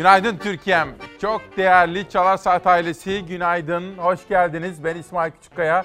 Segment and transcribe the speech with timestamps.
[0.00, 0.88] Günaydın Türkiye'm.
[1.20, 3.98] Çok değerli Çalar Saat ailesi günaydın.
[3.98, 4.84] Hoş geldiniz.
[4.84, 5.84] Ben İsmail Küçükkaya.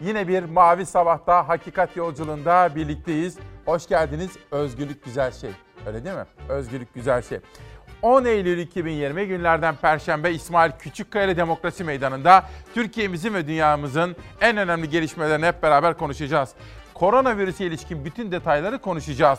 [0.00, 3.38] Yine bir Mavi Sabah'ta Hakikat Yolculuğunda birlikteyiz.
[3.64, 4.30] Hoş geldiniz.
[4.50, 5.50] Özgürlük güzel şey.
[5.86, 6.24] Öyle değil mi?
[6.48, 7.38] Özgürlük güzel şey.
[8.02, 12.44] 10 Eylül 2020 günlerden Perşembe İsmail Küçükkaya ile Demokrasi Meydanı'nda
[12.74, 16.50] Türkiye'mizin ve dünyamızın en önemli gelişmelerini hep beraber konuşacağız.
[16.94, 19.38] Koronavirüse ilişkin bütün detayları konuşacağız.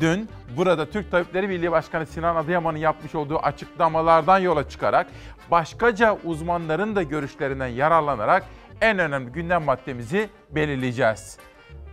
[0.00, 5.06] Dün burada Türk Tabipleri Birliği Başkanı Sinan Adıyaman'ın yapmış olduğu açıklamalardan yola çıkarak
[5.50, 8.44] başkaca uzmanların da görüşlerinden yararlanarak
[8.80, 11.38] en önemli gündem maddemizi belirleyeceğiz.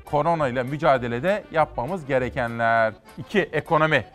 [0.05, 2.93] Korona ile mücadelede yapmamız gerekenler.
[3.17, 3.39] 2.
[3.39, 4.05] Ekonomi.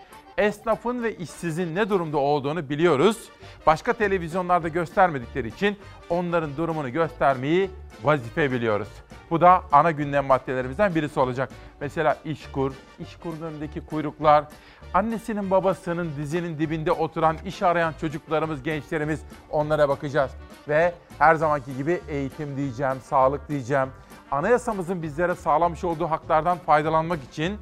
[0.40, 3.28] Esnafın ve işsizin ne durumda olduğunu biliyoruz.
[3.66, 5.76] Başka televizyonlarda göstermedikleri için
[6.10, 7.70] onların durumunu göstermeyi
[8.02, 8.88] vazife biliyoruz.
[9.30, 11.50] Bu da ana gündem maddelerimizden birisi olacak.
[11.80, 14.44] Mesela işkur, işkurun önündeki kuyruklar,
[14.94, 20.30] annesinin babasının dizinin dibinde oturan iş arayan çocuklarımız, gençlerimiz onlara bakacağız.
[20.68, 23.88] Ve her zamanki gibi eğitim diyeceğim, sağlık diyeceğim.
[24.30, 27.58] Anayasamızın bizlere sağlamış olduğu haklardan faydalanmak için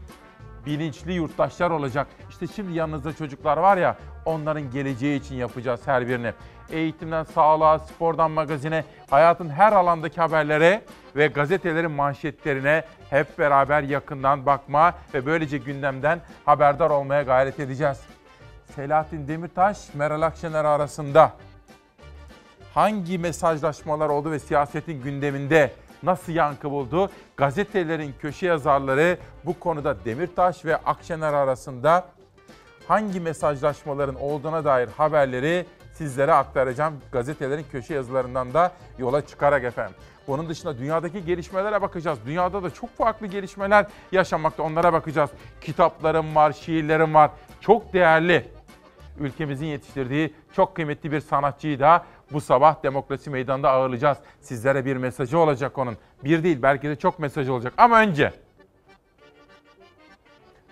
[0.68, 2.06] bilinçli yurttaşlar olacak.
[2.30, 6.32] İşte şimdi yanınızda çocuklar var ya onların geleceği için yapacağız her birini.
[6.70, 10.82] Eğitimden sağlığa, spordan magazine, hayatın her alandaki haberlere
[11.16, 18.00] ve gazetelerin manşetlerine hep beraber yakından bakma ve böylece gündemden haberdar olmaya gayret edeceğiz.
[18.74, 21.32] Selahattin Demirtaş, Meral Akşener arasında
[22.74, 27.10] hangi mesajlaşmalar oldu ve siyasetin gündeminde nasıl yankı buldu?
[27.36, 32.04] Gazetelerin köşe yazarları bu konuda Demirtaş ve Akşener arasında
[32.88, 37.00] hangi mesajlaşmaların olduğuna dair haberleri sizlere aktaracağım.
[37.12, 39.96] Gazetelerin köşe yazılarından da yola çıkarak efendim.
[40.28, 42.18] Bunun dışında dünyadaki gelişmelere bakacağız.
[42.26, 44.62] Dünyada da çok farklı gelişmeler yaşanmakta.
[44.62, 45.30] Onlara bakacağız.
[45.60, 47.30] Kitaplarım var, şiirlerim var.
[47.60, 48.48] Çok değerli
[49.20, 54.18] ülkemizin yetiştirdiği çok kıymetli bir sanatçıyı da bu sabah Demokrasi Meydanı'nda ağırlayacağız.
[54.40, 55.96] Sizlere bir mesajı olacak onun.
[56.24, 57.72] Bir değil belki de çok mesaj olacak.
[57.76, 58.32] Ama önce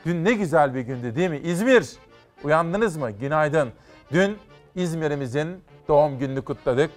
[0.06, 1.38] dün ne güzel bir gündü değil mi?
[1.38, 1.96] İzmir
[2.44, 3.10] uyandınız mı?
[3.10, 3.68] Günaydın.
[4.12, 4.38] Dün
[4.74, 6.90] İzmir'imizin doğum gününü kutladık.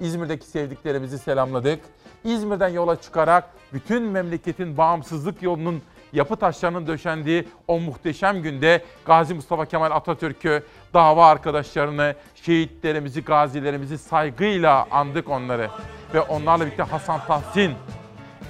[0.00, 1.80] İzmir'deki sevdiklerimizi selamladık.
[2.24, 5.82] İzmir'den yola çıkarak bütün memleketin bağımsızlık yolunun
[6.14, 10.62] yapı taşlarının döşendiği o muhteşem günde Gazi Mustafa Kemal Atatürk'ü,
[10.94, 15.70] dava arkadaşlarını, şehitlerimizi, gazilerimizi saygıyla andık onları.
[16.14, 17.72] Ve onlarla birlikte Hasan Tahsin,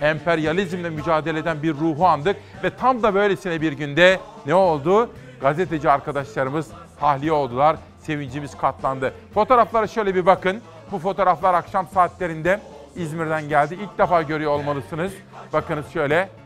[0.02, 2.36] emperyalizmle mücadele eden bir ruhu andık.
[2.64, 5.10] Ve tam da böylesine bir günde ne oldu?
[5.40, 6.70] Gazeteci arkadaşlarımız
[7.00, 7.76] tahliye oldular.
[7.98, 9.14] Sevincimiz katlandı.
[9.34, 10.62] Fotoğraflara şöyle bir bakın.
[10.92, 12.60] Bu fotoğraflar akşam saatlerinde
[12.96, 13.78] İzmir'den geldi.
[13.82, 15.12] İlk defa görüyor olmalısınız.
[15.52, 16.43] Bakınız şöyle.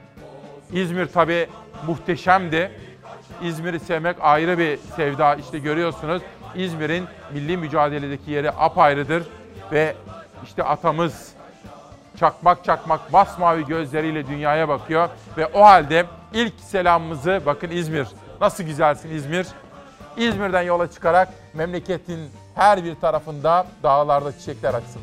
[0.73, 1.49] İzmir tabii
[1.87, 2.73] muhteşemdi.
[3.43, 5.35] İzmir'i sevmek ayrı bir sevda.
[5.35, 6.23] İşte görüyorsunuz
[6.55, 9.27] İzmir'in milli mücadeledeki yeri apayrıdır.
[9.73, 9.95] Ve
[10.45, 11.33] işte atamız
[12.21, 15.09] çakmak çakmak basmavi gözleriyle dünyaya bakıyor.
[15.37, 18.07] Ve o halde ilk selamımızı bakın İzmir.
[18.41, 19.47] Nasıl güzelsin İzmir.
[20.17, 25.03] İzmir'den yola çıkarak memleketin her bir tarafında dağlarda çiçekler açsın.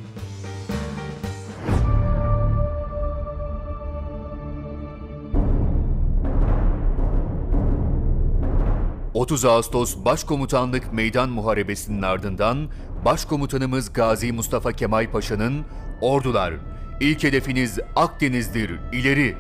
[9.16, 12.70] 30 Ağustos Başkomutanlık Meydan Muharebesi'nin ardından
[13.06, 15.66] Başkomutanımız Gazi Mustafa Kemal Paşa'nın
[16.02, 16.54] "Ordular,
[17.00, 19.36] ilk hedefiniz Akdeniz'dir, ileri!"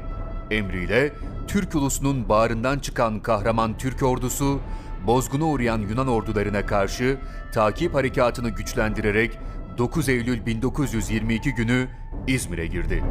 [0.51, 1.13] emriyle
[1.47, 4.59] Türk ulusunun bağrından çıkan kahraman Türk ordusu,
[5.07, 7.17] bozguna uğrayan Yunan ordularına karşı
[7.53, 9.39] takip harekatını güçlendirerek
[9.77, 11.87] 9 Eylül 1922 günü
[12.27, 13.03] İzmir'e girdi.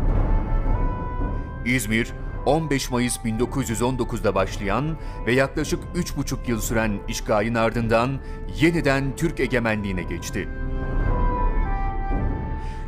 [1.66, 2.12] İzmir,
[2.46, 4.96] 15 Mayıs 1919'da başlayan
[5.26, 8.10] ve yaklaşık 3,5 yıl süren işgalin ardından
[8.60, 10.48] yeniden Türk egemenliğine geçti.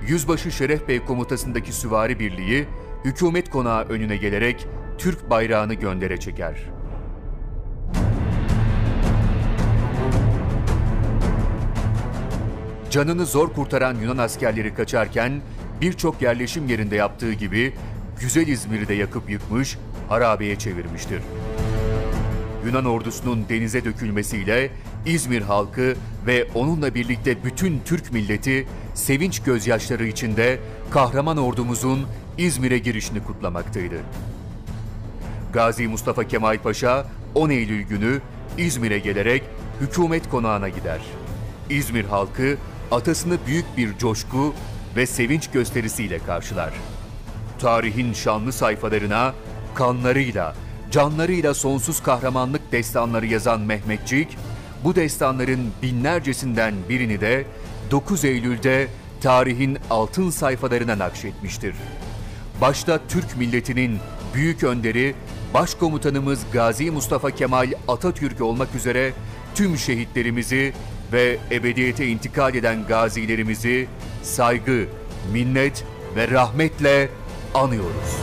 [0.08, 2.66] Yüzbaşı Şeref Bey komutasındaki süvari birliği,
[3.04, 4.66] hükümet konağı önüne gelerek
[4.98, 6.62] Türk bayrağını göndere çeker.
[12.90, 15.40] Canını zor kurtaran Yunan askerleri kaçarken
[15.80, 17.74] birçok yerleşim yerinde yaptığı gibi
[18.20, 19.78] güzel İzmir'i de yakıp yıkmış,
[20.08, 21.22] harabeye çevirmiştir.
[22.66, 24.70] Yunan ordusunun denize dökülmesiyle
[25.06, 25.94] İzmir halkı
[26.26, 30.58] ve onunla birlikte bütün Türk milleti sevinç gözyaşları içinde
[30.90, 32.06] kahraman ordumuzun
[32.38, 33.96] İzmir'e girişini kutlamaktaydı.
[35.52, 38.20] Gazi Mustafa Kemal Paşa 10 Eylül günü
[38.58, 39.42] İzmir'e gelerek
[39.80, 41.00] hükümet konağına gider.
[41.70, 42.56] İzmir halkı
[42.90, 44.54] atasını büyük bir coşku
[44.96, 46.72] ve sevinç gösterisiyle karşılar
[47.58, 49.34] tarihin şanlı sayfalarına
[49.74, 50.54] kanlarıyla,
[50.90, 54.38] canlarıyla sonsuz kahramanlık destanları yazan Mehmetçik,
[54.84, 57.44] bu destanların binlercesinden birini de
[57.90, 58.88] 9 Eylül'de
[59.20, 61.74] tarihin altın sayfalarına nakşetmiştir.
[62.60, 63.98] Başta Türk milletinin
[64.34, 65.14] büyük önderi
[65.54, 69.12] Başkomutanımız Gazi Mustafa Kemal Atatürk olmak üzere
[69.54, 70.72] tüm şehitlerimizi
[71.12, 73.88] ve ebediyete intikal eden gazilerimizi
[74.22, 74.86] saygı,
[75.32, 75.84] minnet
[76.16, 77.08] ve rahmetle
[77.56, 78.20] anıyoruz.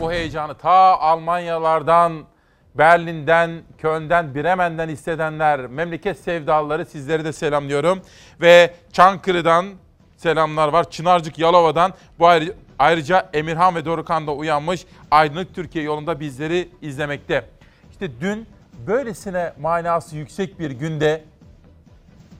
[0.00, 2.24] Bu heyecanı ta Almanyalardan,
[2.74, 8.00] Berlin'den, Köln'den, Bremen'den hissedenler, memleket sevdalıları sizleri de selamlıyorum.
[8.40, 9.66] Ve Çankırı'dan
[10.16, 10.90] selamlar var.
[10.90, 14.86] Çınarcık Yalova'dan bu ayrı, ayrıca Emirhan ve Dorukan da uyanmış.
[15.10, 17.44] Aydınlık Türkiye yolunda bizleri izlemekte.
[17.90, 18.46] İşte dün
[18.86, 21.24] böylesine manası yüksek bir günde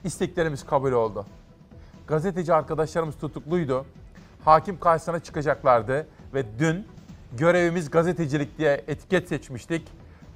[0.03, 1.25] isteklerimiz kabul oldu.
[2.09, 3.85] Gazeteci arkadaşlarımız tutukluydu.
[4.45, 6.87] Hakim karşısına çıkacaklardı ve dün
[7.37, 9.87] görevimiz gazetecilik diye etiket seçmiştik.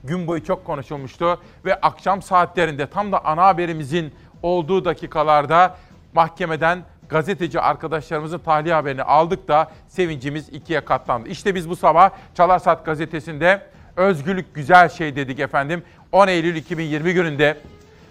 [0.03, 5.77] Gün boyu çok konuşulmuştu ve akşam saatlerinde tam da ana haberimizin olduğu dakikalarda
[6.13, 11.29] mahkemeden gazeteci arkadaşlarımızın tahliye haberini aldık da sevincimiz ikiye katlandı.
[11.29, 13.61] İşte biz bu sabah Çalarsat gazetesinde
[13.95, 15.83] özgürlük güzel şey dedik efendim.
[16.11, 17.57] 10 Eylül 2020 gününde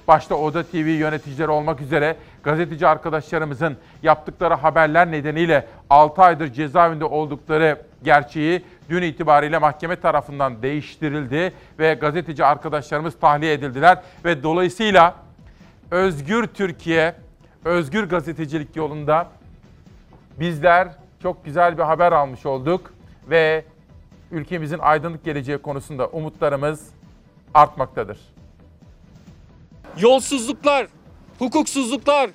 [0.08, 7.78] başta Oda TV yöneticileri olmak üzere gazeteci arkadaşlarımızın yaptıkları haberler nedeniyle 6 aydır cezaevinde oldukları
[8.04, 15.14] gerçeği dün itibariyle mahkeme tarafından değiştirildi ve gazeteci arkadaşlarımız tahliye edildiler ve dolayısıyla
[15.90, 17.14] Özgür Türkiye,
[17.64, 19.28] özgür gazetecilik yolunda
[20.40, 20.88] bizler
[21.22, 22.93] çok güzel bir haber almış olduk
[23.31, 23.64] ve
[24.31, 26.90] ülkemizin aydınlık geleceği konusunda umutlarımız
[27.54, 28.31] artmaktadır.
[29.99, 30.87] Yolsuzluklar,
[31.39, 32.31] hukuksuzluklar,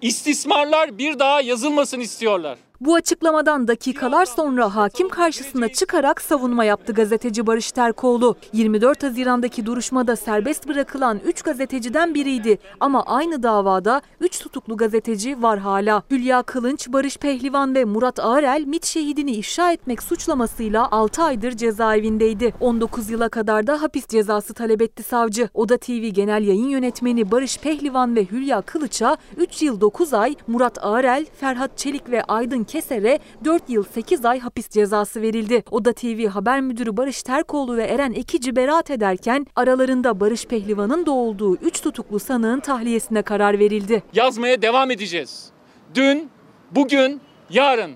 [0.00, 2.58] istismarlar bir daha yazılmasın istiyorlar.
[2.80, 8.36] Bu açıklamadan dakikalar sonra hakim karşısına çıkarak savunma yaptı gazeteci Barış Terkoğlu.
[8.52, 12.58] 24 Haziran'daki duruşmada serbest bırakılan 3 gazeteciden biriydi.
[12.80, 16.02] Ama aynı davada 3 tutuklu gazeteci var hala.
[16.10, 22.54] Hülya Kılınç, Barış Pehlivan ve Murat Ağrel MİT şehidini ifşa etmek suçlamasıyla 6 aydır cezaevindeydi.
[22.60, 25.48] 19 yıla kadar da hapis cezası talep etti savcı.
[25.54, 30.78] Oda TV Genel Yayın Yönetmeni Barış Pehlivan ve Hülya Kılıç'a 3 yıl 9 ay, Murat
[30.84, 35.64] Ağrel, Ferhat Çelik ve Aydın Keser'e 4 yıl 8 ay hapis cezası verildi.
[35.70, 41.10] Oda TV haber müdürü Barış Terkoğlu ve Eren Ekici beraat ederken aralarında Barış Pehlivan'ın da
[41.10, 44.02] olduğu 3 tutuklu sanığın tahliyesine karar verildi.
[44.14, 45.50] Yazmaya devam edeceğiz.
[45.94, 46.30] Dün,
[46.70, 47.20] bugün,
[47.50, 47.92] yarın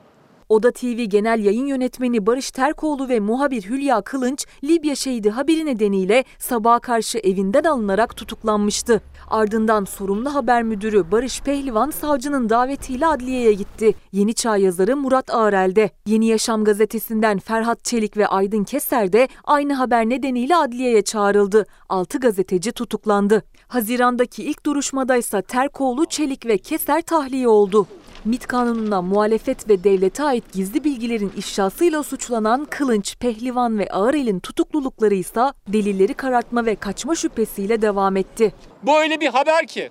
[0.49, 6.25] Oda TV Genel Yayın Yönetmeni Barış Terkoğlu ve muhabir Hülya Kılınç, Libya şehidi haberi nedeniyle
[6.39, 9.03] sabaha karşı evinden alınarak tutuklanmıştı.
[9.29, 13.95] Ardından sorumlu haber müdürü Barış Pehlivan savcının davetiyle adliyeye gitti.
[14.13, 15.91] Yeni Çağ yazarı Murat Ağrel'de.
[16.07, 21.67] Yeni Yaşam gazetesinden Ferhat Çelik ve Aydın Keser de aynı haber nedeniyle adliyeye çağrıldı.
[21.89, 23.43] 6 gazeteci tutuklandı.
[23.69, 27.87] Hazirandaki ilk duruşmada ise Terkoğlu, Çelik ve Keser tahliye oldu.
[28.25, 35.15] MİT kanununa muhalefet ve devlete ait gizli bilgilerin ifşasıyla suçlanan Kılınç, Pehlivan ve Ağırel'in tutuklulukları
[35.15, 38.55] ise delilleri karartma ve kaçma şüphesiyle devam etti.
[38.83, 39.91] Bu öyle bir haber ki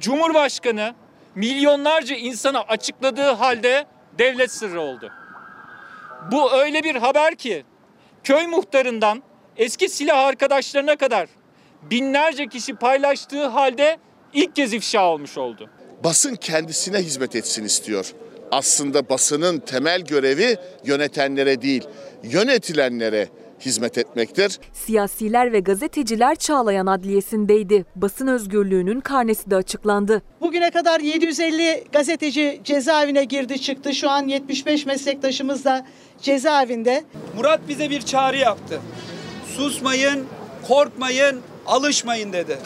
[0.00, 0.94] Cumhurbaşkanı
[1.34, 3.86] milyonlarca insana açıkladığı halde
[4.18, 5.12] devlet sırrı oldu.
[6.32, 7.64] Bu öyle bir haber ki
[8.24, 9.22] köy muhtarından
[9.56, 11.28] eski silah arkadaşlarına kadar
[11.82, 13.98] binlerce kişi paylaştığı halde
[14.32, 15.70] ilk kez ifşa olmuş oldu
[16.04, 18.12] basın kendisine hizmet etsin istiyor.
[18.50, 21.84] Aslında basının temel görevi yönetenlere değil,
[22.22, 23.28] yönetilenlere
[23.60, 24.58] hizmet etmektir.
[24.72, 27.84] Siyasiler ve gazeteciler Çağlayan Adliyesi'ndeydi.
[27.96, 30.22] Basın özgürlüğünün karnesi de açıklandı.
[30.40, 33.94] Bugüne kadar 750 gazeteci cezaevine girdi çıktı.
[33.94, 35.86] Şu an 75 meslektaşımız da
[36.22, 37.04] cezaevinde.
[37.36, 38.80] Murat bize bir çağrı yaptı.
[39.56, 40.26] Susmayın,
[40.68, 42.58] korkmayın, alışmayın dedi.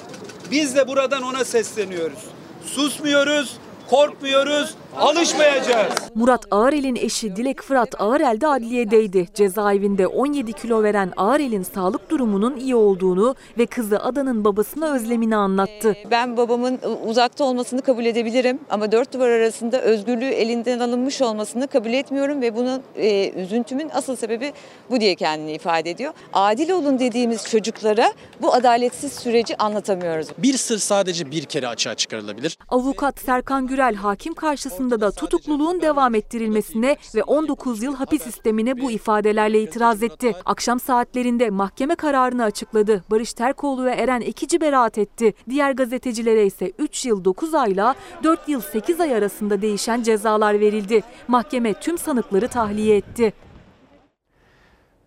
[0.51, 2.38] Biz de buradan ona sesleniyoruz
[2.69, 3.57] susmuyoruz,
[3.91, 5.93] korkmuyoruz, alışmayacağız.
[6.15, 9.29] Murat Ağrel'in eşi Dilek Fırat Ağrel de adliyedeydi.
[9.35, 15.97] Cezaevinde 17 kilo veren Ağrel'in sağlık durumunun iyi olduğunu ve kızı Adan'ın babasına özlemini anlattı.
[16.07, 21.67] Ee, ben babamın uzakta olmasını kabul edebilirim ama dört duvar arasında özgürlüğü elinden alınmış olmasını
[21.69, 24.53] kabul etmiyorum ve bunun e, üzüntümün asıl sebebi
[24.91, 26.13] bu diye kendini ifade ediyor.
[26.33, 30.29] Adil olun dediğimiz çocuklara bu adaletsiz süreci anlatamıyoruz.
[30.39, 32.59] Bir sır sadece bir kere açığa çıkarılabilir.
[32.69, 38.91] Avukat Serkan Gürel hakim karşısında da tutukluluğun devam ettirilmesine ve 19 yıl hapis sistemine bu
[38.91, 40.33] ifadelerle itiraz etti.
[40.45, 43.05] Akşam saatlerinde mahkeme kararını açıkladı.
[43.11, 45.35] Barış Terkoğlu ve Eren Ekici beraat etti.
[45.49, 51.03] Diğer gazetecilere ise 3 yıl 9 ayla 4 yıl 8 ay arasında değişen cezalar verildi.
[51.29, 53.33] Mahkeme tüm sanıkları tahliye etti.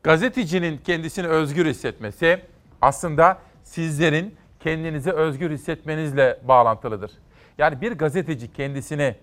[0.03, 2.39] gazetecinin kendisini özgür hissetmesi
[2.81, 7.11] aslında sizlerin kendinizi özgür hissetmenizle bağlantılıdır.
[7.57, 9.15] Yani bir gazeteci kendisini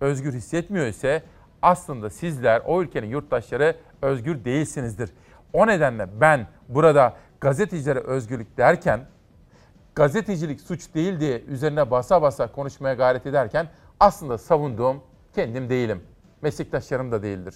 [0.00, 1.22] özgür hissetmiyor ise
[1.62, 5.10] aslında sizler o ülkenin yurttaşları özgür değilsinizdir.
[5.52, 9.00] O nedenle ben burada gazetecilere özgürlük derken
[9.94, 13.68] gazetecilik suç değil diye üzerine basa basa konuşmaya gayret ederken
[14.00, 15.02] aslında savunduğum
[15.34, 16.02] kendim değilim.
[16.42, 17.54] Meslektaşlarım da değildir.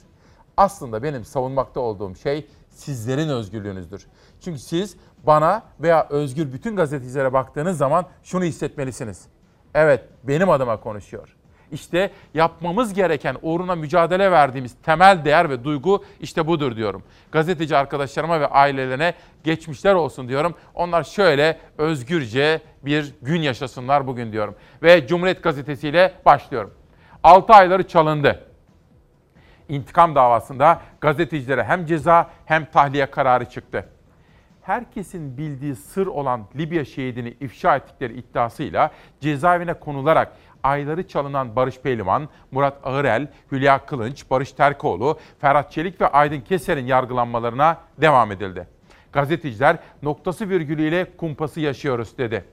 [0.57, 4.07] Aslında benim savunmakta olduğum şey sizlerin özgürlüğünüzdür.
[4.41, 4.97] Çünkü siz
[5.27, 9.27] bana veya özgür bütün gazetecilere baktığınız zaman şunu hissetmelisiniz.
[9.75, 11.37] Evet benim adıma konuşuyor.
[11.73, 17.03] İşte yapmamız gereken uğruna mücadele verdiğimiz temel değer ve duygu işte budur diyorum.
[17.33, 20.55] Gazeteci arkadaşlarıma ve ailelerine geçmişler olsun diyorum.
[20.75, 24.55] Onlar şöyle özgürce bir gün yaşasınlar bugün diyorum.
[24.83, 26.75] Ve Cumhuriyet Gazetesi ile başlıyorum.
[27.23, 28.45] 6 ayları çalındı.
[29.69, 33.89] İntikam davasında gazetecilere hem ceza hem tahliye kararı çıktı
[34.65, 38.91] herkesin bildiği sır olan Libya şehidini ifşa ettikleri iddiasıyla
[39.21, 40.33] cezaevine konularak
[40.65, 46.87] ayları çalınan Barış Pehlivan, Murat Ağırel, Hülya Kılınç, Barış Terkoğlu, Ferhat Çelik ve Aydın Keser'in
[46.87, 48.69] yargılanmalarına devam edildi.
[49.13, 52.45] Gazeteciler noktası virgülüyle kumpası yaşıyoruz dedi.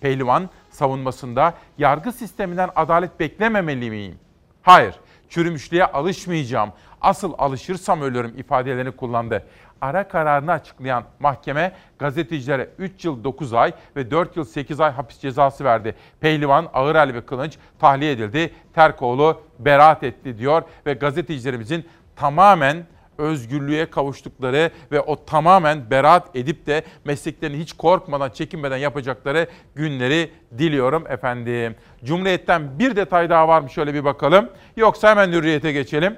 [0.00, 4.18] Pehlivan savunmasında yargı sisteminden adalet beklememeli miyim?
[4.62, 4.94] Hayır,
[5.28, 6.72] çürümüşlüğe alışmayacağım.
[7.00, 9.46] Asıl alışırsam ölürüm ifadelerini kullandı
[9.84, 15.18] ara kararını açıklayan mahkeme gazetecilere 3 yıl 9 ay ve 4 yıl 8 ay hapis
[15.18, 15.94] cezası verdi.
[16.20, 18.50] Pehlivan, Ağırel ve Kılınç tahliye edildi.
[18.74, 22.86] Terkoğlu beraat etti diyor ve gazetecilerimizin tamamen
[23.18, 31.04] özgürlüğe kavuştukları ve o tamamen beraat edip de mesleklerini hiç korkmadan, çekinmeden yapacakları günleri diliyorum
[31.08, 31.76] efendim.
[32.04, 34.50] Cumhuriyet'ten bir detay daha var mı şöyle bir bakalım.
[34.76, 36.16] Yoksa hemen hürriyete geçelim.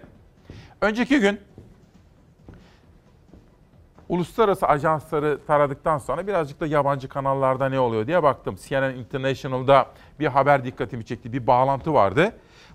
[0.81, 1.41] Önceki gün
[4.09, 8.57] uluslararası ajansları taradıktan sonra birazcık da yabancı kanallarda ne oluyor diye baktım.
[8.69, 9.87] CNN International'da
[10.21, 11.33] bir haber dikkatimi çekti.
[11.33, 12.33] Bir bağlantı vardı.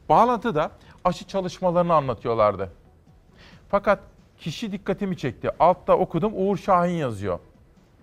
[0.10, 0.72] Bağlantıda
[1.04, 2.70] aşı çalışmalarını anlatıyorlardı.
[3.70, 4.00] Fakat
[4.38, 5.50] kişi dikkatimi çekti.
[5.60, 7.40] Altta okudum Uğur Şahin yazıyor.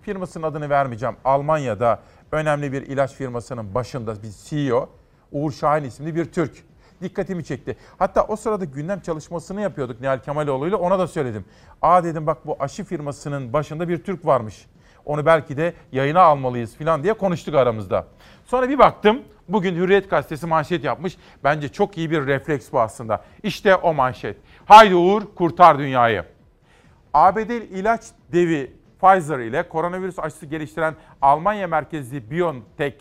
[0.01, 1.15] Firmasının adını vermeyeceğim.
[1.25, 1.99] Almanya'da
[2.31, 4.89] önemli bir ilaç firmasının başında bir CEO
[5.31, 6.63] Uğur Şahin isimli bir Türk
[7.01, 7.77] dikkatimi çekti.
[7.99, 11.45] Hatta o sırada gündem çalışmasını yapıyorduk Nihal Kemaloğlu ile ona da söyledim.
[11.81, 14.65] Aa dedim bak bu aşı firmasının başında bir Türk varmış.
[15.05, 18.07] Onu belki de yayına almalıyız falan diye konuştuk aramızda.
[18.45, 21.17] Sonra bir baktım bugün Hürriyet Gazetesi manşet yapmış.
[21.43, 23.23] Bence çok iyi bir refleks bu aslında.
[23.43, 24.37] İşte o manşet.
[24.65, 26.25] Haydi Uğur kurtar dünyayı.
[27.13, 28.01] ABD ilaç
[28.31, 32.95] devi Pfizer ile koronavirüs aşısı geliştiren Almanya merkezli BioNTech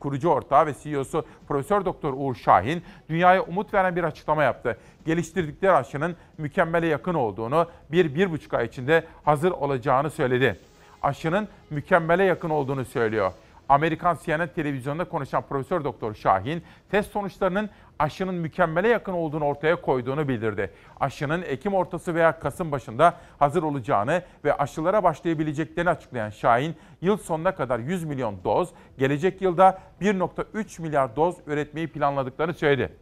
[0.00, 4.76] kurucu ortağı ve CEO'su Profesör Doktor Uğur Şahin dünyaya umut veren bir açıklama yaptı.
[5.06, 10.60] Geliştirdikleri aşının mükemmele yakın olduğunu, bir, bir buçuk ay içinde hazır olacağını söyledi.
[11.02, 13.32] Aşının mükemmele yakın olduğunu söylüyor.
[13.70, 20.28] Amerikan CNN televizyonunda konuşan Profesör Doktor Şahin, test sonuçlarının aşının mükemmele yakın olduğunu ortaya koyduğunu
[20.28, 20.70] bildirdi.
[21.00, 27.54] Aşının Ekim ortası veya Kasım başında hazır olacağını ve aşılara başlayabileceklerini açıklayan Şahin, yıl sonuna
[27.54, 32.96] kadar 100 milyon doz, gelecek yılda 1.3 milyar doz üretmeyi planladıklarını söyledi.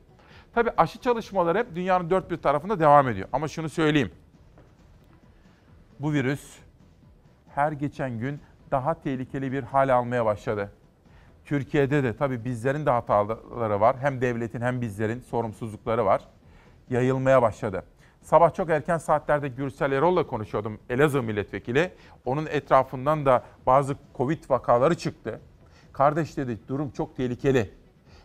[0.54, 3.28] Tabii aşı çalışmaları hep dünyanın dört bir tarafında devam ediyor.
[3.32, 4.10] Ama şunu söyleyeyim.
[6.00, 6.58] Bu virüs
[7.54, 10.72] her geçen gün daha tehlikeli bir hal almaya başladı.
[11.44, 13.96] Türkiye'de de tabii bizlerin de hataları var.
[14.00, 16.20] Hem devletin hem bizlerin sorumsuzlukları var.
[16.90, 17.82] Yayılmaya başladı.
[18.22, 20.78] Sabah çok erken saatlerde Gürsel Erol'la konuşuyordum.
[20.90, 21.92] Elazığ milletvekili.
[22.24, 25.40] Onun etrafından da bazı Covid vakaları çıktı.
[25.92, 27.70] Kardeş dedi durum çok tehlikeli.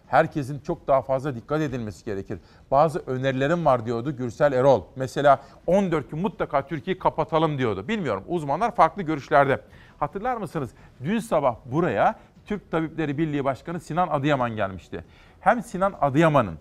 [0.07, 2.39] Herkesin çok daha fazla dikkat edilmesi gerekir.
[2.71, 4.83] Bazı önerilerim var diyordu Gürsel Erol.
[4.95, 7.87] Mesela 14 gün mutlaka Türkiye'yi kapatalım diyordu.
[7.87, 9.61] Bilmiyorum uzmanlar farklı görüşlerde.
[10.03, 10.69] Hatırlar mısınız?
[11.03, 15.03] Dün sabah buraya Türk Tabipleri Birliği Başkanı Sinan Adıyaman gelmişti.
[15.39, 16.57] Hem Sinan Adıyaman'ın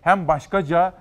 [0.00, 0.94] hem başkaca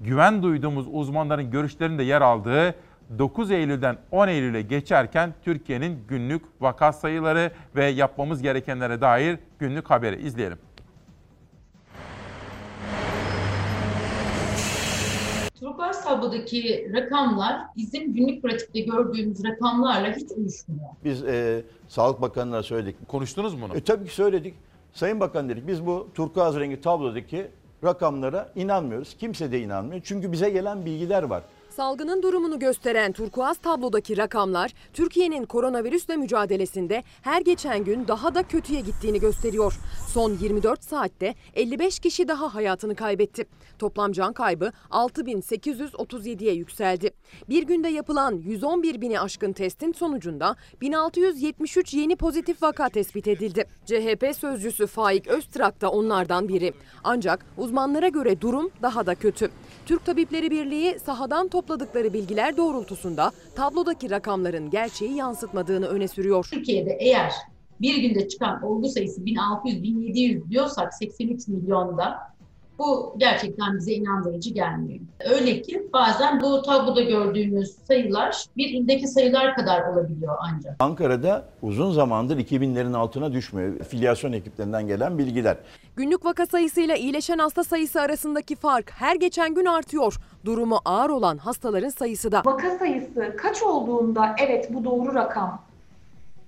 [0.00, 2.74] güven duyduğumuz uzmanların görüşlerinde yer aldığı
[3.18, 10.22] 9 Eylül'den 10 Eylül'e geçerken Türkiye'nin günlük vaka sayıları ve yapmamız gerekenlere dair günlük haberi
[10.22, 10.58] izleyelim.
[15.74, 20.88] Turkuaz tablodaki rakamlar bizim günlük pratikte gördüğümüz rakamlarla hiç uyuşmuyor.
[21.04, 23.08] Biz e, Sağlık Bakanı'na söyledik.
[23.08, 23.76] Konuştunuz mu bunu?
[23.76, 24.54] E, tabii ki söyledik.
[24.92, 27.46] Sayın Bakan dedik biz bu turkuaz rengi tablodaki
[27.84, 29.16] rakamlara inanmıyoruz.
[29.18, 30.00] Kimse de inanmıyor.
[30.04, 31.42] Çünkü bize gelen bilgiler var.
[31.76, 38.80] Salgının durumunu gösteren turkuaz tablodaki rakamlar Türkiye'nin koronavirüsle mücadelesinde her geçen gün daha da kötüye
[38.80, 39.78] gittiğini gösteriyor.
[40.08, 43.46] Son 24 saatte 55 kişi daha hayatını kaybetti.
[43.78, 47.10] Toplam can kaybı 6837'ye yükseldi.
[47.48, 53.64] Bir günde yapılan 111 bini aşkın testin sonucunda 1673 yeni pozitif vaka tespit edildi.
[53.86, 56.72] CHP sözcüsü Faik Öztrak da onlardan biri.
[57.04, 59.50] Ancak uzmanlara göre durum daha da kötü.
[59.86, 66.46] Türk Tabipleri Birliği sahadan topladıkları bilgiler doğrultusunda tablodaki rakamların gerçeği yansıtmadığını öne sürüyor.
[66.50, 67.32] Türkiye'de eğer
[67.80, 72.18] bir günde çıkan olgu sayısı 1600-1700 diyorsak 83 milyonda
[72.78, 75.00] bu gerçekten bize inandırıcı gelmiyor.
[75.30, 80.76] Öyle ki bazen bu tabloda gördüğümüz sayılar bir ildeki sayılar kadar olabiliyor ancak.
[80.78, 83.78] Ankara'da uzun zamandır 2000'lerin altına düşmüyor.
[83.78, 85.56] Filyasyon ekiplerinden gelen bilgiler.
[85.96, 90.16] Günlük vaka sayısıyla iyileşen hasta sayısı arasındaki fark her geçen gün artıyor.
[90.44, 92.42] Durumu ağır olan hastaların sayısı da.
[92.44, 95.62] Vaka sayısı kaç olduğunda evet bu doğru rakam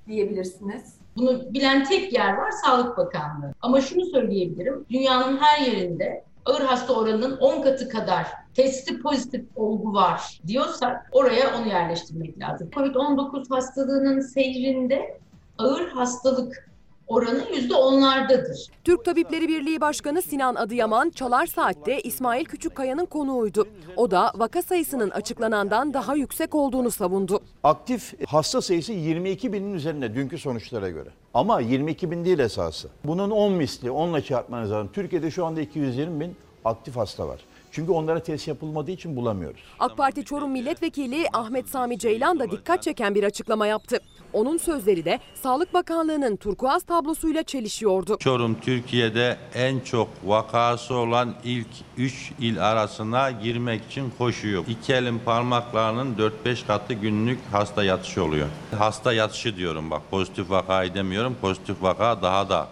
[0.06, 0.94] diyebilirsiniz?
[1.16, 3.54] Bunu bilen tek yer var Sağlık Bakanlığı.
[3.62, 4.84] Ama şunu söyleyebilirim.
[4.90, 11.56] Dünyanın her yerinde ağır hasta oranının 10 katı kadar testi pozitif olgu var diyorsak oraya
[11.58, 12.68] onu yerleştirmek lazım.
[12.72, 15.18] Covid-19 hastalığının seyrinde
[15.58, 16.68] ağır hastalık
[17.06, 18.66] oranı yüzde onlardadır.
[18.84, 23.68] Türk Tabipleri Birliği Başkanı Sinan Adıyaman Çalar Saat'te İsmail Küçükkaya'nın konuğuydu.
[23.96, 27.40] O da vaka sayısının açıklanandan daha yüksek olduğunu savundu.
[27.64, 31.08] Aktif hasta sayısı 22 binin üzerinde dünkü sonuçlara göre.
[31.34, 32.88] Ama 22 bin değil esası.
[33.04, 34.90] Bunun 10 misli, 10 ile çarpmanız lazım.
[34.92, 37.40] Türkiye'de şu anda 220 bin aktif hasta var.
[37.72, 39.60] Çünkü onlara test yapılmadığı için bulamıyoruz.
[39.78, 43.98] AK Parti Çorum Milletvekili Ahmet Sami Ceylan da dikkat çeken bir açıklama yaptı.
[44.32, 48.16] Onun sözleri de Sağlık Bakanlığı'nın turkuaz tablosuyla çelişiyordu.
[48.20, 51.66] Çorum Türkiye'de en çok vakası olan ilk
[51.96, 54.64] 3 il arasına girmek için koşuyor.
[54.68, 56.14] İki elin parmaklarının
[56.44, 58.46] 4-5 katı günlük hasta yatışı oluyor.
[58.78, 61.36] Hasta yatışı diyorum bak pozitif vakayı demiyorum.
[61.40, 62.68] Pozitif vaka daha da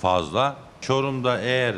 [0.00, 0.56] fazla.
[0.80, 1.74] Çorum'da eğer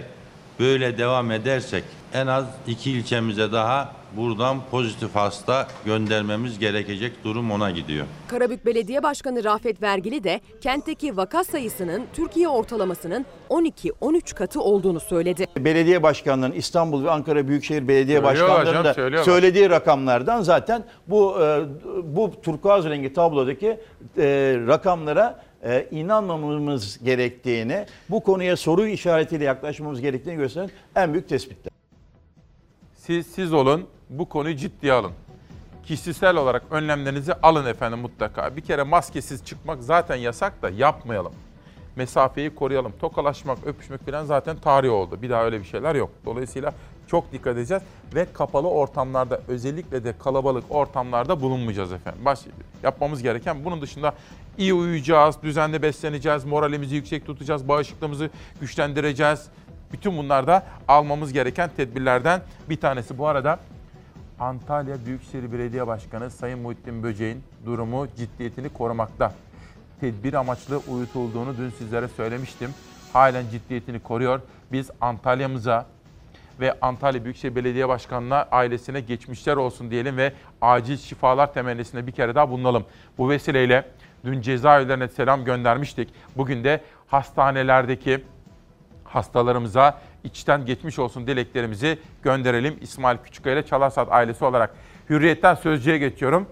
[0.60, 7.70] böyle devam edersek en az iki ilçemize daha buradan pozitif hasta göndermemiz gerekecek durum ona
[7.70, 8.06] gidiyor.
[8.28, 15.46] Karabük Belediye Başkanı Rafet Vergili de kentteki vaka sayısının Türkiye ortalamasının 12-13 katı olduğunu söyledi.
[15.58, 21.36] Belediye başkanlarının İstanbul ve Ankara Büyükşehir Belediye Söylüyor Başkanlarının hocam, da söylediği rakamlardan zaten bu
[21.42, 21.60] e,
[22.04, 23.66] bu turkuaz rengi tablodaki
[24.18, 31.72] e, rakamlara e, inanmamamız gerektiğini, bu konuya soru işaretiyle yaklaşmamız gerektiğini gösteren en büyük tespitler.
[32.94, 35.12] Siz siz olun, bu konuyu ciddiye alın.
[35.84, 38.56] Kişisel olarak önlemlerinizi alın efendim mutlaka.
[38.56, 41.32] Bir kere maskesiz çıkmak zaten yasak da yapmayalım.
[41.96, 42.92] Mesafeyi koruyalım.
[43.00, 45.22] Tokalaşmak, öpüşmek falan zaten tarih oldu.
[45.22, 46.10] Bir daha öyle bir şeyler yok.
[46.24, 46.74] Dolayısıyla
[47.06, 47.82] çok dikkat edeceğiz
[48.14, 52.24] ve kapalı ortamlarda özellikle de kalabalık ortamlarda bulunmayacağız efendim.
[52.24, 52.40] Baş,
[52.82, 54.14] yapmamız gereken bunun dışında
[54.58, 59.46] iyi uyuyacağız, düzenli besleneceğiz, moralimizi yüksek tutacağız, bağışıklığımızı güçlendireceğiz.
[59.92, 63.18] Bütün bunlar da almamız gereken tedbirlerden bir tanesi.
[63.18, 63.58] Bu arada
[64.40, 69.32] Antalya Büyükşehir Belediye Başkanı Sayın Muhittin Böceğin durumu ciddiyetini korumakta.
[70.00, 72.70] Tedbir amaçlı uyutulduğunu dün sizlere söylemiştim.
[73.12, 74.40] Halen ciddiyetini koruyor.
[74.72, 75.86] Biz Antalya'mıza
[76.60, 82.34] ve Antalya Büyükşehir Belediye Başkanı'na ailesine geçmişler olsun diyelim ve acil şifalar temennisinde bir kere
[82.34, 82.84] daha bulunalım.
[83.18, 83.84] Bu vesileyle
[84.24, 86.08] dün cezaevlerine selam göndermiştik.
[86.36, 88.24] Bugün de hastanelerdeki
[89.16, 92.78] hastalarımıza içten geçmiş olsun dileklerimizi gönderelim.
[92.80, 94.74] İsmail Küçükkaya ile Çalarsat ailesi olarak.
[95.10, 96.46] Hürriyetten Sözcü'ye geçiyorum.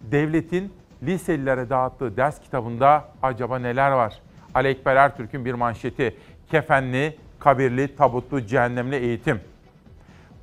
[0.00, 4.20] Devletin liselilere dağıttığı ders kitabında acaba neler var?
[4.54, 6.16] Ali Ekber Ertürk'ün bir manşeti.
[6.50, 9.40] Kefenli, kabirli, tabutlu, cehennemli eğitim.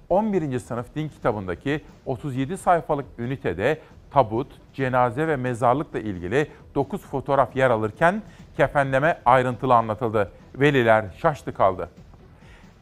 [0.10, 0.60] 11.
[0.60, 3.80] sınıf din kitabındaki 37 sayfalık ünitede
[4.12, 8.22] tabut, cenaze ve mezarlıkla ilgili 9 fotoğraf yer alırken
[8.58, 10.32] kefenleme ayrıntılı anlatıldı.
[10.56, 11.90] Veliler şaştı kaldı.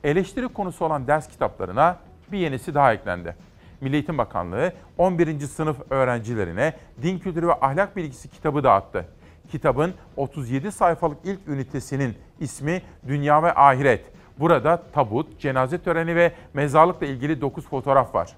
[0.04, 1.98] Eleştiri konusu olan ders kitaplarına
[2.32, 3.36] bir yenisi daha eklendi.
[3.82, 5.40] Milli Eğitim Bakanlığı 11.
[5.40, 9.06] sınıf öğrencilerine din kültürü ve ahlak bilgisi kitabı dağıttı.
[9.52, 14.06] Kitabın 37 sayfalık ilk ünitesinin ismi Dünya ve Ahiret.
[14.40, 18.36] Burada tabut, cenaze töreni ve mezarlıkla ilgili 9 fotoğraf var.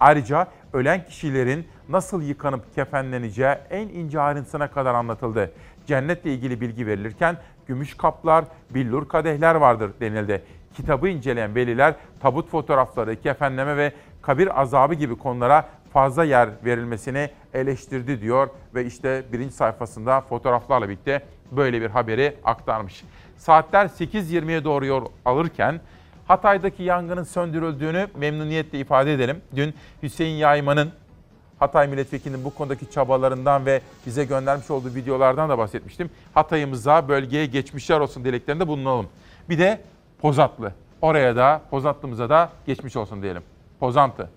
[0.00, 5.50] Ayrıca ölen kişilerin nasıl yıkanıp kefenleneceği en ince ayrıntısına kadar anlatıldı.
[5.86, 10.42] Cennetle ilgili bilgi verilirken gümüş kaplar, billur kadehler vardır denildi.
[10.76, 13.92] Kitabı inceleyen veliler tabut fotoğrafları, kefenleme ve
[14.22, 21.22] kabir azabı gibi konulara fazla yer verilmesini eleştirdi diyor ve işte birinci sayfasında fotoğraflarla birlikte
[21.52, 23.04] böyle bir haberi aktarmış.
[23.36, 25.80] Saatler 8.20'ye doğru yol alırken
[26.28, 29.42] Hatay'daki yangının söndürüldüğünü memnuniyetle ifade edelim.
[29.56, 30.92] Dün Hüseyin Yayman'ın
[31.58, 36.10] Hatay milletvekilinin bu konudaki çabalarından ve bize göndermiş olduğu videolardan da bahsetmiştim.
[36.34, 39.08] Hatay'ımıza, bölgeye geçmişler olsun dileklerinde bulunalım.
[39.48, 39.80] Bir de
[40.18, 40.72] Pozatlı.
[41.02, 43.42] Oraya da, Pozatlımıza da geçmiş olsun diyelim.
[43.80, 44.30] Pozantı.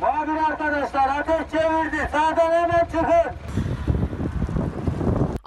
[0.00, 2.08] Muhabir arkadaşlar ateş çevirdi.
[2.12, 3.49] Sağdan hemen çıkın.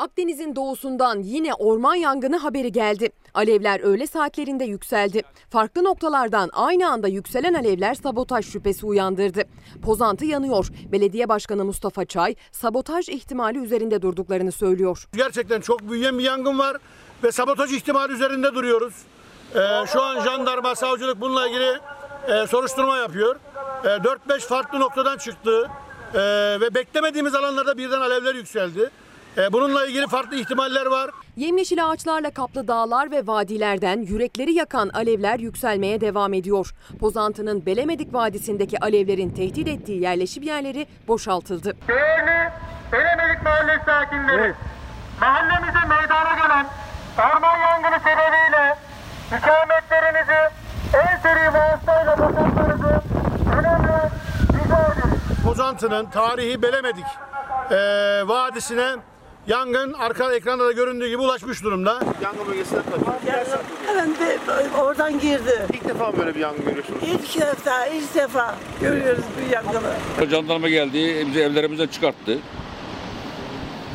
[0.04, 3.10] Akdeniz'in doğusundan yine orman yangını haberi geldi.
[3.34, 5.22] Alevler öğle saatlerinde yükseldi.
[5.50, 9.44] Farklı noktalardan aynı anda yükselen alevler sabotaj şüphesi uyandırdı.
[9.82, 10.68] Pozantı yanıyor.
[10.92, 15.08] Belediye Başkanı Mustafa Çay sabotaj ihtimali üzerinde durduklarını söylüyor.
[15.14, 16.78] Gerçekten çok büyüyen bir yangın var
[17.24, 18.94] ve sabotaj ihtimali üzerinde duruyoruz.
[19.56, 19.60] Ee,
[19.94, 21.80] şu an jandarma, savcılık bununla ilgili
[22.28, 23.36] e, soruşturma yapıyor.
[23.84, 25.70] E, 4-5 farklı noktadan çıktı
[26.14, 26.20] E,
[26.62, 28.90] ve beklemediğimiz alanlarda birden alevler yükseldi.
[29.38, 31.12] E, bununla ilgili farklı ihtimaller var.
[31.36, 36.74] Yemyeşil ağaçlarla kaplı dağlar ve vadilerden yürekleri yakan alevler yükselmeye devam ediyor.
[37.00, 41.74] Pozantı'nın Belemedik Vadisi'ndeki alevlerin tehdit ettiği yerleşim yerleri boşaltıldı.
[41.88, 42.52] Değerli
[42.92, 44.54] Belemelik Mahallesi sakinleri,
[45.22, 46.66] mahallemize meydana gelen
[47.18, 48.78] orman yangını sebebiyle
[49.38, 50.54] ikametlerinizi
[50.94, 53.02] en seri vasıtayla boşaltmanızı
[53.60, 54.10] önemli
[54.54, 55.44] rica ederiz.
[55.44, 57.06] Pozantı'nın tarihi Belemedik
[57.72, 57.76] e,
[58.28, 58.96] vadisine
[59.48, 62.00] yangın arka ekranda da göründüğü gibi ulaşmış durumda.
[62.22, 63.18] Yangın bölgesine tabii.
[63.98, 64.38] Ben de
[64.82, 65.68] oradan girdi.
[65.74, 67.00] İlk defa böyle bir yangın görüyorsunuz.
[67.04, 70.30] İlk defa, ilk defa görüyoruz bu yangını.
[70.32, 72.38] Jandarma geldi, bizi evlerimizden çıkarttı.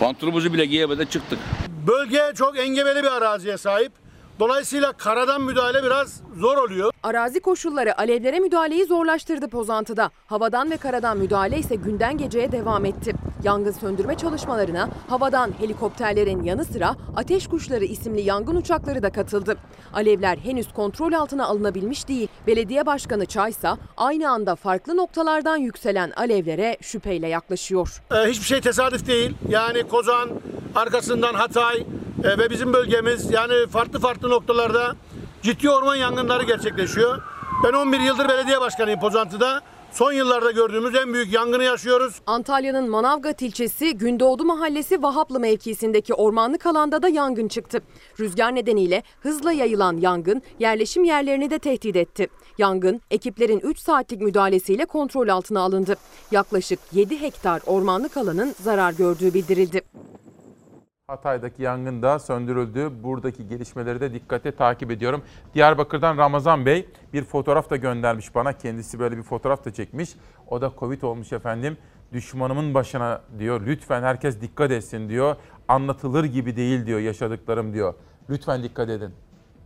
[0.01, 1.39] Pantolonumuzu bile giyemeden çıktık.
[1.87, 3.93] Bölge çok engebeli bir araziye sahip.
[4.39, 6.93] Dolayısıyla karadan müdahale biraz zor oluyor.
[7.03, 10.11] Arazi koşulları alevlere müdahaleyi zorlaştırdı Pozantı'da.
[10.27, 13.15] Havadan ve karadan müdahale ise günden geceye devam etti.
[13.45, 19.57] Yangın söndürme çalışmalarına havadan helikopterlerin yanı sıra Ateş Kuşları isimli yangın uçakları da katıldı.
[19.93, 22.29] Alevler henüz kontrol altına alınabilmiş değil.
[22.47, 28.03] Belediye Başkanı Çaysa aynı anda farklı noktalardan yükselen alevlere şüpheyle yaklaşıyor.
[28.13, 29.35] Ee, hiçbir şey tesadüf değil.
[29.49, 30.29] Yani Kozan,
[30.75, 31.87] arkasından Hatay
[32.25, 34.97] e, ve bizim bölgemiz yani farklı farklı noktalarda
[35.43, 37.23] ciddi orman yangınları gerçekleşiyor.
[37.65, 39.63] Ben 11 yıldır belediye başkanıyım Pozantı'da.
[39.93, 42.21] Son yıllarda gördüğümüz en büyük yangını yaşıyoruz.
[42.27, 47.81] Antalya'nın Manavgat ilçesi Gündoğdu Mahallesi Vahaplı mevkisindeki ormanlık alanda da yangın çıktı.
[48.21, 52.29] Rüzgar nedeniyle hızla yayılan yangın yerleşim yerlerini de tehdit etti.
[52.59, 55.97] Yangın ekiplerin 3 saatlik müdahalesiyle kontrol altına alındı.
[56.31, 59.83] Yaklaşık 7 hektar ormanlık alanın zarar gördüğü bildirildi.
[61.09, 62.91] Hatay'daki yangın da söndürüldü.
[63.03, 65.23] Buradaki gelişmeleri de dikkate takip ediyorum.
[65.55, 68.53] Diyarbakır'dan Ramazan Bey bir fotoğraf da göndermiş bana.
[68.53, 70.11] Kendisi böyle bir fotoğraf da çekmiş.
[70.49, 71.77] O da Covid olmuş efendim.
[72.13, 73.67] Düşmanımın başına diyor.
[73.67, 75.37] Lütfen herkes dikkat etsin diyor.
[75.69, 77.95] Anlatılır gibi değil diyor yaşadıklarım diyor.
[78.31, 79.15] Lütfen dikkat edin.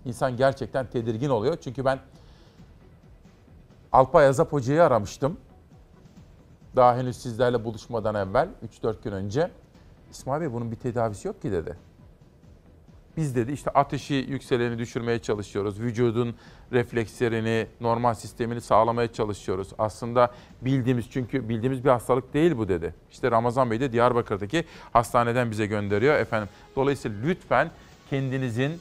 [0.04, 1.56] İnsan gerçekten tedirgin oluyor.
[1.56, 1.98] Çünkü ben
[3.92, 5.36] Alpay Azap Hoca'yı aramıştım.
[6.76, 8.48] Daha henüz sizlerle buluşmadan evvel
[8.82, 9.50] 3-4 gün önce.
[10.12, 11.76] İsmail Bey bunun bir tedavisi yok ki dedi.
[13.16, 15.80] Biz dedi işte ateşi yükseleni düşürmeye çalışıyoruz.
[15.80, 16.34] Vücudun
[16.72, 19.68] reflekslerini, normal sistemini sağlamaya çalışıyoruz.
[19.78, 20.30] Aslında
[20.62, 22.94] bildiğimiz çünkü bildiğimiz bir hastalık değil bu dedi.
[23.10, 26.48] İşte Ramazan Bey de Diyarbakır'daki hastaneden bize gönderiyor efendim.
[26.76, 27.70] Dolayısıyla lütfen
[28.10, 28.72] kendinizin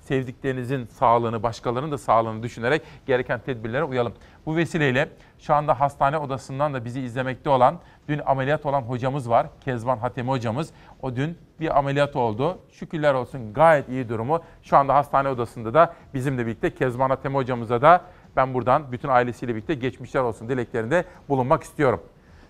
[0.00, 4.12] sevdiklerinizin sağlığını, başkalarının da sağlığını düşünerek gereken tedbirlere uyalım.
[4.48, 5.08] Bu vesileyle
[5.38, 9.46] şu anda hastane odasından da bizi izlemekte olan, dün ameliyat olan hocamız var.
[9.60, 10.70] Kezban Hatemi hocamız.
[11.02, 12.58] O dün bir ameliyat oldu.
[12.72, 14.42] Şükürler olsun gayet iyi durumu.
[14.62, 18.00] Şu anda hastane odasında da bizimle birlikte Kezban Hatemi hocamıza da
[18.36, 22.02] ben buradan bütün ailesiyle birlikte geçmişler olsun dileklerinde bulunmak istiyorum.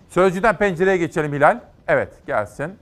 [0.09, 1.59] Sözcüden pencereye geçelim Hilal.
[1.87, 2.79] Evet gelsin.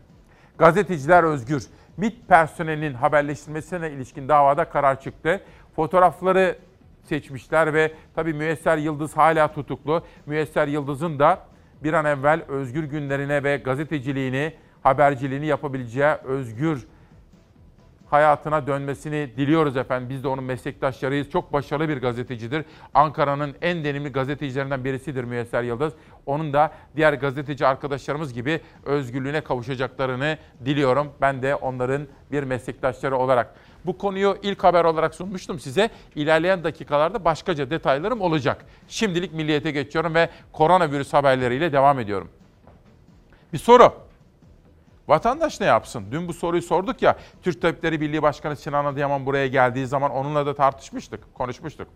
[0.57, 1.67] Gazeteciler özgür.
[1.97, 5.41] MİT personelinin haberleştirilmesine ilişkin davada karar çıktı.
[5.75, 6.66] Fotoğrafları
[7.07, 10.03] seçmişler ve tabii Müyesser Yıldız hala tutuklu.
[10.25, 11.39] Müyesser Yıldız'ın da
[11.83, 16.87] bir an evvel özgür günlerine ve gazeteciliğini, haberciliğini yapabileceği özgür
[18.09, 20.09] hayatına dönmesini diliyoruz efendim.
[20.09, 21.29] Biz de onun meslektaşlarıyız.
[21.29, 22.65] Çok başarılı bir gazetecidir.
[22.93, 25.93] Ankara'nın en deneyimli gazetecilerinden birisidir Müyesser Yıldız.
[26.25, 31.07] Onun da diğer gazeteci arkadaşlarımız gibi özgürlüğüne kavuşacaklarını diliyorum.
[31.21, 33.55] Ben de onların bir meslektaşları olarak.
[33.85, 35.89] Bu konuyu ilk haber olarak sunmuştum size.
[36.15, 38.65] İlerleyen dakikalarda başkaca detaylarım olacak.
[38.87, 42.29] Şimdilik milliyete geçiyorum ve koronavirüs haberleriyle devam ediyorum.
[43.53, 43.93] Bir soru.
[45.07, 46.05] Vatandaş ne yapsın?
[46.11, 47.15] Dün bu soruyu sorduk ya.
[47.43, 51.87] Türk Tabipleri Birliği Başkanı Sinan Adıyaman buraya geldiği zaman onunla da tartışmıştık, konuşmuştuk.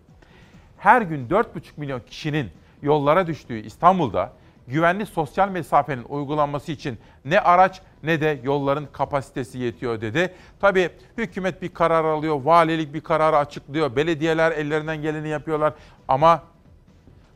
[0.78, 1.44] Her gün 4,5
[1.76, 2.50] milyon kişinin
[2.82, 4.32] yollara düştüğü İstanbul'da
[4.68, 10.34] güvenli sosyal mesafenin uygulanması için ne araç ne de yolların kapasitesi yetiyor dedi.
[10.60, 15.74] Tabii hükümet bir karar alıyor, valilik bir kararı açıklıyor, belediyeler ellerinden geleni yapıyorlar
[16.08, 16.42] ama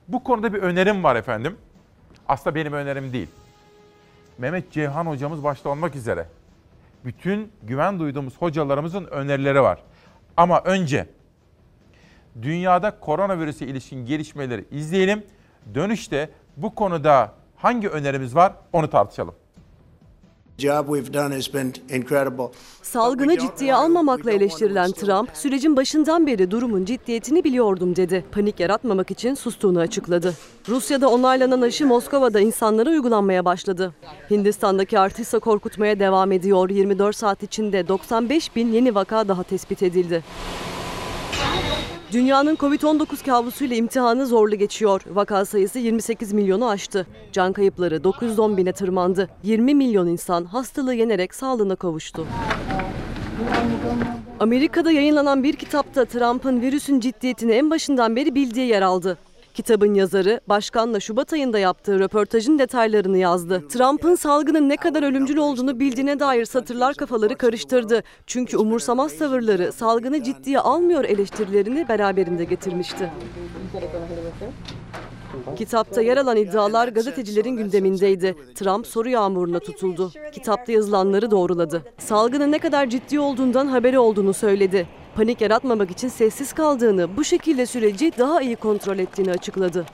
[0.08, 1.56] bu konuda bir önerim var efendim.
[2.28, 3.28] Aslında benim önerim değil.
[4.38, 6.26] Mehmet Ceyhan hocamız başta olmak üzere
[7.04, 9.78] bütün güven duyduğumuz hocalarımızın önerileri var.
[10.36, 11.06] Ama önce
[12.42, 15.24] dünyada koronavirüse ilişkin gelişmeleri izleyelim.
[15.74, 19.34] Dönüşte bu konuda hangi önerimiz var onu tartışalım.
[22.82, 28.24] Salgını ciddiye almamakla eleştirilen Trump, sürecin başından beri durumun ciddiyetini biliyordum dedi.
[28.32, 30.34] Panik yaratmamak için sustuğunu açıkladı.
[30.68, 33.94] Rusya'da onaylanan aşı Moskova'da insanlara uygulanmaya başladı.
[34.30, 36.70] Hindistan'daki artış ise korkutmaya devam ediyor.
[36.70, 40.24] 24 saat içinde 95 bin yeni vaka daha tespit edildi.
[42.16, 45.00] Dünyanın Covid-19 kabusuyla imtihanı zorlu geçiyor.
[45.06, 47.06] Vaka sayısı 28 milyonu aştı.
[47.32, 49.28] Can kayıpları 910 bine tırmandı.
[49.42, 52.26] 20 milyon insan hastalığı yenerek sağlığına kavuştu.
[54.40, 59.18] Amerika'da yayınlanan bir kitapta Trump'ın virüsün ciddiyetini en başından beri bildiği yer aldı.
[59.56, 63.68] Kitabın yazarı başkanla Şubat ayında yaptığı röportajın detaylarını yazdı.
[63.68, 68.02] Trump'ın salgının ne kadar ölümcül olduğunu bildiğine dair satırlar kafaları karıştırdı.
[68.26, 73.12] Çünkü umursamaz tavırları salgını ciddiye almıyor eleştirilerini beraberinde getirmişti.
[75.56, 78.36] Kitapta yer alan iddialar gazetecilerin gündemindeydi.
[78.54, 80.12] Trump soru yağmuruna tutuldu.
[80.32, 81.82] Kitapta yazılanları doğruladı.
[81.98, 84.86] Salgının ne kadar ciddi olduğundan haberi olduğunu söyledi.
[85.16, 89.86] Panik yaratmamak için sessiz kaldığını, bu şekilde süreci daha iyi kontrol ettiğini açıkladı.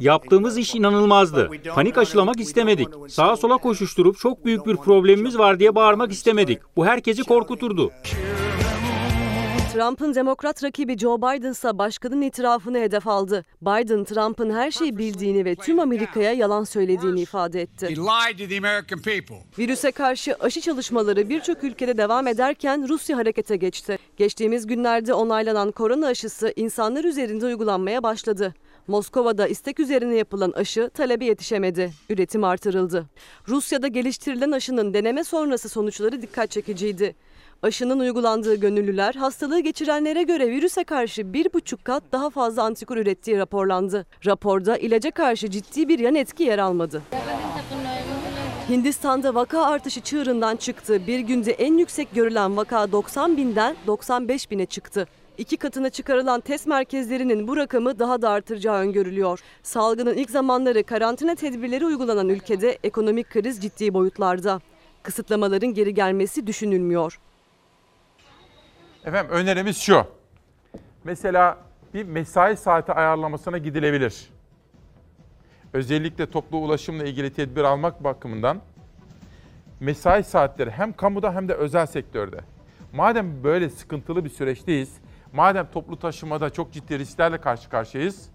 [0.00, 1.50] Yaptığımız iş inanılmazdı.
[1.74, 2.88] Panik aşılamak istemedik.
[3.08, 6.58] Sağa sola koşuşturup çok büyük bir problemimiz var diye bağırmak istemedik.
[6.76, 7.90] Bu herkesi korkuturdu.
[9.76, 13.44] Trump'ın demokrat rakibi Joe Biden ise başkanın itirafını hedef aldı.
[13.62, 17.88] Biden, Trump'ın her şeyi bildiğini ve tüm Amerika'ya yalan söylediğini ifade etti.
[19.58, 23.98] Virüse karşı aşı çalışmaları birçok ülkede devam ederken Rusya harekete geçti.
[24.16, 28.54] Geçtiğimiz günlerde onaylanan korona aşısı insanlar üzerinde uygulanmaya başladı.
[28.86, 31.92] Moskova'da istek üzerine yapılan aşı talebe yetişemedi.
[32.10, 33.06] Üretim artırıldı.
[33.48, 37.14] Rusya'da geliştirilen aşının deneme sonrası sonuçları dikkat çekiciydi.
[37.62, 43.38] Aşının uygulandığı gönüllüler hastalığı geçirenlere göre virüse karşı bir buçuk kat daha fazla antikor ürettiği
[43.38, 44.06] raporlandı.
[44.26, 47.02] Raporda ilaca karşı ciddi bir yan etki yer almadı.
[48.68, 51.06] Hindistan'da vaka artışı çığırından çıktı.
[51.06, 55.06] Bir günde en yüksek görülen vaka 90 binden 95 bine çıktı.
[55.38, 59.40] İki katına çıkarılan test merkezlerinin bu rakamı daha da artıracağı öngörülüyor.
[59.62, 64.60] Salgının ilk zamanları karantina tedbirleri uygulanan ülkede ekonomik kriz ciddi boyutlarda.
[65.02, 67.18] Kısıtlamaların geri gelmesi düşünülmüyor.
[69.06, 70.04] Efendim önerimiz şu.
[71.04, 71.58] Mesela
[71.94, 74.30] bir mesai saati ayarlamasına gidilebilir.
[75.72, 78.60] Özellikle toplu ulaşımla ilgili tedbir almak bakımından
[79.80, 82.40] mesai saatleri hem kamuda hem de özel sektörde.
[82.92, 84.96] Madem böyle sıkıntılı bir süreçteyiz,
[85.32, 88.28] madem toplu taşımada çok ciddi risklerle karşı karşıyayız,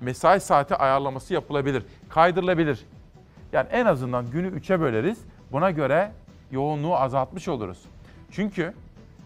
[0.00, 2.84] mesai saati ayarlaması yapılabilir, kaydırılabilir.
[3.52, 5.18] Yani en azından günü üçe böleriz.
[5.52, 6.12] Buna göre
[6.50, 7.78] yoğunluğu azaltmış oluruz.
[8.30, 8.74] Çünkü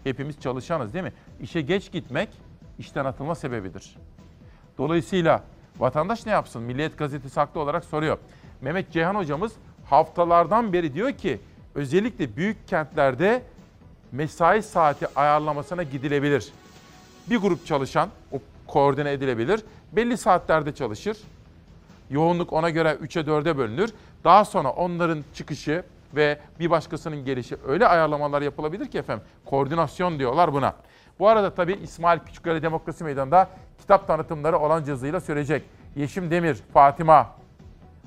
[0.05, 1.13] hepimiz çalışanız değil mi?
[1.41, 2.29] İşe geç gitmek
[2.79, 3.97] işten atılma sebebidir.
[4.79, 5.43] Dolayısıyla
[5.79, 6.63] vatandaş ne yapsın?
[6.63, 8.19] Milliyet gazetesi haklı olarak soruyor.
[8.61, 9.53] Mehmet Ceyhan hocamız
[9.85, 11.41] haftalardan beri diyor ki
[11.75, 13.43] özellikle büyük kentlerde
[14.13, 16.53] mesai saati ayarlamasına gidilebilir.
[17.31, 19.61] Bir grup çalışan o koordine edilebilir.
[19.93, 21.17] Belli saatlerde çalışır.
[22.11, 23.93] Yoğunluk ona göre 3'e 4'e bölünür.
[24.25, 29.25] Daha sonra onların çıkışı ve bir başkasının gelişi öyle ayarlamalar yapılabilir ki efendim.
[29.47, 30.75] Koordinasyon diyorlar buna.
[31.19, 33.49] Bu arada tabii İsmail Küçükkale Demokrasi Meydanı'nda
[33.79, 35.63] kitap tanıtımları olan hızıyla sürecek.
[35.97, 37.31] Yeşim Demir, Fatima,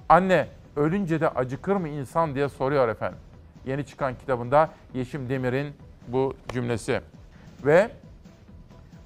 [0.09, 3.19] anne ölünce de acıkır mı insan diye soruyor efendim.
[3.65, 5.73] Yeni çıkan kitabında Yeşim Demir'in
[6.07, 7.01] bu cümlesi.
[7.65, 7.91] Ve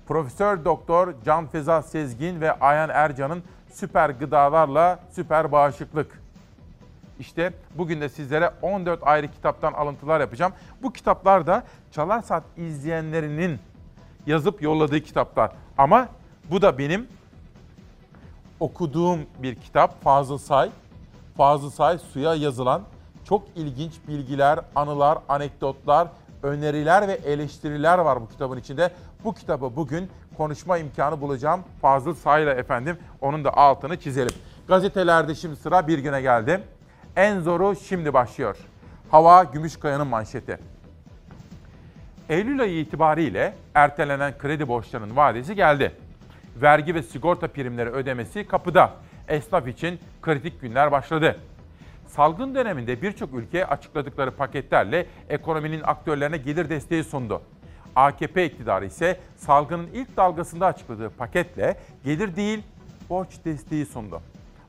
[0.07, 6.21] Profesör Doktor Can Feza Sezgin ve Ayhan Ercan'ın süper gıdalarla süper bağışıklık.
[7.19, 10.53] İşte bugün de sizlere 14 ayrı kitaptan alıntılar yapacağım.
[10.83, 13.59] Bu kitaplar da Çalar Saat izleyenlerinin
[14.25, 15.51] yazıp yolladığı kitaplar.
[15.77, 16.07] Ama
[16.51, 17.07] bu da benim
[18.59, 20.69] okuduğum bir kitap Fazıl Say.
[21.37, 22.81] Fazıl Say suya yazılan
[23.25, 26.07] çok ilginç bilgiler, anılar, anekdotlar,
[26.43, 28.91] öneriler ve eleştiriler var bu kitabın içinde.
[29.23, 32.97] Bu kitabı bugün konuşma imkanı bulacağım Fazıl Say'la efendim.
[33.21, 34.33] Onun da altını çizelim.
[34.67, 36.61] Gazetelerde şimdi sıra bir güne geldi.
[37.19, 38.57] En zoru şimdi başlıyor.
[39.11, 40.57] Hava Gümüşkaya'nın manşeti.
[42.29, 45.91] Eylül ayı itibariyle ertelenen kredi borçlarının vadesi geldi.
[46.61, 48.93] Vergi ve sigorta primleri ödemesi kapıda.
[49.27, 51.39] Esnaf için kritik günler başladı.
[52.07, 57.41] Salgın döneminde birçok ülke açıkladıkları paketlerle ekonominin aktörlerine gelir desteği sundu.
[57.95, 62.63] AKP iktidarı ise salgının ilk dalgasında açıkladığı paketle gelir değil
[63.09, 64.21] borç desteği sundu.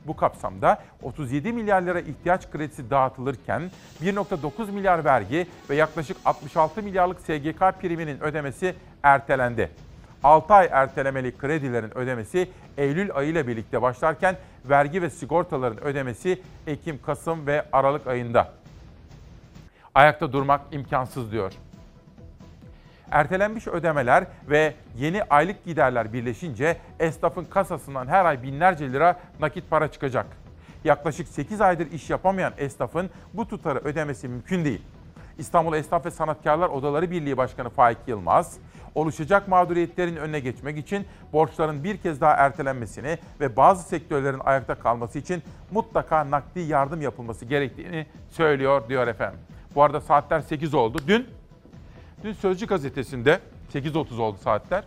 [0.07, 3.71] Bu kapsamda 37 milyar lira ihtiyaç kredisi dağıtılırken
[4.03, 9.71] 1.9 milyar vergi ve yaklaşık 66 milyarlık SGK priminin ödemesi ertelendi.
[10.23, 14.35] 6 ay ertelemeli kredilerin ödemesi Eylül ayı ile birlikte başlarken
[14.65, 18.53] vergi ve sigortaların ödemesi Ekim, Kasım ve Aralık ayında.
[19.95, 21.53] Ayakta durmak imkansız diyor.
[23.11, 29.91] Ertelenmiş ödemeler ve yeni aylık giderler birleşince esnafın kasasından her ay binlerce lira nakit para
[29.91, 30.25] çıkacak.
[30.83, 34.81] Yaklaşık 8 aydır iş yapamayan esnafın bu tutarı ödemesi mümkün değil.
[35.37, 38.57] İstanbul Esnaf ve Sanatkarlar Odaları Birliği Başkanı Faik Yılmaz,
[38.95, 45.19] oluşacak mağduriyetlerin önüne geçmek için borçların bir kez daha ertelenmesini ve bazı sektörlerin ayakta kalması
[45.19, 49.39] için mutlaka nakdi yardım yapılması gerektiğini söylüyor diyor efendim.
[49.75, 50.97] Bu arada saatler 8 oldu.
[51.07, 51.27] Dün
[52.23, 53.39] dün Sözcü gazetesinde
[53.73, 54.83] 8.30 oldu saatler.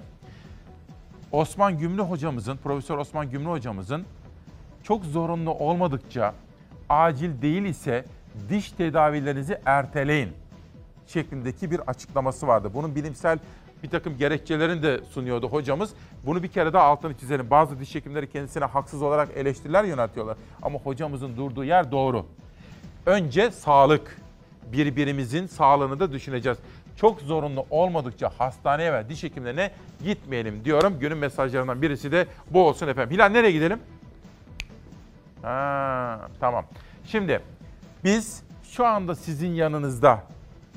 [1.32, 4.04] Osman Gümrü hocamızın, Profesör Osman Gümrü hocamızın
[4.82, 6.34] çok zorunlu olmadıkça
[6.88, 8.04] acil değil ise
[8.48, 10.28] diş tedavilerinizi erteleyin
[11.06, 12.70] şeklindeki bir açıklaması vardı.
[12.74, 13.38] Bunun bilimsel
[13.82, 15.90] bir takım gerekçelerini de sunuyordu hocamız.
[16.26, 17.50] Bunu bir kere daha altını çizelim.
[17.50, 20.36] Bazı diş hekimleri kendisine haksız olarak eleştiriler yöneltiyorlar.
[20.62, 22.26] Ama hocamızın durduğu yer doğru.
[23.06, 24.24] Önce sağlık.
[24.72, 26.58] Birbirimizin sağlığını da düşüneceğiz.
[26.96, 29.70] Çok zorunlu olmadıkça hastaneye ve diş hekimlerine
[30.04, 30.98] gitmeyelim diyorum.
[31.00, 33.16] Günün mesajlarından birisi de bu olsun efendim.
[33.16, 33.80] Hilal nereye gidelim?
[35.42, 36.64] Ha, tamam.
[37.06, 37.40] Şimdi
[38.04, 40.22] biz şu anda sizin yanınızda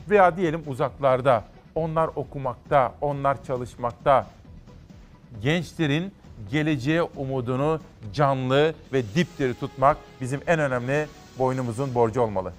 [0.10, 1.44] veya diyelim uzaklarda
[1.76, 4.28] onlar okumakta, onlar çalışmakta.
[5.42, 6.14] Gençlerin
[6.52, 7.80] geleceğe umudunu
[8.14, 11.08] canlı ve dipdiri tutmak bizim en önemli
[11.40, 12.54] boynumuzun borcu olmalı.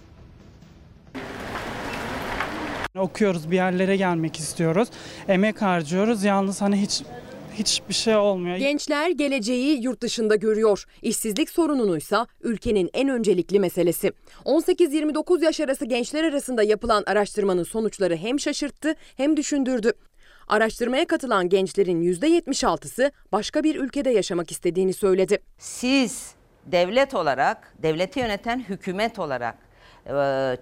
[2.99, 4.89] Okuyoruz, bir yerlere gelmek istiyoruz.
[5.29, 6.25] Emek harcıyoruz.
[6.25, 7.03] Yalnız hani hiç
[7.55, 8.57] hiçbir şey olmuyor.
[8.57, 10.85] Gençler geleceği yurt dışında görüyor.
[11.03, 14.13] İşsizlik sorununuysa ülkenin en öncelikli meselesi.
[14.45, 19.93] 18-29 yaş arası gençler arasında yapılan araştırmanın sonuçları hem şaşırttı hem düşündürdü.
[20.49, 25.39] Araştırmaya katılan gençlerin %76'sı başka bir ülkede yaşamak istediğini söyledi.
[25.59, 26.33] Siz
[26.67, 29.59] devlet olarak, devleti yöneten hükümet olarak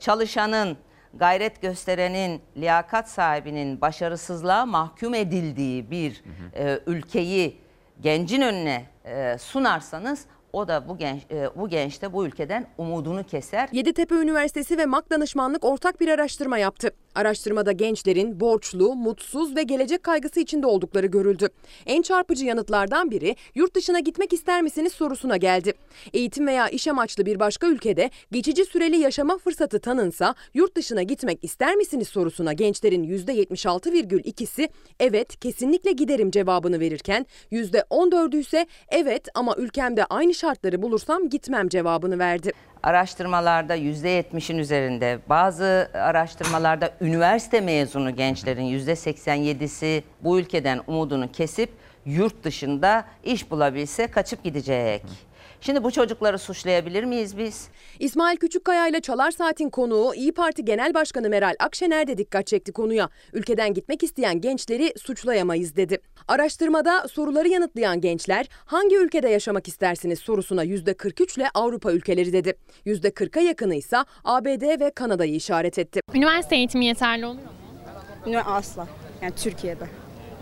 [0.00, 0.76] çalışanın
[1.18, 6.64] gayret gösterenin, liyakat sahibinin başarısızlığa mahkum edildiği bir hı hı.
[6.64, 7.60] E, ülkeyi
[8.00, 13.68] gencin önüne e, sunarsanız o da bu genç e, bu gençte bu ülkeden umudunu keser.
[13.72, 16.90] Yeditepe Üniversitesi ve MAK Danışmanlık ortak bir araştırma yaptı.
[17.14, 21.48] Araştırmada gençlerin borçlu, mutsuz ve gelecek kaygısı içinde oldukları görüldü.
[21.86, 25.72] En çarpıcı yanıtlardan biri yurt dışına gitmek ister misiniz sorusuna geldi.
[26.12, 31.44] Eğitim veya iş amaçlı bir başka ülkede geçici süreli yaşama fırsatı tanınsa yurt dışına gitmek
[31.44, 34.68] ister misiniz sorusuna gençlerin %76,2'si
[35.00, 42.18] evet kesinlikle giderim cevabını verirken %14'ü ise evet ama ülkemde aynı şartları bulursam gitmem cevabını
[42.18, 42.52] verdi
[42.86, 51.70] araştırmalarda %70'in üzerinde, bazı araştırmalarda üniversite mezunu gençlerin %87'si bu ülkeden umudunu kesip
[52.06, 55.02] yurt dışında iş bulabilse kaçıp gidecek.
[55.60, 57.68] Şimdi bu çocukları suçlayabilir miyiz biz?
[57.98, 62.72] İsmail Küçükkaya ile Çalar Saat'in konuğu İyi Parti Genel Başkanı Meral Akşener de dikkat çekti
[62.72, 63.08] konuya.
[63.32, 65.98] Ülkeden gitmek isteyen gençleri suçlayamayız dedi.
[66.28, 72.54] Araştırmada soruları yanıtlayan gençler hangi ülkede yaşamak istersiniz sorusuna %43 ile Avrupa ülkeleri dedi.
[72.86, 76.00] %40'a yakını ise ABD ve Kanada'yı işaret etti.
[76.14, 77.44] Üniversite eğitimi yeterli oluyor
[78.26, 78.42] mu?
[78.46, 78.88] Asla.
[79.22, 79.84] Yani Türkiye'de.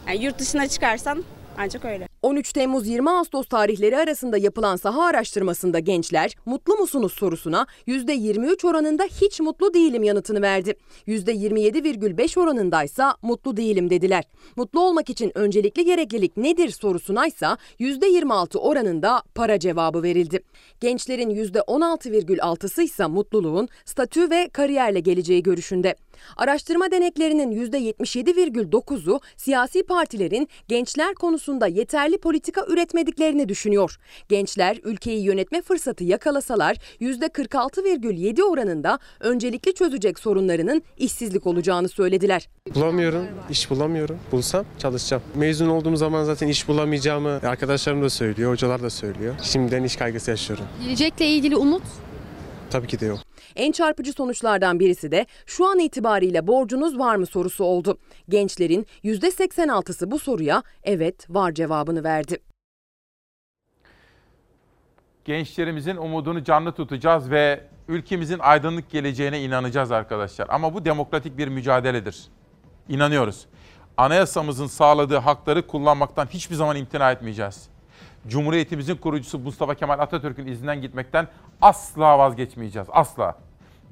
[0.09, 1.25] Yani yurt dışına çıkarsan
[1.59, 2.09] ancak öyle.
[2.23, 9.05] 13 Temmuz 20 Ağustos tarihleri arasında yapılan saha araştırmasında gençler mutlu musunuz sorusuna %23 oranında
[9.05, 10.75] hiç mutlu değilim yanıtını verdi.
[11.07, 14.25] %27,5 oranındaysa mutlu değilim dediler.
[14.57, 17.27] Mutlu olmak için öncelikli gereklilik nedir sorusuna
[17.81, 20.41] %26 oranında para cevabı verildi.
[20.81, 25.95] Gençlerin %16,6'sı ise mutluluğun statü ve kariyerle geleceği görüşünde.
[26.37, 33.97] Araştırma deneklerinin %77,9'u siyasi partilerin gençler konusunda yeterli politika üretmediklerini düşünüyor.
[34.29, 42.49] Gençler ülkeyi yönetme fırsatı yakalasalar %46,7 oranında öncelikli çözecek sorunlarının işsizlik olacağını söylediler.
[42.75, 44.19] Bulamıyorum, iş bulamıyorum.
[44.33, 45.23] Bulsam çalışacağım.
[45.35, 49.35] Mezun olduğum zaman zaten iş bulamayacağımı arkadaşlarım da söylüyor, hocalar da söylüyor.
[49.43, 50.65] Şimdiden iş kaygısı yaşıyorum.
[50.83, 51.83] Gelecekle ilgili umut?
[52.71, 53.19] Tabii ki de yok.
[53.57, 57.99] En çarpıcı sonuçlardan birisi de şu an itibariyle borcunuz var mı sorusu oldu.
[58.29, 62.39] Gençlerin %86'sı bu soruya evet var cevabını verdi.
[65.25, 70.47] gençlerimizin umudunu canlı tutacağız ve ülkemizin aydınlık geleceğine inanacağız arkadaşlar.
[70.51, 72.29] Ama bu demokratik bir mücadeledir.
[72.89, 73.47] İnanıyoruz.
[73.97, 77.69] Anayasamızın sağladığı hakları kullanmaktan hiçbir zaman imtina etmeyeceğiz.
[78.29, 81.29] Cumhuriyetimizin kurucusu Mustafa Kemal Atatürk'ün izinden gitmekten
[81.63, 82.89] asla vazgeçmeyeceğiz.
[82.93, 83.39] Asla.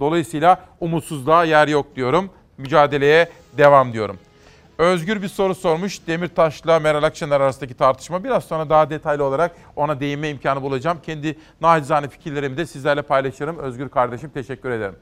[0.00, 2.30] Dolayısıyla umutsuzluğa yer yok diyorum.
[2.58, 3.28] Mücadeleye
[3.58, 4.18] devam diyorum.
[4.78, 6.06] Özgür bir soru sormuş.
[6.06, 8.24] Demirtaş'la Meral Akşener arasındaki tartışma.
[8.24, 10.98] Biraz sonra daha detaylı olarak ona değinme imkanı bulacağım.
[11.02, 13.58] Kendi nacizane fikirlerimi de sizlerle paylaşırım.
[13.58, 14.96] Özgür kardeşim teşekkür ederim.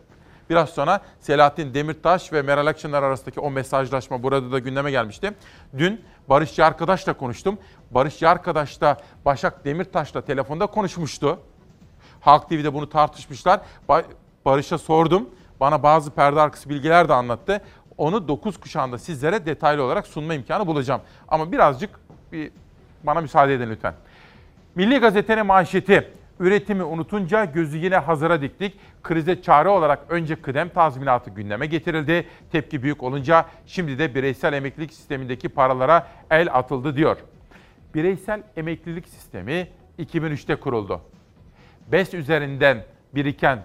[0.51, 5.33] Biraz sonra Selahattin Demirtaş ve Meral Akşener arasındaki o mesajlaşma burada da gündeme gelmişti.
[5.79, 7.59] Dün Barış Yarkadaş'la konuştum.
[7.91, 11.39] Barış Yarkadaş da Başak Demirtaş'la telefonda konuşmuştu.
[12.21, 13.61] Halk TV'de bunu tartışmışlar.
[14.45, 15.29] Barış'a sordum.
[15.61, 17.63] Bana bazı perde arkası bilgiler de anlattı.
[17.97, 21.01] Onu 9 kuşağında sizlere detaylı olarak sunma imkanı bulacağım.
[21.29, 22.01] Ama birazcık
[22.33, 22.51] bir
[23.05, 23.95] bana müsaade edin lütfen.
[24.75, 26.11] Milli Gazete'nin manşeti
[26.41, 28.81] Üretimi unutunca gözü yine hazıra diktik.
[29.03, 32.27] Krize çare olarak önce kıdem tazminatı gündeme getirildi.
[32.53, 37.17] Tepki büyük olunca şimdi de bireysel emeklilik sistemindeki paralara el atıldı diyor.
[37.95, 39.69] Bireysel emeklilik sistemi
[39.99, 41.01] 2003'te kuruldu.
[41.93, 42.85] BES üzerinden
[43.15, 43.63] biriken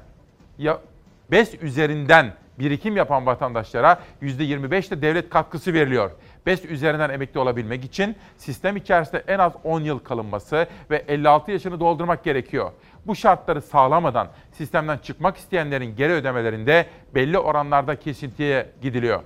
[1.31, 6.11] BES üzerinden birikim yapan vatandaşlara %25 de devlet katkısı veriliyor.
[6.45, 11.79] BES üzerinden emekli olabilmek için sistem içerisinde en az 10 yıl kalınması ve 56 yaşını
[11.79, 12.71] doldurmak gerekiyor.
[13.07, 16.85] Bu şartları sağlamadan sistemden çıkmak isteyenlerin geri ödemelerinde
[17.15, 19.23] belli oranlarda kesintiye gidiliyor.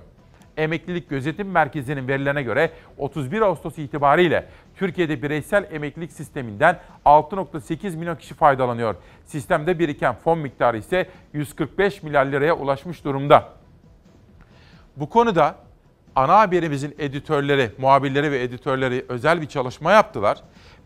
[0.60, 4.46] Emeklilik Gözetim Merkezi'nin verilerine göre 31 Ağustos itibariyle
[4.76, 8.94] Türkiye'de bireysel emeklilik sisteminden 6.8 milyon kişi faydalanıyor.
[9.24, 13.48] Sistemde biriken fon miktarı ise 145 milyar liraya ulaşmış durumda.
[14.96, 15.56] Bu konuda
[16.16, 20.38] ana haberimizin editörleri, muhabirleri ve editörleri özel bir çalışma yaptılar.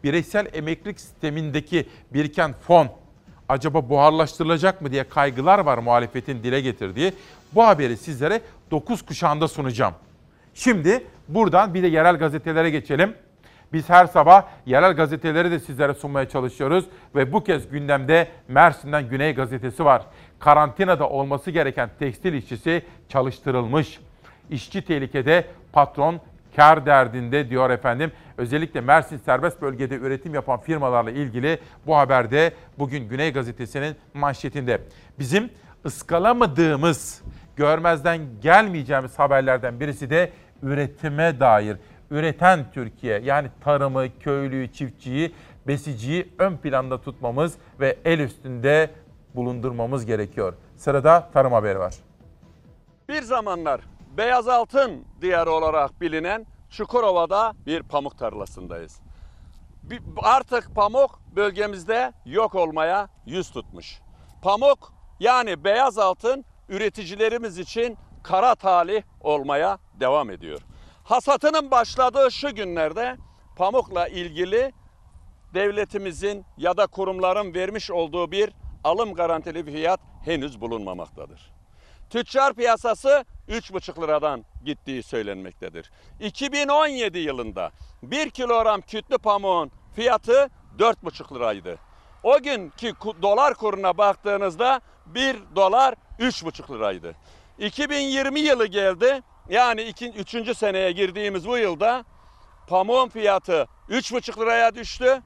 [0.04, 2.88] Bireysel emeklilik sistemindeki biriken fon
[3.48, 7.12] acaba buharlaştırılacak mı diye kaygılar var muhalefetin dile getirdiği.
[7.54, 8.40] Bu haberi sizlere
[8.70, 9.94] 9 kuşağında sunacağım.
[10.54, 13.14] Şimdi buradan bir de yerel gazetelere geçelim.
[13.72, 16.84] Biz her sabah yerel gazeteleri de sizlere sunmaya çalışıyoruz
[17.14, 20.06] ve bu kez gündemde Mersin'den Güney gazetesi var.
[20.38, 24.00] Karantinada olması gereken tekstil işçisi çalıştırılmış.
[24.50, 26.20] İşçi tehlikede, patron
[26.56, 28.12] kar derdinde diyor efendim.
[28.38, 34.80] Özellikle Mersin serbest bölgede üretim yapan firmalarla ilgili bu haberde bugün Güney Gazetesi'nin manşetinde.
[35.18, 35.50] Bizim
[35.86, 37.22] ıskalamadığımız,
[37.56, 40.32] görmezden gelmeyeceğimiz haberlerden birisi de
[40.62, 41.76] üretime dair.
[42.10, 45.34] Üreten Türkiye yani tarımı, köylüyü, çiftçiyi,
[45.66, 48.90] besiciyi ön planda tutmamız ve el üstünde
[49.34, 50.54] bulundurmamız gerekiyor.
[50.76, 51.94] Sırada tarım haberi var.
[53.08, 53.80] Bir zamanlar
[54.16, 59.00] beyaz altın diyarı olarak bilinen Çukurova'da bir pamuk tarlasındayız.
[60.16, 64.00] Artık pamuk bölgemizde yok olmaya yüz tutmuş.
[64.42, 70.60] Pamuk yani beyaz altın üreticilerimiz için kara talih olmaya devam ediyor.
[71.04, 73.16] Hasatının başladığı şu günlerde
[73.56, 74.72] pamukla ilgili
[75.54, 78.52] devletimizin ya da kurumların vermiş olduğu bir
[78.84, 81.54] alım garantili fiyat henüz bulunmamaktadır.
[82.10, 85.90] Tüccar piyasası 3,5 liradan gittiği söylenmektedir.
[86.20, 87.70] 2017 yılında
[88.02, 91.78] 1 kilogram kütlü pamuğun fiyatı 4,5 liraydı.
[92.22, 92.92] O günkü
[93.22, 97.14] dolar kuruna baktığınızda 1 dolar 3,5 liraydı.
[97.58, 99.22] 2020 yılı geldi.
[99.48, 100.56] Yani 3.
[100.56, 102.04] seneye girdiğimiz bu yılda
[102.68, 105.22] pamuğun fiyatı 3,5 liraya düştü.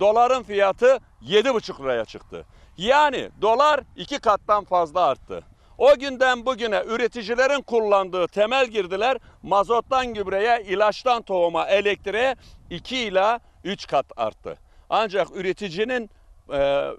[0.00, 2.46] Doların fiyatı 7,5 liraya çıktı.
[2.76, 5.44] Yani dolar iki kattan fazla arttı.
[5.78, 12.36] O günden bugüne üreticilerin kullandığı temel girdiler mazottan gübreye, ilaçtan tohuma, elektriğe
[12.70, 14.58] 2 ila 3 kat arttı.
[14.90, 16.10] Ancak üreticinin
[16.52, 16.90] e,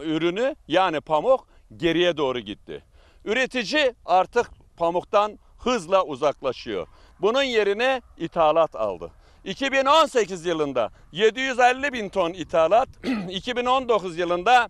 [0.00, 2.84] ürünü yani pamuk geriye doğru gitti.
[3.24, 6.86] Üretici artık pamuktan hızla uzaklaşıyor.
[7.20, 9.10] Bunun yerine ithalat aldı.
[9.44, 12.88] 2018 yılında 750 bin ton ithalat,
[13.30, 14.68] 2019 yılında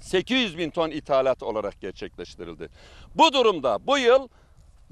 [0.00, 2.68] 800 bin ton ithalat olarak gerçekleştirildi.
[3.14, 4.28] Bu durumda bu yıl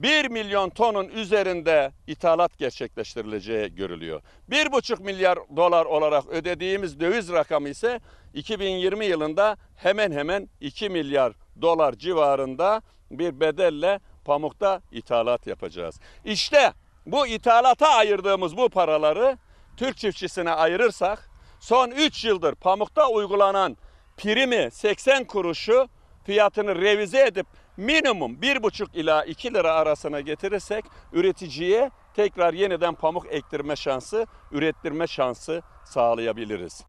[0.03, 4.23] 1 milyon tonun üzerinde ithalat gerçekleştirileceği görülüyor.
[4.51, 8.01] 1,5 milyar dolar olarak ödediğimiz döviz rakamı ise
[8.35, 11.33] 2020 yılında hemen hemen 2 milyar
[11.63, 16.01] dolar civarında bir bedelle pamukta ithalat yapacağız.
[16.25, 16.73] İşte
[17.07, 19.39] bu ithalata ayırdığımız bu paraları
[19.77, 21.31] Türk çiftçisine ayırırsak
[21.61, 23.77] son 3 yıldır pamukta uygulanan
[24.17, 25.89] primi 80 kuruşu
[26.25, 27.47] fiyatını revize edip
[27.81, 35.63] minimum 1,5 ila 2 lira arasına getirirsek üreticiye tekrar yeniden pamuk ektirme şansı, ürettirme şansı
[35.85, 36.85] sağlayabiliriz.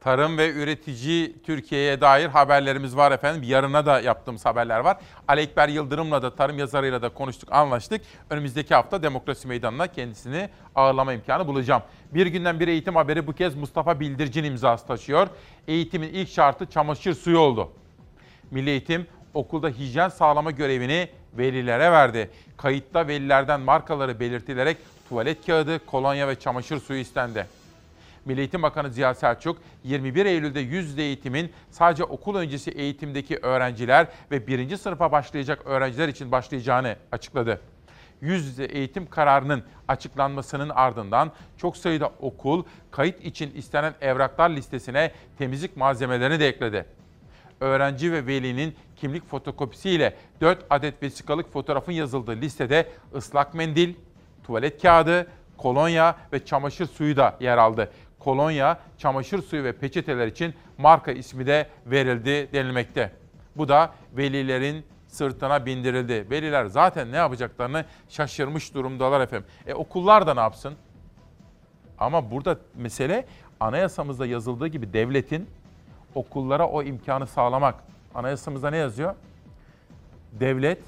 [0.00, 3.42] Tarım ve üretici Türkiye'ye dair haberlerimiz var efendim.
[3.42, 4.96] Yarına da yaptığımız haberler var.
[5.28, 8.00] Ali Ekber Yıldırım'la da tarım yazarıyla da konuştuk, anlaştık.
[8.30, 11.82] Önümüzdeki hafta Demokrasi Meydanı'na kendisini ağırlama imkanı bulacağım.
[12.14, 15.28] Bir günden bir eğitim haberi bu kez Mustafa Bildircin imzası taşıyor.
[15.68, 17.72] Eğitimin ilk şartı çamaşır suyu oldu.
[18.50, 22.30] Milli Eğitim okulda hijyen sağlama görevini velilere verdi.
[22.56, 24.76] Kayıtta velilerden markaları belirtilerek
[25.08, 27.46] tuvalet kağıdı, kolonya ve çamaşır suyu istendi.
[28.24, 34.46] Milli Eğitim Bakanı Ziya Selçuk, 21 Eylül'de yüzde eğitimin sadece okul öncesi eğitimdeki öğrenciler ve
[34.46, 37.60] birinci sınıfa başlayacak öğrenciler için başlayacağını açıkladı.
[38.20, 45.76] Yüz yüze eğitim kararının açıklanmasının ardından çok sayıda okul kayıt için istenen evraklar listesine temizlik
[45.76, 46.84] malzemelerini de ekledi.
[47.60, 53.94] Öğrenci ve velinin kimlik fotokopisiyle 4 adet vesikalık fotoğrafın yazıldığı listede ıslak mendil,
[54.44, 60.54] tuvalet kağıdı, kolonya ve çamaşır suyu da yer aldı kolonya, çamaşır suyu ve peçeteler için
[60.78, 63.12] marka ismi de verildi denilmekte.
[63.56, 66.26] Bu da velilerin sırtına bindirildi.
[66.30, 69.48] Veliler zaten ne yapacaklarını şaşırmış durumdalar efendim.
[69.66, 70.74] E okullar da ne yapsın?
[71.98, 73.26] Ama burada mesele
[73.60, 75.50] anayasamızda yazıldığı gibi devletin
[76.14, 77.74] okullara o imkanı sağlamak.
[78.14, 79.14] Anayasamızda ne yazıyor?
[80.32, 80.78] Devlet,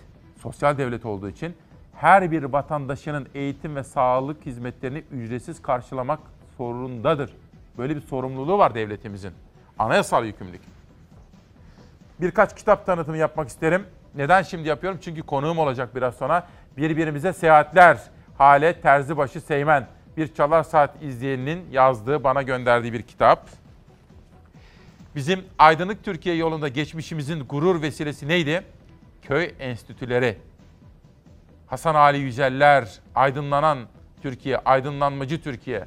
[0.42, 1.56] sosyal devlet olduğu için
[1.94, 6.20] her bir vatandaşının eğitim ve sağlık hizmetlerini ücretsiz karşılamak
[6.58, 7.36] zorundadır.
[7.78, 9.32] Böyle bir sorumluluğu var devletimizin.
[9.78, 10.62] Anayasal yükümlülük.
[12.20, 13.86] Birkaç kitap tanıtımı yapmak isterim.
[14.14, 14.98] Neden şimdi yapıyorum?
[15.02, 16.46] Çünkü konuğum olacak biraz sonra.
[16.76, 17.98] Birbirimize Seyahatler,
[18.38, 19.86] Hale Terzibaşı Seymen.
[20.16, 23.59] Bir Çalar Saat izleyeninin yazdığı, bana gönderdiği bir kitap.
[25.16, 28.62] Bizim aydınlık Türkiye yolunda geçmişimizin gurur vesilesi neydi?
[29.22, 30.38] Köy enstitüleri.
[31.66, 33.78] Hasan Ali Yüceller, aydınlanan
[34.22, 35.84] Türkiye, aydınlanmacı Türkiye.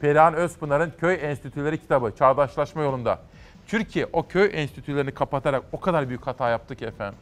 [0.00, 3.18] Perihan Özpınar'ın Köy Enstitüleri kitabı Çağdaşlaşma yolunda.
[3.66, 7.18] Türkiye o köy enstitülerini kapatarak o kadar büyük hata yaptı ki efendim.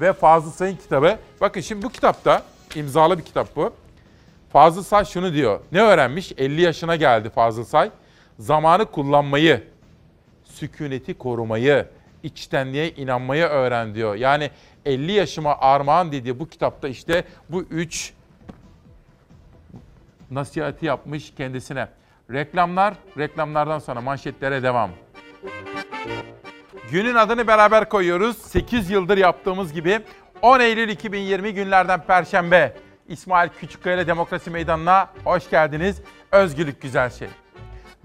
[0.00, 1.18] Ve Fazıl Say'ın kitabı.
[1.40, 2.42] Bakın şimdi bu kitapta
[2.74, 3.72] imzalı bir kitap bu.
[4.52, 5.60] Fazıl Say şunu diyor.
[5.72, 6.32] Ne öğrenmiş?
[6.38, 7.90] 50 yaşına geldi Fazıl Say.
[8.38, 9.64] Zamanı kullanmayı,
[10.60, 11.86] sükuneti korumayı,
[12.22, 14.14] içtenliğe inanmayı öğren diyor.
[14.14, 14.50] Yani
[14.84, 18.12] 50 yaşıma armağan dediği bu kitapta işte bu üç
[20.30, 21.88] nasihati yapmış kendisine.
[22.30, 24.90] Reklamlar, reklamlardan sonra manşetlere devam.
[26.90, 28.38] Günün adını beraber koyuyoruz.
[28.38, 30.00] 8 yıldır yaptığımız gibi
[30.42, 32.76] 10 Eylül 2020 günlerden Perşembe.
[33.08, 36.02] İsmail Küçükkaya ile Demokrasi Meydanı'na hoş geldiniz.
[36.32, 37.28] Özgürlük güzel şey.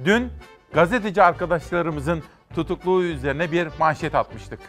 [0.06, 0.32] Dün
[0.74, 2.24] gazeteci arkadaşlarımızın
[2.56, 4.60] tutukluğu üzerine bir manşet atmıştık.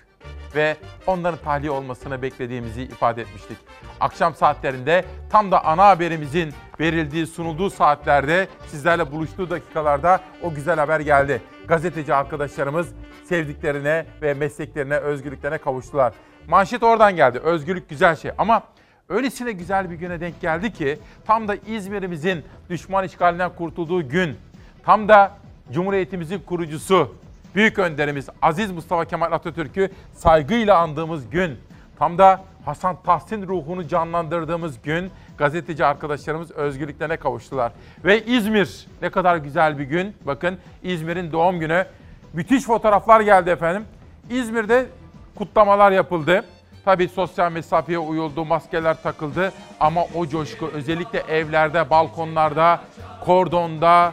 [0.55, 0.77] Ve
[1.07, 3.57] onların tahliye olmasını beklediğimizi ifade etmiştik.
[4.01, 11.01] Akşam saatlerinde tam da ana haberimizin verildiği, sunulduğu saatlerde sizlerle buluştuğu dakikalarda o güzel haber
[11.01, 11.43] geldi.
[11.69, 12.89] Gazeteci arkadaşlarımız
[13.25, 16.13] sevdiklerine ve mesleklerine, özgürlüklerine kavuştular.
[16.49, 17.39] Manşet oradan geldi.
[17.39, 18.63] Özgürlük güzel şey ama
[19.09, 24.37] öylesine güzel bir güne denk geldi ki tam da İzmir'imizin düşman işgalinden kurtulduğu gün,
[24.85, 25.33] tam da
[25.73, 27.15] Cumhuriyetimizin kurucusu,
[27.57, 31.59] büyük önderimiz Aziz Mustafa Kemal Atatürk'ü saygıyla andığımız gün,
[31.99, 37.73] tam da Hasan Tahsin ruhunu canlandırdığımız gün gazeteci arkadaşlarımız özgürlüklerine kavuştular.
[38.05, 40.17] Ve İzmir ne kadar güzel bir gün.
[40.27, 41.87] Bakın İzmir'in doğum günü.
[42.33, 43.85] Müthiş fotoğraflar geldi efendim.
[44.31, 44.87] İzmir'de
[45.35, 46.45] kutlamalar yapıldı.
[46.85, 52.81] Tabii sosyal mesafeye uyuldu, maskeler takıldı ama o coşku özellikle evlerde, balkonlarda,
[53.25, 54.13] kordonda,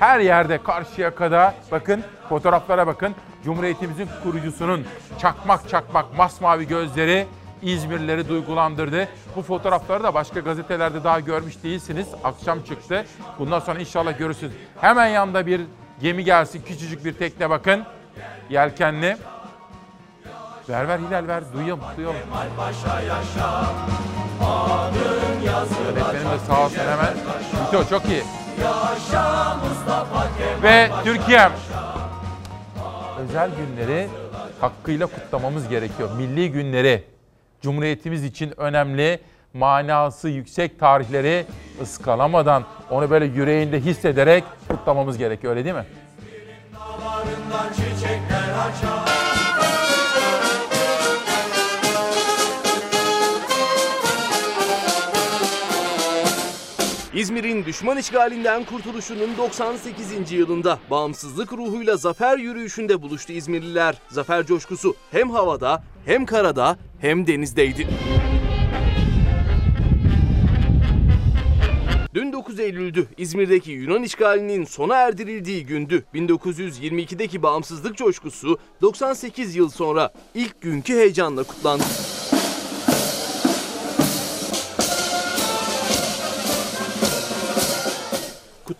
[0.00, 3.14] her yerde karşıya kadar bakın fotoğraflara bakın.
[3.44, 4.86] Cumhuriyetimizin kurucusunun
[5.18, 7.26] çakmak çakmak masmavi gözleri
[7.62, 9.08] İzmirlileri duygulandırdı.
[9.36, 12.08] Bu fotoğrafları da başka gazetelerde daha görmüş değilsiniz.
[12.24, 13.04] Akşam çıktı.
[13.38, 14.52] Bundan sonra inşallah görürsünüz.
[14.80, 15.60] Hemen yanında bir
[16.00, 16.62] gemi gelsin.
[16.62, 17.84] Küçücük bir tekne bakın.
[18.50, 19.16] Yelkenli.
[20.70, 21.42] Ver ver Hilal ver.
[21.52, 22.16] Duyalım duyalım.
[25.86, 27.14] Öğretmenim de sağ olsun hemen.
[27.66, 28.22] Bito çok iyi.
[30.62, 31.52] Ve Türkiye'm.
[33.18, 34.08] Özel günleri
[34.60, 36.10] hakkıyla kutlamamız gerekiyor.
[36.16, 37.04] Milli günleri.
[37.62, 39.20] Cumhuriyetimiz için önemli,
[39.54, 41.46] manası yüksek tarihleri
[41.82, 45.84] ıskalamadan onu böyle yüreğinde hissederek kutlamamız gerekiyor öyle değil mi?
[57.14, 60.32] İzmir'in düşman işgalinden kurtuluşunun 98.
[60.32, 63.96] yılında bağımsızlık ruhuyla zafer yürüyüşünde buluştu İzmirliler.
[64.08, 67.88] Zafer coşkusu hem havada hem karada hem denizdeydi.
[72.14, 73.06] Dün 9 Eylül'dü.
[73.18, 76.04] İzmir'deki Yunan işgalinin sona erdirildiği gündü.
[76.14, 81.84] 1922'deki bağımsızlık coşkusu 98 yıl sonra ilk günkü heyecanla kutlandı.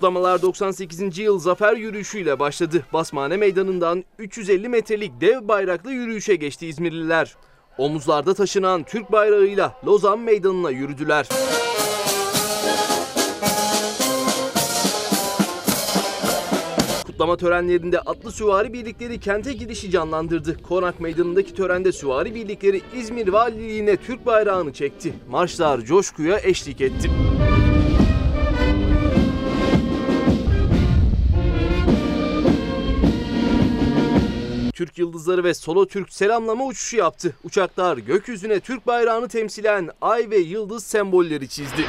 [0.01, 1.19] Kutlamalar 98.
[1.19, 2.83] yıl zafer yürüyüşüyle başladı.
[2.93, 7.37] Basmane Meydanı'ndan 350 metrelik dev bayraklı yürüyüşe geçti İzmirliler.
[7.79, 11.29] Omuzlarda taşınan Türk bayrağıyla Lozan Meydanı'na yürüdüler.
[17.07, 20.63] Kutlama törenlerinde atlı süvari birlikleri kente girişi canlandırdı.
[20.63, 25.13] Konak Meydanı'ndaki törende süvari birlikleri İzmir Valiliğine Türk bayrağını çekti.
[25.31, 27.11] Marşlar coşkuya eşlik etti.
[34.81, 37.37] Türk Yıldızları ve Solo Türk selamlama uçuşu yaptı.
[37.45, 41.85] Uçaklar gökyüzüne Türk bayrağını temsilen ay ve yıldız sembolleri çizdi.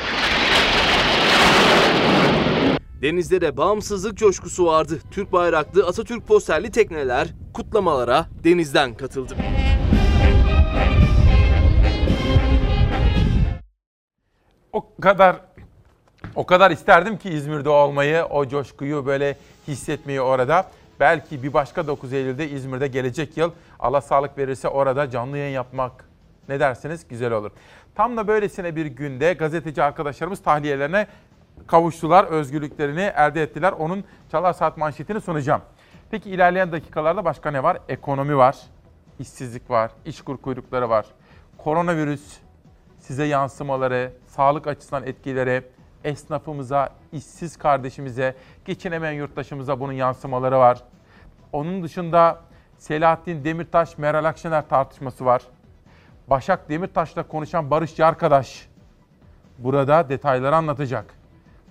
[3.02, 5.00] Denizlere bağımsızlık coşkusu vardı.
[5.12, 9.36] Türk bayraklı Atatürk posterli tekneler kutlamalara denizden katıldı.
[14.74, 15.36] O kadar
[16.36, 19.38] o kadar isterdim ki İzmir'de olmayı, o coşkuyu böyle
[19.68, 20.72] hissetmeyi orada.
[21.02, 26.06] Belki bir başka 9 Eylül'de İzmir'de gelecek yıl Allah sağlık verirse orada canlı yayın yapmak
[26.50, 27.08] ne dersiniz?
[27.08, 27.52] Güzel olur.
[27.96, 31.08] Tam da böylesine bir günde gazeteci arkadaşlarımız tahliyelerine
[31.68, 33.72] kavuştular, özgürlüklerini elde ettiler.
[33.72, 35.62] Onun Çalar Saat manşetini sunacağım.
[36.12, 37.78] Peki ilerleyen dakikalarda başka ne var?
[37.90, 38.58] Ekonomi var,
[39.20, 41.06] işsizlik var, işkur kuyrukları var.
[41.58, 42.38] Koronavirüs
[43.00, 45.64] size yansımaları, sağlık açısından etkileri,
[46.04, 48.36] esnafımıza, işsiz kardeşimize,
[48.66, 50.84] geçinemeyen yurttaşımıza bunun yansımaları var.
[51.54, 52.40] Onun dışında
[52.78, 55.42] Selahattin Demirtaş, Meral Akşener tartışması var.
[56.28, 58.68] Başak Demirtaş'la konuşan Barış arkadaş
[59.58, 61.06] burada detayları anlatacak.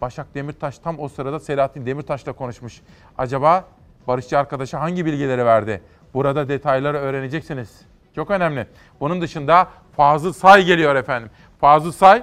[0.00, 2.80] Başak Demirtaş tam o sırada Selahattin Demirtaş'la konuşmuş.
[3.18, 3.64] Acaba
[4.08, 5.82] Barışçı arkadaşa hangi bilgileri verdi?
[6.14, 7.80] Burada detayları öğreneceksiniz.
[8.14, 8.66] Çok önemli.
[9.00, 11.30] Bunun dışında Fazıl Say geliyor efendim.
[11.60, 12.22] Fazıl Say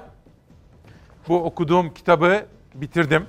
[1.27, 2.45] bu okuduğum kitabı
[2.75, 3.25] bitirdim.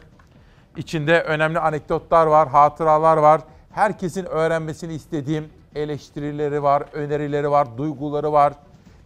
[0.79, 3.41] İçinde önemli anekdotlar var, hatıralar var.
[3.70, 8.53] Herkesin öğrenmesini istediğim eleştirileri var, önerileri var, duyguları var.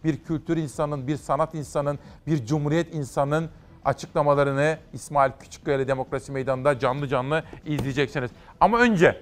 [0.03, 3.49] Bir kültür insanın, bir sanat insanın, bir cumhuriyet insanın
[3.85, 8.31] açıklamalarını İsmail Küçükkaya Demokrasi Meydanı'nda canlı canlı izleyeceksiniz.
[8.59, 9.21] Ama önce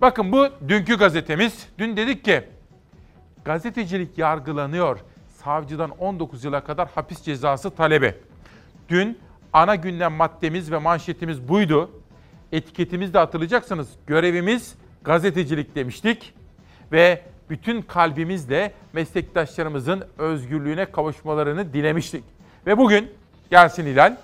[0.00, 1.68] bakın bu dünkü gazetemiz.
[1.78, 2.44] Dün dedik ki
[3.44, 4.98] gazetecilik yargılanıyor.
[5.44, 8.14] Savcıdan 19 yıla kadar hapis cezası talebi.
[8.88, 9.18] Dün
[9.52, 11.90] ana gündem maddemiz ve manşetimiz buydu.
[12.52, 13.88] Etiketimiz de hatırlayacaksınız.
[14.06, 14.74] Görevimiz
[15.04, 16.34] gazetecilik demiştik.
[16.92, 22.24] Ve bütün kalbimizle meslektaşlarımızın özgürlüğüne kavuşmalarını dilemiştik.
[22.66, 23.10] Ve bugün
[23.50, 24.16] gelsin Hilal.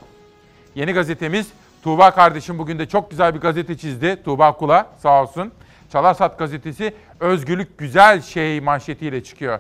[0.75, 1.53] Yeni gazetemiz
[1.83, 4.23] Tuğba kardeşim bugün de çok güzel bir gazete çizdi.
[4.25, 5.53] Tuğba Kula sağ olsun.
[5.93, 9.59] Çalarsat gazetesi özgürlük güzel şey manşetiyle çıkıyor.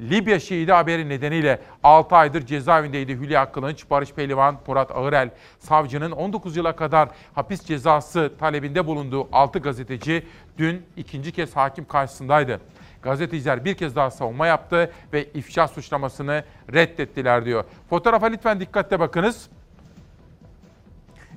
[0.00, 5.30] Libya şehidi haberi nedeniyle 6 aydır cezaevindeydi Hülya Kılınç, Barış Pehlivan, Murat Ağırel.
[5.58, 10.26] Savcının 19 yıla kadar hapis cezası talebinde bulunduğu 6 gazeteci
[10.58, 12.60] dün ikinci kez hakim karşısındaydı.
[13.02, 17.64] Gazeteciler bir kez daha savunma yaptı ve ifşa suçlamasını reddettiler diyor.
[17.90, 19.48] Fotoğrafa lütfen dikkatle bakınız.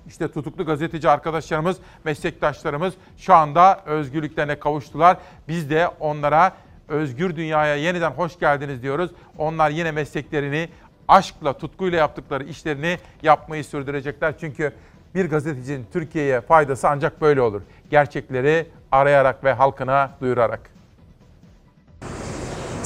[0.08, 5.18] İşte tutuklu gazeteci arkadaşlarımız, meslektaşlarımız şu anda özgürlüklerine kavuştular.
[5.48, 6.54] Biz de onlara
[6.92, 9.12] özgür dünyaya yeniden hoş geldiniz diyoruz.
[9.38, 10.70] Onlar yine mesleklerini
[11.08, 14.34] aşkla, tutkuyla yaptıkları işlerini yapmayı sürdürecekler.
[14.40, 14.74] Çünkü
[15.16, 17.62] bir gazetecinin Türkiye'ye faydası ancak böyle olur.
[17.90, 20.71] Gerçekleri arayarak ve halkına duyurarak.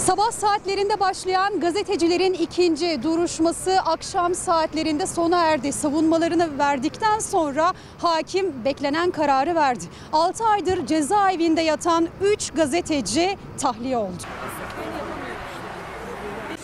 [0.06, 5.72] Sabah saatlerinde başlayan gazetecilerin ikinci duruşması akşam saatlerinde sona erdi.
[5.72, 9.84] Savunmalarını verdikten sonra hakim beklenen kararı verdi.
[10.14, 14.24] 6 aydır cezaevinde yatan 3 gazeteci tahliye oldu.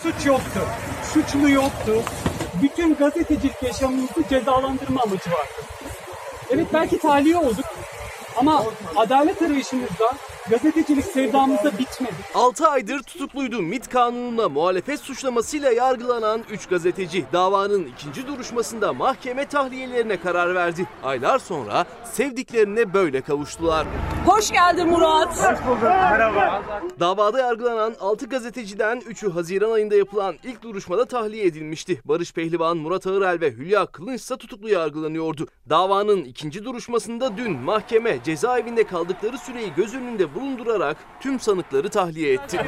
[0.02, 0.60] Suç yoktu,
[1.12, 2.02] suçlu yoktu.
[2.62, 5.62] Bütün gazetecilik yaşamımızı cezalandırma amacı vardı.
[6.50, 7.64] Evet belki tahliye olduk
[8.36, 8.64] ama
[8.96, 10.12] adalet arayışımızda
[10.50, 12.14] gazetecilik sevdamızda bitmedi.
[12.34, 13.62] 6 aydır tutukluydu.
[13.62, 20.86] MIT kanununa muhalefet suçlamasıyla yargılanan 3 gazeteci davanın ikinci duruşmasında mahkeme tahliyelerine karar verdi.
[21.02, 23.86] Aylar sonra sevdiklerine böyle kavuştular.
[24.26, 25.28] Hoş geldin Murat.
[25.28, 25.82] Hoş bulduk.
[25.82, 26.62] Merhaba.
[27.00, 32.00] Davada yargılanan 6 gazeteciden 3'ü Haziran ayında yapılan ilk duruşmada tahliye edilmişti.
[32.04, 35.48] Barış Pehlivan, Murat Ağırel ve Hülya Kılınç ise tutuklu yargılanıyordu.
[35.70, 42.60] Davanın ikinci duruşmasında dün mahkeme cezaevinde kaldıkları süreyi göz önünde bulundurarak tüm sanıkları tahliye etti.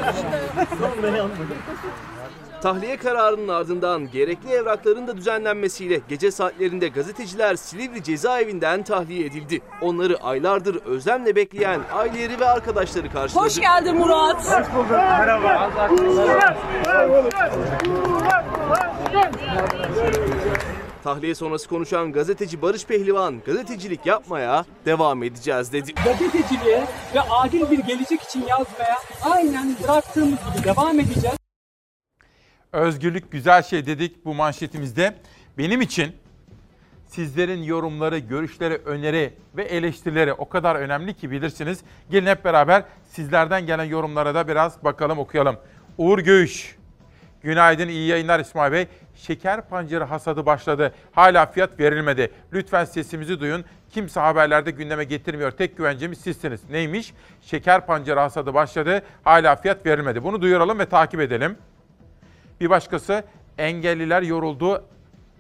[2.62, 9.61] Tahliye kararının ardından gerekli evrakların da düzenlenmesiyle gece saatlerinde gazeteciler Silivri cezaevinden tahliye edildi.
[9.81, 13.45] Onları aylardır özlemle bekleyen aileleri ve arkadaşları karşıladı.
[13.45, 14.37] Hoş geldin Murat.
[14.37, 14.91] Hoş bulduk.
[14.91, 15.71] Merhaba.
[21.05, 25.93] Tahliye sonrası konuşan gazeteci Barış Pehlivan, gazetecilik yapmaya devam edeceğiz dedi.
[26.05, 26.85] Gazeteciliğe
[27.15, 31.37] ve adil bir gelecek için yazmaya aynen bıraktığımız gibi devam edeceğiz.
[32.73, 35.17] Özgürlük güzel şey dedik bu manşetimizde.
[35.59, 36.17] Benim için
[37.07, 41.81] sizlerin yorumları, görüşleri, öneri ve eleştirileri o kadar önemli ki bilirsiniz.
[42.11, 45.57] Gelin hep beraber sizlerden gelen yorumlara da biraz bakalım okuyalım.
[45.99, 46.77] Uğur Göğüş,
[47.43, 48.87] günaydın iyi yayınlar İsmail Bey.
[49.15, 50.95] Şeker pancarı hasadı başladı.
[51.12, 52.31] Hala fiyat verilmedi.
[52.53, 53.65] Lütfen sesimizi duyun.
[53.91, 55.51] Kimse haberlerde gündeme getirmiyor.
[55.51, 56.71] Tek güvencemiz sizsiniz.
[56.71, 57.15] Neymiş?
[57.41, 59.03] Şeker pancarı hasadı başladı.
[59.25, 60.25] Hala fiyat verilmedi.
[60.25, 61.57] Bunu duyuralım ve takip edelim.
[62.61, 63.25] Bir başkası
[63.59, 64.85] engelliler yoruldu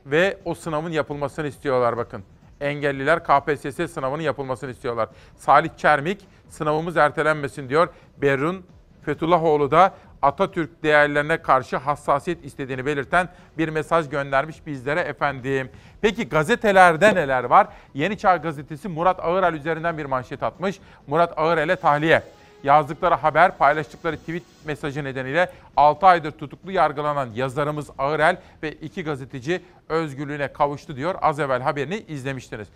[0.06, 2.24] ve o sınavın yapılmasını istiyorlar bakın.
[2.60, 5.08] Engelliler KPSS sınavının yapılmasını istiyorlar.
[5.36, 7.88] Salih Çermik sınavımız ertelenmesin diyor.
[8.16, 8.64] Berun
[9.02, 9.94] Fethullahoğlu da
[10.24, 15.70] Atatürk değerlerine karşı hassasiyet istediğini belirten bir mesaj göndermiş bizlere efendim.
[16.00, 17.66] Peki gazetelerde neler var?
[17.94, 20.80] Yeni Çağ gazetesi Murat Ağırel üzerinden bir manşet atmış.
[21.06, 22.22] Murat Ağırel'e tahliye.
[22.62, 29.62] Yazdıkları haber, paylaştıkları tweet mesajı nedeniyle 6 aydır tutuklu yargılanan yazarımız Ağırel ve iki gazeteci
[29.88, 31.14] özgürlüğüne kavuştu diyor.
[31.22, 32.68] Az evvel haberini izlemiştiniz.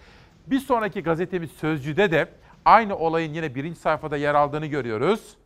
[0.46, 2.28] Bir sonraki gazetemiz Sözcü'de de
[2.64, 5.37] aynı olayın yine birinci sayfada yer aldığını görüyoruz.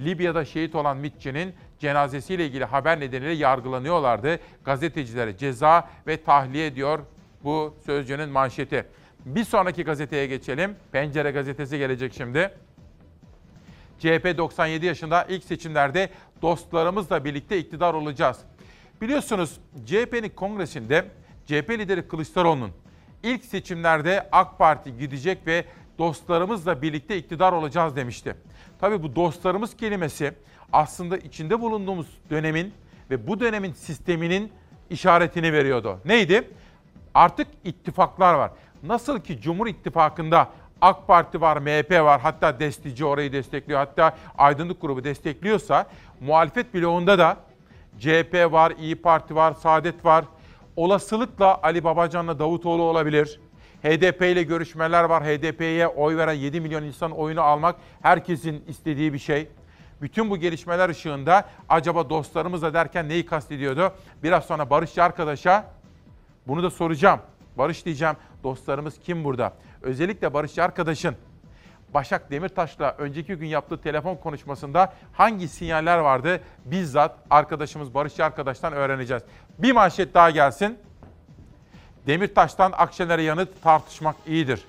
[0.00, 4.38] Libya'da şehit olan MİT'çinin cenazesiyle ilgili haber nedeniyle yargılanıyorlardı.
[4.64, 6.98] Gazetecilere ceza ve tahliye ediyor
[7.44, 8.86] bu Sözcü'nün manşeti.
[9.26, 10.76] Bir sonraki gazeteye geçelim.
[10.92, 12.50] Pencere gazetesi gelecek şimdi.
[13.98, 16.10] CHP 97 yaşında ilk seçimlerde
[16.42, 18.38] dostlarımızla birlikte iktidar olacağız.
[19.00, 21.04] Biliyorsunuz CHP'nin kongresinde
[21.46, 22.70] CHP lideri Kılıçdaroğlu'nun
[23.22, 25.64] ilk seçimlerde AK Parti gidecek ve
[25.98, 28.36] dostlarımızla birlikte iktidar olacağız demişti.
[28.82, 30.34] Tabii bu dostlarımız kelimesi
[30.72, 32.74] aslında içinde bulunduğumuz dönemin
[33.10, 34.52] ve bu dönemin sisteminin
[34.90, 35.98] işaretini veriyordu.
[36.04, 36.50] Neydi?
[37.14, 38.50] Artık ittifaklar var.
[38.82, 40.48] Nasıl ki Cumhur İttifakı'nda
[40.80, 45.86] AK Parti var, MHP var, hatta destici orayı destekliyor, hatta aydınlık grubu destekliyorsa
[46.20, 47.36] muhalefet bloğunda da
[47.98, 50.24] CHP var, İyi Parti var, Saadet var.
[50.76, 53.40] Olasılıkla Ali Babacan'la Davutoğlu olabilir.
[53.82, 55.24] HDP ile görüşmeler var.
[55.24, 59.48] HDP'ye oy veren 7 milyon insan oyunu almak herkesin istediği bir şey.
[60.02, 63.92] Bütün bu gelişmeler ışığında acaba dostlarımızla derken neyi kastediyordu?
[64.22, 65.64] Biraz sonra Barışçı arkadaşa
[66.46, 67.20] bunu da soracağım.
[67.58, 68.16] Barış diyeceğim.
[68.44, 69.52] Dostlarımız kim burada?
[69.82, 71.16] Özellikle Barışçı arkadaşın
[71.94, 76.40] Başak Demirtaş'la önceki gün yaptığı telefon konuşmasında hangi sinyaller vardı?
[76.64, 79.22] Bizzat arkadaşımız Barışçı arkadaştan öğreneceğiz.
[79.58, 80.78] Bir manşet daha gelsin.
[82.06, 84.64] Demirtaş'tan Akşener'e yanıt tartışmak iyidir.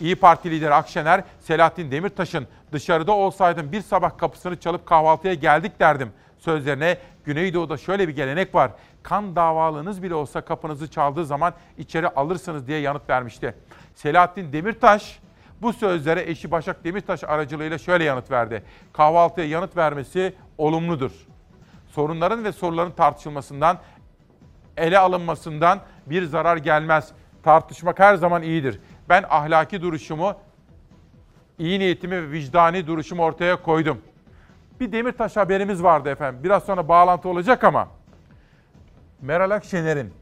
[0.00, 6.12] İyi Parti lideri Akşener, Selahattin Demirtaş'ın dışarıda olsaydım bir sabah kapısını çalıp kahvaltıya geldik derdim
[6.44, 8.70] sözlerine Güneydoğu'da şöyle bir gelenek var.
[9.02, 13.54] Kan davalınız bile olsa kapınızı çaldığı zaman içeri alırsınız diye yanıt vermişti.
[13.94, 15.18] Selahattin Demirtaş
[15.62, 18.62] bu sözlere eşi Başak Demirtaş aracılığıyla şöyle yanıt verdi.
[18.92, 21.12] Kahvaltıya yanıt vermesi olumludur.
[21.88, 23.78] Sorunların ve soruların tartışılmasından,
[24.76, 27.12] ele alınmasından bir zarar gelmez.
[27.42, 28.80] Tartışmak her zaman iyidir.
[29.08, 30.34] Ben ahlaki duruşumu,
[31.58, 33.98] iyi niyetimi ve vicdani duruşumu ortaya koydum.
[34.80, 36.44] Bir Demirtaş haberimiz vardı efendim.
[36.44, 37.88] Biraz sonra bağlantı olacak ama
[39.22, 40.12] Meral Akşener'in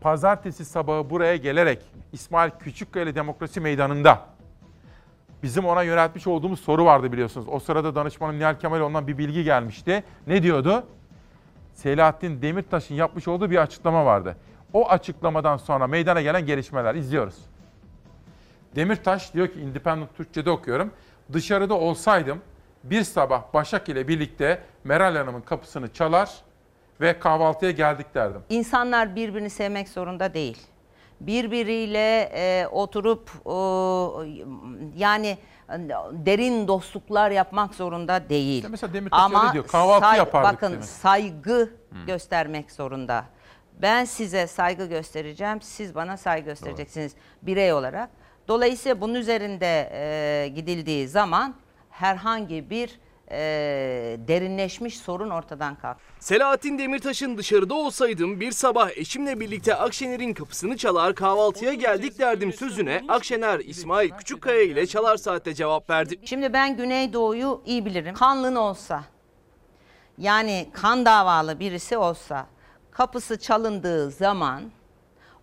[0.00, 1.78] pazartesi sabahı buraya gelerek
[2.12, 4.20] İsmail Küçükkaya Demokrasi Meydanı'nda
[5.42, 7.46] bizim ona yöneltmiş olduğumuz soru vardı biliyorsunuz.
[7.48, 10.04] O sırada danışmanım Nihal Kemal ondan bir bilgi gelmişti.
[10.26, 10.86] Ne diyordu?
[11.74, 14.36] Selahattin Demirtaş'ın yapmış olduğu bir açıklama vardı.
[14.72, 17.36] O açıklamadan sonra meydana gelen gelişmeler izliyoruz.
[18.76, 20.90] Demirtaş diyor ki Independent Türkçe'de okuyorum.
[21.32, 22.40] Dışarıda olsaydım
[22.84, 26.30] bir sabah Başak ile birlikte Meral Hanım'ın kapısını çalar
[27.00, 28.40] ve kahvaltıya geldik derdim.
[28.48, 30.58] İnsanlar birbirini sevmek zorunda değil.
[31.20, 33.52] Birbiriyle e, oturup e,
[34.96, 35.38] yani
[36.12, 38.56] derin dostluklar yapmak zorunda değil.
[38.56, 39.66] İşte mesela Demirtaş Ama öyle diyor.
[39.66, 40.84] Kahvaltı say- yapardık Bakın demek.
[40.84, 41.70] saygı
[42.06, 43.24] göstermek zorunda.
[43.82, 47.12] Ben size saygı göstereceğim, siz bana saygı göstereceksiniz
[47.42, 48.10] birey olarak.
[48.48, 51.54] Dolayısıyla bunun üzerinde e, gidildiği zaman
[51.90, 53.00] herhangi bir
[53.32, 53.38] e,
[54.28, 56.02] derinleşmiş sorun ortadan kalkar.
[56.20, 63.02] Selahattin Demirtaş'ın dışarıda olsaydım bir sabah eşimle birlikte Akşener'in kapısını çalar kahvaltıya geldik derdim sözüne
[63.08, 66.20] Akşener İsmail Küçükkaya ile Çalar Saat'te cevap verdi.
[66.24, 68.14] Şimdi ben Güneydoğu'yu iyi bilirim.
[68.14, 69.04] Kanlın olsa,
[70.18, 72.46] yani kan davalı birisi olsa
[72.90, 74.62] kapısı çalındığı zaman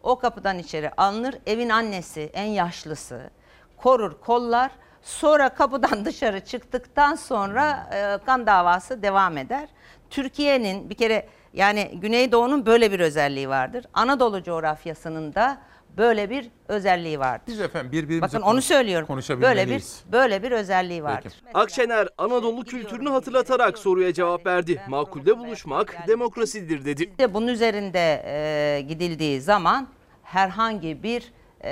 [0.04, 1.36] o kapıdan içeri alınır.
[1.46, 3.30] Evin annesi, en yaşlısı
[3.78, 4.72] korur, kollar.
[5.04, 9.70] Sonra kapıdan dışarı çıktıktan sonra e, kan davası devam eder.
[10.10, 13.86] Türkiye'nin bir kere yani Güneydoğu'nun böyle bir özelliği vardır.
[13.94, 15.58] Anadolu coğrafyasının da
[15.98, 17.44] böyle bir özelliği vardır.
[17.48, 19.08] Biz efendim birbirimize Bakın onu söylüyorum.
[19.08, 20.04] Böyle bir konuşabilmeliyiz.
[20.12, 21.34] böyle bir özelliği vardır.
[21.54, 24.82] Akşener Anadolu kültürünü hatırlatarak soruya cevap verdi.
[24.88, 27.04] Makulde buluşmak demokrasidir dedi.
[27.04, 29.88] İşte bunun üzerinde e, gidildiği zaman
[30.24, 31.32] herhangi bir
[31.64, 31.72] e,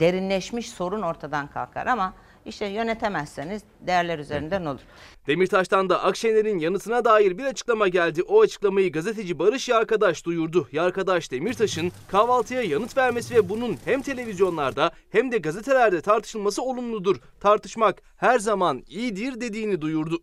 [0.00, 2.12] derinleşmiş sorun ortadan kalkar ama
[2.46, 4.80] işte yönetemezseniz değerler üzerinden olur.
[5.26, 8.22] Demirtaş'tan da Akşener'in yanıtına dair bir açıklama geldi.
[8.22, 10.68] O açıklamayı gazeteci Barış Yarkadaş duyurdu.
[10.72, 17.16] Yarkadaş Demirtaş'ın kahvaltıya yanıt vermesi ve bunun hem televizyonlarda hem de gazetelerde tartışılması olumludur.
[17.40, 20.18] Tartışmak her zaman iyidir dediğini duyurdu.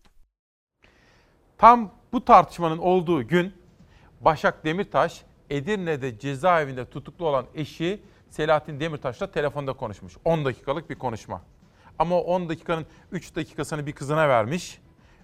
[1.58, 3.54] Tam bu tartışmanın olduğu gün
[4.22, 10.14] Başak Demirtaş Edirne'de cezaevinde tutuklu olan eşi Selahattin Demirtaş'la telefonda konuşmuş.
[10.26, 11.42] 10 dakikalık bir konuşma.
[12.00, 14.80] Ama o 10 dakikanın 3 dakikasını bir kızına vermiş.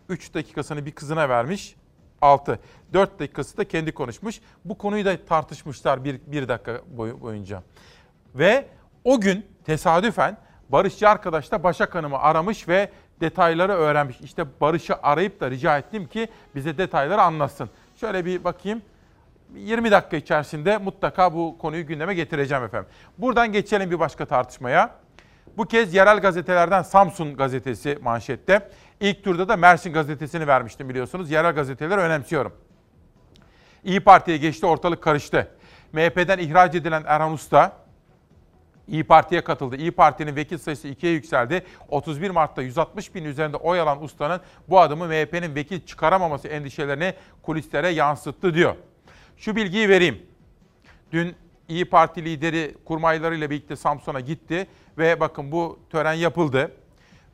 [0.09, 1.75] 3 dakikasını bir kızına vermiş.
[2.21, 2.59] 6.
[2.93, 4.39] 4 dakikası da kendi konuşmuş.
[4.65, 7.63] Bu konuyu da tartışmışlar bir, bir dakika boy, boyunca.
[8.35, 8.65] Ve
[9.03, 10.37] o gün tesadüfen
[10.69, 12.89] Barışçı arkadaş da Başak Hanım'ı aramış ve
[13.21, 14.21] detayları öğrenmiş.
[14.21, 17.69] İşte Barış'ı arayıp da rica ettim ki bize detayları anlatsın.
[17.95, 18.81] Şöyle bir bakayım.
[19.55, 22.89] 20 dakika içerisinde mutlaka bu konuyu gündeme getireceğim efendim.
[23.17, 24.95] Buradan geçelim bir başka tartışmaya.
[25.57, 28.69] Bu kez yerel gazetelerden Samsun gazetesi manşette.
[28.99, 31.31] İlk turda da Mersin gazetesini vermiştim biliyorsunuz.
[31.31, 32.53] Yerel gazeteleri önemsiyorum.
[33.83, 35.51] İyi Parti'ye geçti ortalık karıştı.
[35.93, 37.81] MHP'den ihraç edilen Erhan Usta
[38.87, 39.75] İyi Parti'ye katıldı.
[39.75, 41.65] İyi Parti'nin vekil sayısı ikiye yükseldi.
[41.89, 47.89] 31 Mart'ta 160 bin üzerinde oy alan ustanın bu adımı MHP'nin vekil çıkaramaması endişelerini kulislere
[47.89, 48.75] yansıttı diyor.
[49.37, 50.25] Şu bilgiyi vereyim.
[51.11, 51.35] Dün
[51.67, 54.67] İyi Parti lideri kurmaylarıyla birlikte Samsun'a gitti
[54.97, 56.71] ve bakın bu tören yapıldı.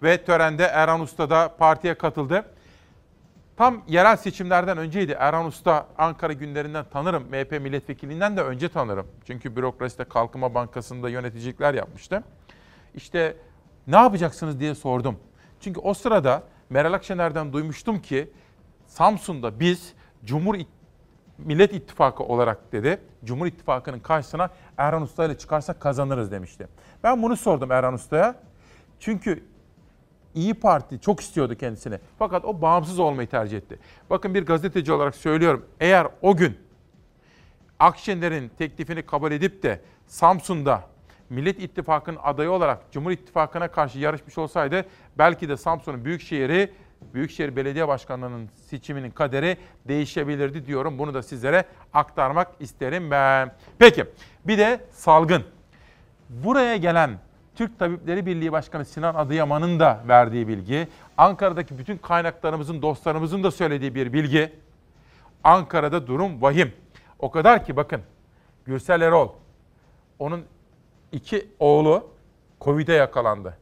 [0.03, 2.45] Ve törende Erhan Usta da partiye katıldı.
[3.58, 5.16] Tam yerel seçimlerden önceydi.
[5.20, 7.24] Erhan Usta Ankara günlerinden tanırım.
[7.24, 9.08] MHP milletvekilinden de önce tanırım.
[9.28, 12.24] Çünkü bürokraside Kalkınma Bankası'nda yöneticilikler yapmıştı.
[12.95, 13.38] İşte
[13.88, 15.20] ne yapacaksınız diye sordum.
[15.60, 18.30] Çünkü o sırada Meral Akşener'den duymuştum ki
[18.88, 19.93] Samsun'da biz
[20.26, 20.55] Cumhur
[21.38, 23.01] Millet İttifakı olarak dedi.
[23.25, 26.67] Cumhur İttifakı'nın karşısına Erhan Usta ile çıkarsak kazanırız demişti.
[27.03, 28.35] Ben bunu sordum Erhan Usta'ya.
[28.99, 29.43] Çünkü
[30.35, 31.99] İyi Parti çok istiyordu kendisini.
[32.19, 33.79] Fakat o bağımsız olmayı tercih etti.
[34.09, 35.65] Bakın bir gazeteci olarak söylüyorum.
[35.79, 36.57] Eğer o gün
[37.79, 40.83] Akşener'in teklifini kabul edip de Samsun'da
[41.29, 44.85] Millet İttifakı'nın adayı olarak Cumhur İttifakı'na karşı yarışmış olsaydı
[45.17, 46.73] belki de Samsun'un büyükşehiri
[47.14, 51.00] Büyükşehir Belediye Başkanlığı'nın seçiminin kaderi değişebilirdi diyorum.
[51.00, 53.56] Bunu da sizlere aktarmak isterim ben.
[53.80, 54.06] Peki
[54.48, 55.43] bir de salgın.
[56.30, 57.20] Buraya gelen
[57.56, 60.88] Türk Tabipleri Birliği Başkanı Sinan Adıyaman'ın da verdiği bilgi,
[61.18, 64.54] Ankara'daki bütün kaynaklarımızın, dostlarımızın da söylediği bir bilgi.
[65.43, 66.74] Ankara'da durum vahim.
[67.20, 68.02] O kadar ki bakın
[68.66, 69.30] Gürsel Erol,
[70.20, 70.43] onun
[71.12, 72.08] iki oğlu
[72.62, 73.58] Covid'e yakalandı.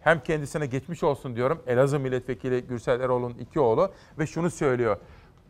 [0.00, 1.62] Hem kendisine geçmiş olsun diyorum.
[1.66, 4.96] Elazığ Milletvekili Gürsel Erol'un iki oğlu ve şunu söylüyor.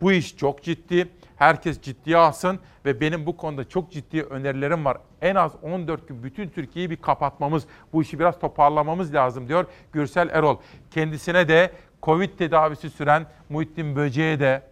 [0.01, 1.09] Bu iş çok ciddi.
[1.36, 4.98] Herkes ciddiye alsın ve benim bu konuda çok ciddi önerilerim var.
[5.22, 10.28] En az 14 gün bütün Türkiye'yi bir kapatmamız, bu işi biraz toparlamamız lazım diyor Gürsel
[10.28, 10.57] Erol.
[10.90, 11.72] Kendisine de
[12.03, 14.62] Covid tedavisi süren Muhittin Böce'ye de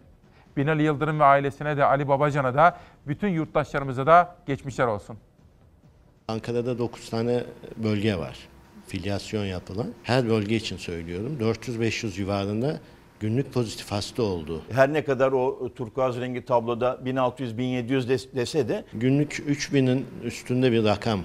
[0.56, 2.76] Binali Yıldırım ve ailesine de Ali Babacan'a da
[3.06, 5.18] bütün yurttaşlarımıza da geçmişler olsun.
[6.28, 7.44] Ankara'da 9 tane
[7.76, 8.48] bölge var.
[8.88, 9.86] Filyasyon yapılan.
[10.02, 11.38] Her bölge için söylüyorum.
[11.40, 12.80] 400-500 civarında
[13.20, 14.62] günlük pozitif hasta oldu.
[14.70, 21.20] Her ne kadar o turkuaz rengi tabloda 1600-1700 dese de günlük 3000'in üstünde bir rakam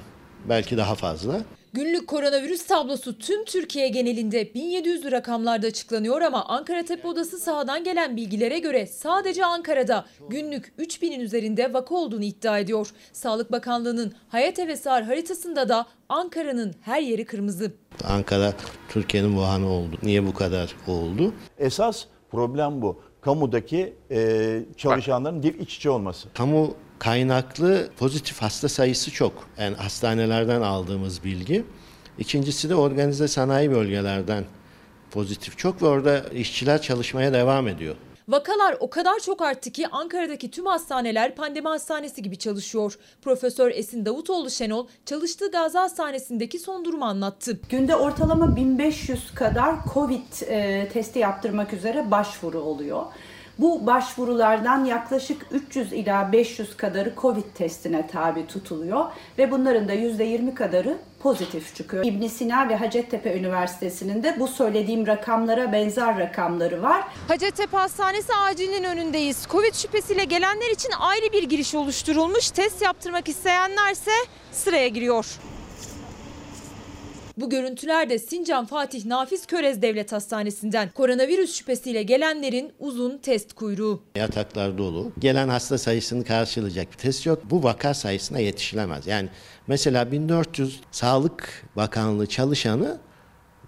[0.50, 1.42] belki daha fazla.
[1.74, 8.16] Günlük koronavirüs tablosu tüm Türkiye genelinde 1700 rakamlarda açıklanıyor ama Ankara Tepe Odası sahadan gelen
[8.18, 12.90] bilgilere göre sadece Ankara'da günlük 3000'in üzerinde vaka olduğunu iddia ediyor.
[13.14, 17.72] Sağlık Bakanlığı'nın Hayat Evesar haritasında da Ankara'nın her yeri kırmızı.
[18.04, 18.54] Ankara
[18.90, 19.98] Türkiye'nin Wuhan'ı oldu.
[20.04, 21.34] Niye bu kadar oldu?
[21.58, 23.02] Esas problem bu.
[23.22, 25.56] Kamudaki e, çalışanların Bak.
[25.62, 26.28] iç içe olması.
[26.34, 29.50] Kamu kaynaklı pozitif hasta sayısı çok.
[29.58, 31.66] Yani hastanelerden aldığımız bilgi.
[32.18, 34.44] İkincisi de organize sanayi bölgelerden
[35.12, 37.96] pozitif çok ve orada işçiler çalışmaya devam ediyor.
[38.28, 42.98] Vakalar o kadar çok arttı ki Ankara'daki tüm hastaneler pandemi hastanesi gibi çalışıyor.
[43.22, 47.60] Profesör Esin Davutoğlu Şenol çalıştığı Gazi Hastanesi'ndeki son durumu anlattı.
[47.70, 53.04] Günde ortalama 1500 kadar Covid e, testi yaptırmak üzere başvuru oluyor.
[53.60, 59.06] Bu başvurulardan yaklaşık 300 ila 500 kadarı Covid testine tabi tutuluyor
[59.38, 62.06] ve bunların da %20 kadarı pozitif çıkıyor.
[62.06, 67.04] İbn Sina ve Hacettepe Üniversitesi'nin de bu söylediğim rakamlara benzer rakamları var.
[67.28, 69.48] Hacettepe Hastanesi acilinin önündeyiz.
[69.50, 72.52] Covid şüphesiyle gelenler için ayrı bir giriş oluşturulmuş.
[72.52, 74.12] Test yaptırmak isteyenlerse
[74.52, 75.40] sıraya giriyor.
[77.38, 80.90] Bu görüntüler de Sincan Fatih Nafiz Körez Devlet Hastanesi'nden.
[80.90, 84.04] Koronavirüs şüphesiyle gelenlerin uzun test kuyruğu.
[84.16, 85.12] Yataklar dolu.
[85.20, 87.42] Gelen hasta sayısını karşılayacak bir test yok.
[87.50, 89.08] Bu vaka sayısına yetişilemez.
[89.08, 89.30] Yani
[89.68, 92.98] mesela 1400 Sağlık Bakanlığı çalışanı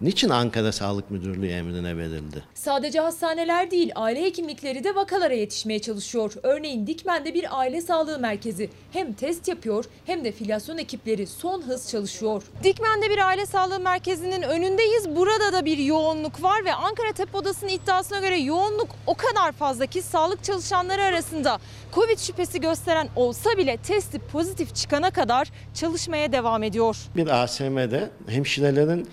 [0.02, 2.44] Niçin Ankara Sağlık Müdürlüğü emrine verildi?
[2.54, 6.34] Sadece hastaneler değil, aile hekimlikleri de vakalara yetişmeye çalışıyor.
[6.44, 11.90] Örneğin Dikmen'de bir aile sağlığı merkezi hem test yapıyor hem de filyasyon ekipleri son hız
[11.92, 12.44] çalışıyor.
[12.64, 15.16] Dikmen'de bir aile sağlığı merkezinin önündeyiz.
[15.16, 19.86] Burada da bir yoğunluk var ve Ankara Tıp Odası'nın iddiasına göre yoğunluk o kadar fazla
[19.86, 21.60] ki sağlık çalışanları arasında
[21.94, 26.98] Covid şüphesi gösteren olsa bile testi pozitif çıkana kadar çalışmaya devam ediyor.
[27.16, 29.08] Bir ASM'de hemşirelerin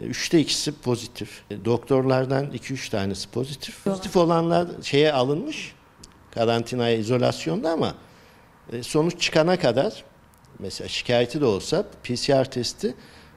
[0.00, 1.42] Üçte ikisi pozitif.
[1.64, 3.84] Doktorlardan iki üç tanesi pozitif.
[3.84, 5.74] Pozitif olanlar şeye alınmış,
[6.30, 7.94] karantinaya, izolasyonda ama
[8.72, 10.04] e, sonuç çıkana kadar
[10.58, 12.94] mesela şikayeti de olsa PCR testi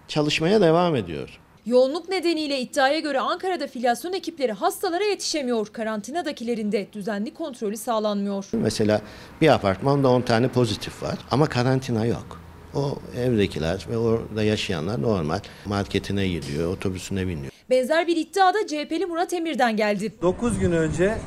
[0.08, 1.40] çalışmaya devam ediyor.
[1.66, 5.68] Yoğunluk nedeniyle iddiaya göre Ankara'da filyasyon ekipleri hastalara yetişemiyor.
[5.68, 8.46] Karantinadakilerinde düzenli kontrolü sağlanmıyor.
[8.52, 9.02] Mesela
[9.42, 12.42] bir apartmanda 10 tane pozitif var ama karantina yok.
[12.76, 17.52] O evdekiler ve orada yaşayanlar normal marketine gidiyor, otobüsüne biniyor.
[17.70, 20.14] Benzer bir iddia da CHP'li Murat Emir'den geldi.
[20.22, 21.18] 9 gün önce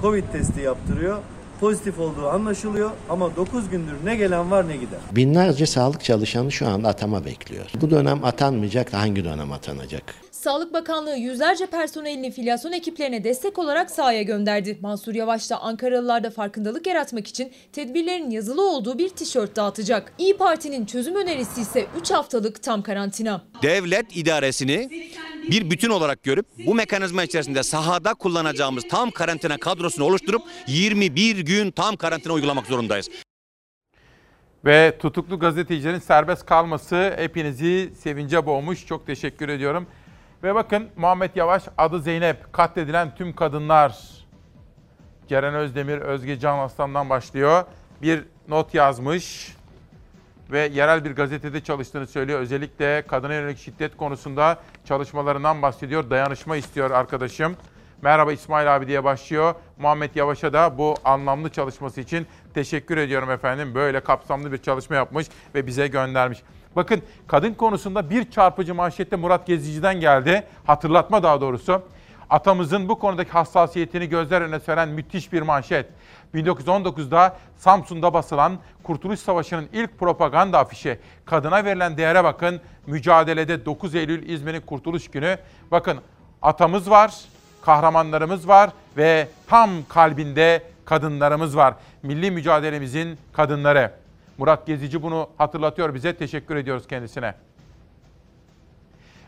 [0.00, 1.18] Covid testi yaptırıyor.
[1.60, 4.98] Pozitif olduğu anlaşılıyor ama 9 gündür ne gelen var ne gider.
[5.12, 7.66] Binlerce sağlık çalışanı şu anda atama bekliyor.
[7.80, 10.14] Bu dönem atanmayacak hangi dönem atanacak?
[10.30, 14.78] Sağlık Bakanlığı yüzlerce personelini filyasyon ekiplerine destek olarak sahaya gönderdi.
[14.82, 20.12] Mansur Yavaş da Ankaralılarda farkındalık yaratmak için tedbirlerin yazılı olduğu bir tişört dağıtacak.
[20.18, 23.42] İyi Parti'nin çözüm önerisi ise 3 haftalık tam karantina.
[23.62, 24.90] Devlet idaresini
[25.50, 31.70] bir bütün olarak görüp bu mekanizma içerisinde sahada kullanacağımız tam karantina kadrosunu oluşturup 21 gün
[31.70, 33.10] tam karantina uygulamak zorundayız.
[34.64, 38.86] Ve tutuklu gazetecilerin serbest kalması hepinizi sevince boğmuş.
[38.86, 39.86] Çok teşekkür ediyorum.
[40.42, 43.98] Ve bakın Muhammed Yavaş adı Zeynep katledilen tüm kadınlar.
[45.28, 47.64] Ceren Özdemir, Özge Can Aslan'dan başlıyor.
[48.02, 49.57] Bir not yazmış
[50.50, 52.40] ve yerel bir gazetede çalıştığını söylüyor.
[52.40, 56.10] Özellikle kadına yönelik şiddet konusunda çalışmalarından bahsediyor.
[56.10, 57.56] Dayanışma istiyor arkadaşım.
[58.02, 59.54] Merhaba İsmail abi diye başlıyor.
[59.78, 63.74] Muhammed Yavaş'a da bu anlamlı çalışması için teşekkür ediyorum efendim.
[63.74, 66.42] Böyle kapsamlı bir çalışma yapmış ve bize göndermiş.
[66.76, 70.46] Bakın kadın konusunda bir çarpıcı manşette Murat Gezici'den geldi.
[70.66, 71.82] Hatırlatma daha doğrusu.
[72.30, 75.86] Atamızın bu konudaki hassasiyetini gözler önüne seren müthiş bir manşet.
[76.34, 80.98] 1919'da Samsun'da basılan Kurtuluş Savaşı'nın ilk propaganda afişi.
[81.24, 82.60] Kadına verilen değere bakın.
[82.86, 85.38] Mücadelede 9 Eylül İzmir'in Kurtuluş Günü.
[85.70, 85.98] Bakın
[86.42, 87.14] atamız var,
[87.62, 91.74] kahramanlarımız var ve tam kalbinde kadınlarımız var.
[92.02, 93.92] Milli mücadelemizin kadınları.
[94.38, 96.16] Murat Gezici bunu hatırlatıyor bize.
[96.16, 97.34] Teşekkür ediyoruz kendisine.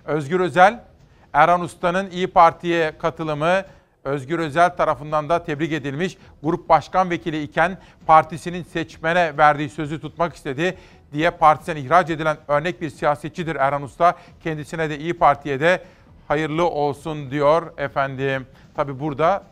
[0.05, 0.85] Özgür Özel,
[1.33, 3.63] Erhan Usta'nın İyi Parti'ye katılımı
[4.05, 6.19] Özgür Özel tarafından da tebrik edilmiş.
[6.43, 10.79] Grup başkan vekili iken partisinin seçmene verdiği sözü tutmak istedi
[11.13, 14.15] diye partisinden ihraç edilen örnek bir siyasetçidir Erhan Usta.
[14.43, 15.85] Kendisine de İyi Parti'ye de
[16.29, 18.47] hayırlı olsun diyor efendim.
[18.75, 19.43] Tabi burada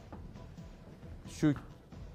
[1.31, 1.55] şu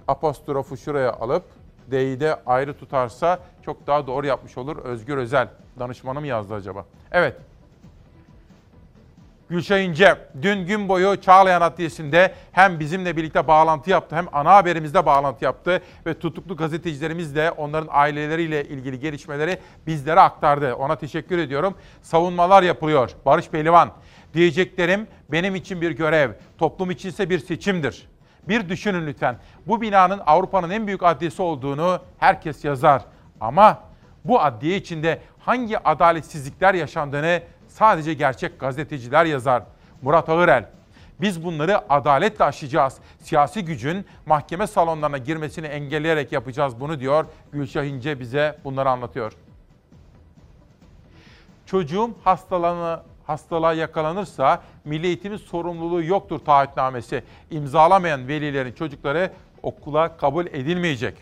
[0.07, 1.43] apostrofu şuraya alıp
[1.91, 5.47] D'yi de ayrı tutarsa çok daha doğru yapmış olur Özgür Özel.
[5.79, 6.85] Danışmanım yazdı acaba?
[7.11, 7.37] Evet.
[9.53, 15.05] Gülşah İnce dün gün boyu Çağlayan Adliyesi'nde hem bizimle birlikte bağlantı yaptı hem ana haberimizde
[15.05, 20.73] bağlantı yaptı ve tutuklu gazetecilerimiz de onların aileleriyle ilgili gelişmeleri bizlere aktardı.
[20.73, 21.75] Ona teşekkür ediyorum.
[22.01, 23.11] Savunmalar yapılıyor.
[23.25, 23.91] Barış Pehlivan
[24.33, 28.07] diyeceklerim benim için bir görev, toplum içinse bir seçimdir.
[28.47, 29.37] Bir düşünün lütfen.
[29.67, 33.01] Bu binanın Avrupa'nın en büyük adliyesi olduğunu herkes yazar.
[33.41, 33.79] Ama
[34.25, 37.41] bu adliye içinde hangi adaletsizlikler yaşandığını
[37.73, 39.63] sadece gerçek gazeteciler yazar.
[40.01, 40.69] Murat Ağırel.
[41.21, 42.97] Biz bunları adaletle aşacağız.
[43.19, 47.25] Siyasi gücün mahkeme salonlarına girmesini engelleyerek yapacağız bunu diyor.
[47.51, 49.33] Gülşah İnce bize bunları anlatıyor.
[51.65, 57.23] Çocuğum hastalanı hastalığa yakalanırsa Milli Eğitim'in sorumluluğu yoktur taahhütnamesi.
[57.51, 59.31] İmzalamayan velilerin çocukları
[59.63, 61.17] okula kabul edilmeyecek.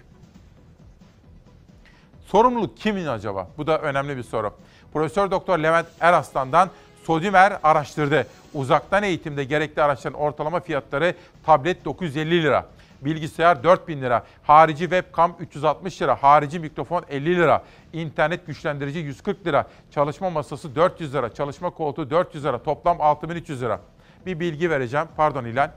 [2.26, 3.48] Sorumluluk kimin acaba?
[3.58, 4.54] Bu da önemli bir soru.
[4.94, 6.70] Profesör Doktor Levent Eraslan'dan
[7.04, 8.28] Sodimer araştırdı.
[8.54, 11.16] Uzaktan eğitimde gerekli araçların ortalama fiyatları
[11.46, 12.66] tablet 950 lira.
[13.02, 17.64] Bilgisayar 4000 lira, harici webcam 360 lira, harici mikrofon 50 lira,
[17.94, 23.80] internet güçlendirici 140 lira, çalışma masası 400 lira, çalışma koltuğu 400 lira, toplam 6300 lira.
[24.26, 25.08] Bir bilgi vereceğim.
[25.18, 25.72] Pardon İlhan.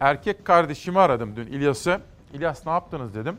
[0.00, 2.00] Erkek kardeşimi aradım dün İlyas'ı.
[2.32, 3.38] İlyas ne yaptınız dedim.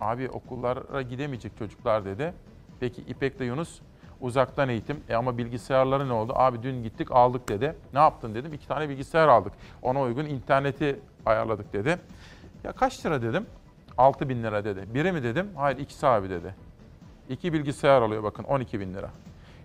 [0.00, 2.32] Abi okullara gidemeyecek çocuklar dedi.
[2.80, 3.80] Peki İpek de Yunus
[4.20, 5.00] uzaktan eğitim.
[5.08, 6.32] E ama bilgisayarları ne oldu?
[6.36, 7.76] Abi dün gittik aldık dedi.
[7.92, 8.54] Ne yaptın dedim.
[8.54, 9.52] İki tane bilgisayar aldık.
[9.82, 11.98] Ona uygun interneti ayarladık dedi.
[12.64, 13.46] Ya kaç lira dedim.
[13.98, 14.94] 6 bin lira dedi.
[14.94, 15.48] Biri mi dedim?
[15.56, 16.54] Hayır ikisi abi dedi.
[17.28, 19.10] İki bilgisayar alıyor bakın 12 bin lira.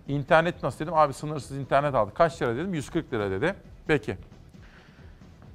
[0.08, 0.94] İnternet nasıl dedim?
[0.94, 2.14] Abi sınırsız internet aldık.
[2.14, 2.74] Kaç lira dedim?
[2.74, 3.54] 140 lira dedi.
[3.86, 4.16] Peki.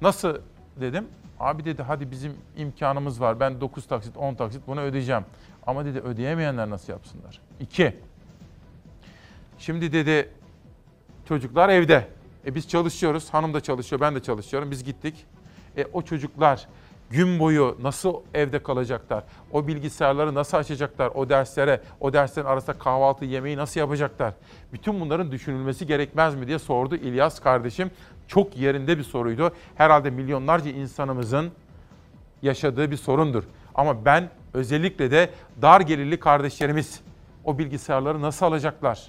[0.02, 0.38] Nasıl
[0.80, 1.06] dedim?
[1.40, 3.40] Abi dedi hadi bizim imkanımız var.
[3.40, 5.24] Ben 9 taksit 10 taksit bunu ödeyeceğim.
[5.66, 7.40] Ama dedi ödeyemeyenler nasıl yapsınlar?
[7.60, 7.96] İki.
[9.58, 10.28] Şimdi dedi
[11.28, 12.08] çocuklar evde.
[12.46, 13.34] E biz çalışıyoruz.
[13.34, 14.70] Hanım da çalışıyor, ben de çalışıyorum.
[14.70, 15.26] Biz gittik.
[15.76, 16.68] E o çocuklar
[17.10, 19.24] gün boyu nasıl evde kalacaklar?
[19.52, 21.10] O bilgisayarları nasıl açacaklar?
[21.14, 24.34] O derslere, o derslerin arasında kahvaltı yemeği nasıl yapacaklar?
[24.72, 27.90] Bütün bunların düşünülmesi gerekmez mi diye sordu İlyas kardeşim.
[28.28, 29.52] Çok yerinde bir soruydu.
[29.74, 31.50] Herhalde milyonlarca insanımızın
[32.42, 33.44] yaşadığı bir sorundur.
[33.74, 35.30] Ama ben özellikle de
[35.62, 37.00] dar gelirli kardeşlerimiz
[37.44, 39.06] o bilgisayarları nasıl alacaklar?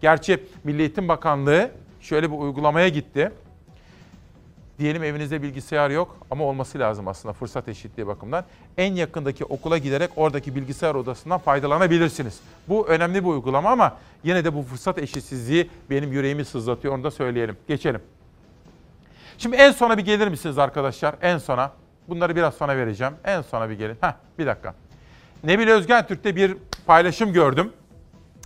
[0.00, 1.70] Gerçi Milli Eğitim Bakanlığı
[2.00, 3.32] şöyle bir uygulamaya gitti.
[4.78, 8.44] Diyelim evinizde bilgisayar yok ama olması lazım aslında fırsat eşitliği bakımından.
[8.76, 12.40] En yakındaki okula giderek oradaki bilgisayar odasından faydalanabilirsiniz.
[12.68, 17.10] Bu önemli bir uygulama ama yine de bu fırsat eşitsizliği benim yüreğimi sızlatıyor onu da
[17.10, 17.56] söyleyelim.
[17.68, 18.00] Geçelim.
[19.38, 21.14] Şimdi en sona bir gelir misiniz arkadaşlar?
[21.22, 21.72] En sona.
[22.08, 23.12] Bunları biraz sonra vereceğim.
[23.24, 23.96] En sona bir gelin.
[24.00, 24.74] Heh, bir dakika.
[25.44, 27.72] Nebil Özgen Türk'te bir paylaşım gördüm.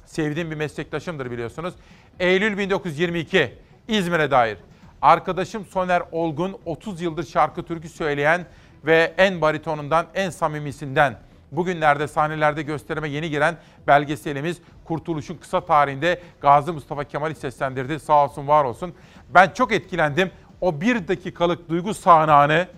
[0.07, 1.75] Sevdiğim bir meslektaşımdır biliyorsunuz.
[2.21, 3.55] Eylül 1922
[3.89, 4.59] İzmir'e dair.
[5.03, 8.47] Arkadaşım Soner Olgun 30 yıldır şarkı türkü söyleyen
[8.85, 11.19] ve en baritonundan en samimisinden
[11.53, 18.01] bugünlerde sahnelerde gösterime yeni giren belgeselimiz Kurtuluş'un kısa tarihinde Gazi Mustafa Kemal'i seslendirdi.
[18.01, 18.95] Sağ olsun var olsun.
[19.35, 20.31] Ben çok etkilendim.
[20.61, 22.69] O bir dakikalık duygu sahnağını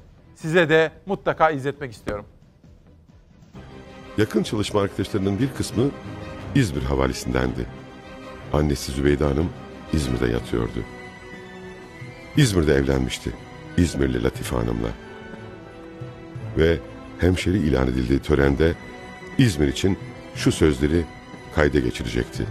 [0.43, 2.25] size de mutlaka izletmek istiyorum.
[4.19, 5.91] Yakın çalışma arkadaşlarının bir kısmı
[6.55, 7.67] İzmir havalisindendi.
[8.53, 9.51] Annesi Zübeyde Hanım
[9.93, 10.85] İzmir'de yatıyordu.
[12.37, 13.31] İzmir'de evlenmişti.
[13.77, 14.89] İzmirli Latife Hanım'la.
[16.59, 16.79] Ve
[17.19, 18.75] hemşeri ilan edildiği törende
[19.39, 19.99] İzmir için
[20.35, 21.05] şu sözleri
[21.55, 22.47] kayda geçirecekti.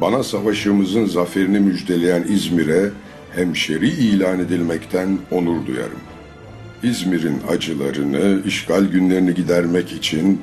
[0.00, 2.90] Bana savaşımızın zaferini müjdeleyen İzmir'e
[3.34, 6.00] hemşeri ilan edilmekten onur duyarım.
[6.82, 10.42] İzmir'in acılarını, işgal günlerini gidermek için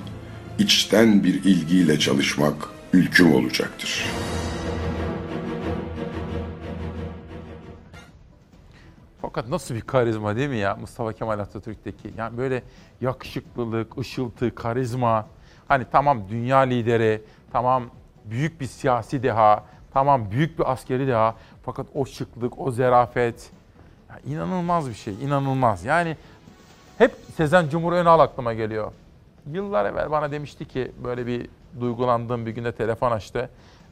[0.60, 2.56] içten bir ilgiyle çalışmak
[2.94, 4.06] ülküm olacaktır.
[9.22, 12.14] Fakat nasıl bir karizma değil mi ya Mustafa Kemal Atatürk'teki?
[12.18, 12.64] Yani böyle
[13.02, 15.28] yakışıklılık, ışıltı, karizma.
[15.68, 17.22] Hani tamam dünya lideri,
[17.52, 17.84] tamam
[18.26, 21.36] büyük bir siyasi deha, tamam büyük bir askeri deha.
[21.66, 23.52] Fakat o şıklık, o zerafet
[24.26, 25.86] ya inanılmaz bir şey, inanılmaz.
[25.86, 26.18] Yani
[26.98, 28.92] hep Sezen Cumhur Önal aklıma geliyor.
[29.52, 31.50] Yıllar evvel bana demişti ki böyle bir
[31.80, 33.50] duygulandığım bir günde telefon açtı.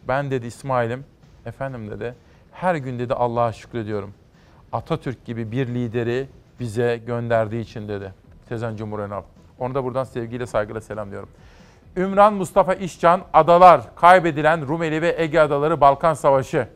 [0.08, 1.06] Ben dedi İsmail'im,
[1.46, 2.16] efendim dedi,
[2.52, 4.14] her gün dedi Allah'a şükrediyorum.
[4.72, 6.28] Atatürk gibi bir lideri
[6.60, 8.14] bize gönderdiği için dedi.
[8.50, 9.22] Sezen Cumhur Önal.
[9.60, 11.30] Onu da buradan sevgiyle saygıyla selamlıyorum.
[11.98, 16.68] Ümran Mustafa İşcan, Adalar, kaybedilen Rumeli ve Ege Adaları Balkan Savaşı.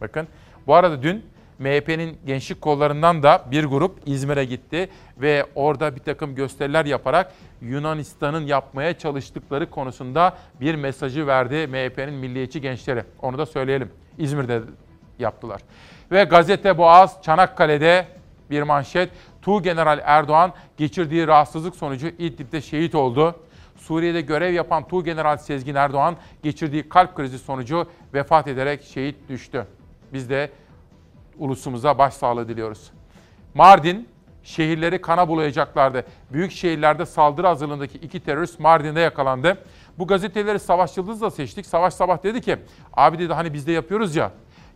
[0.00, 0.28] Bakın
[0.66, 1.24] bu arada dün
[1.60, 4.88] MHP'nin gençlik kollarından da bir grup İzmir'e gitti
[5.18, 12.60] ve orada bir takım gösteriler yaparak Yunanistan'ın yapmaya çalıştıkları konusunda bir mesajı verdi MHP'nin milliyetçi
[12.60, 13.04] gençleri.
[13.22, 13.90] Onu da söyleyelim.
[14.18, 14.60] İzmir'de
[15.18, 15.60] yaptılar.
[16.10, 18.06] Ve gazete Boğaz Çanakkale'de
[18.50, 19.10] bir manşet.
[19.42, 23.36] Tu General Erdoğan geçirdiği rahatsızlık sonucu İdlib'de şehit oldu.
[23.76, 29.66] Suriye'de görev yapan Tu General Sezgin Erdoğan geçirdiği kalp krizi sonucu vefat ederek şehit düştü.
[30.12, 30.50] Biz de
[31.40, 32.90] ulusumuza başsağlığı diliyoruz.
[33.54, 34.08] Mardin
[34.42, 36.04] şehirleri kana bulayacaklardı.
[36.32, 39.58] Büyük şehirlerde saldırı hazırlığındaki iki terörist Mardin'de yakalandı.
[39.98, 41.66] Bu gazeteleri Savaş Yıldız'la seçtik.
[41.66, 42.56] Savaş Sabah dedi ki
[42.92, 44.30] abi dedi hani biz de yapıyoruz ya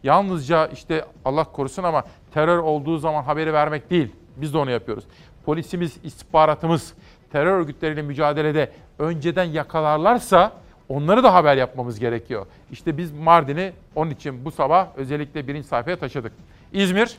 [0.05, 2.05] Yalnızca işte Allah korusun ama
[2.35, 4.12] terör olduğu zaman haberi vermek değil.
[4.36, 5.05] Biz de onu yapıyoruz.
[5.45, 6.95] Polisimiz, istihbaratımız
[7.32, 10.53] terör örgütleriyle mücadelede önceden yakalarlarsa
[10.89, 12.47] onları da haber yapmamız gerekiyor.
[12.70, 16.32] İşte biz Mardin'i onun için bu sabah özellikle birinci sayfaya taşıdık.
[16.74, 17.16] İzmir,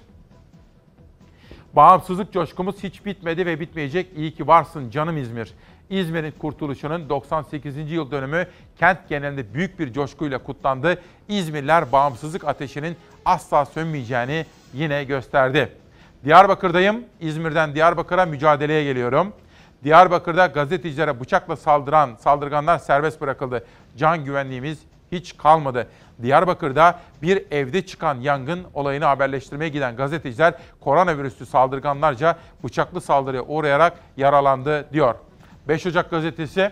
[1.73, 4.07] Bağımsızlık coşkumuz hiç bitmedi ve bitmeyecek.
[4.15, 5.53] İyi ki varsın canım İzmir.
[5.89, 7.91] İzmir'in kurtuluşunun 98.
[7.91, 8.47] yıl dönümü
[8.79, 11.01] kent genelinde büyük bir coşkuyla kutlandı.
[11.27, 15.71] İzmirliler bağımsızlık ateşinin asla sönmeyeceğini yine gösterdi.
[16.25, 17.03] Diyarbakır'dayım.
[17.19, 19.33] İzmir'den Diyarbakır'a mücadeleye geliyorum.
[19.83, 23.65] Diyarbakır'da gazetecilere bıçakla saldıran saldırganlar serbest bırakıldı.
[23.97, 24.79] Can güvenliğimiz
[25.11, 25.87] hiç kalmadı.
[26.21, 34.93] Diyarbakır'da bir evde çıkan yangın olayını haberleştirmeye giden gazeteciler koronavirüslü saldırganlarca bıçaklı saldırıya uğrayarak yaralandı
[34.93, 35.15] diyor.
[35.67, 36.71] 5 Ocak gazetesi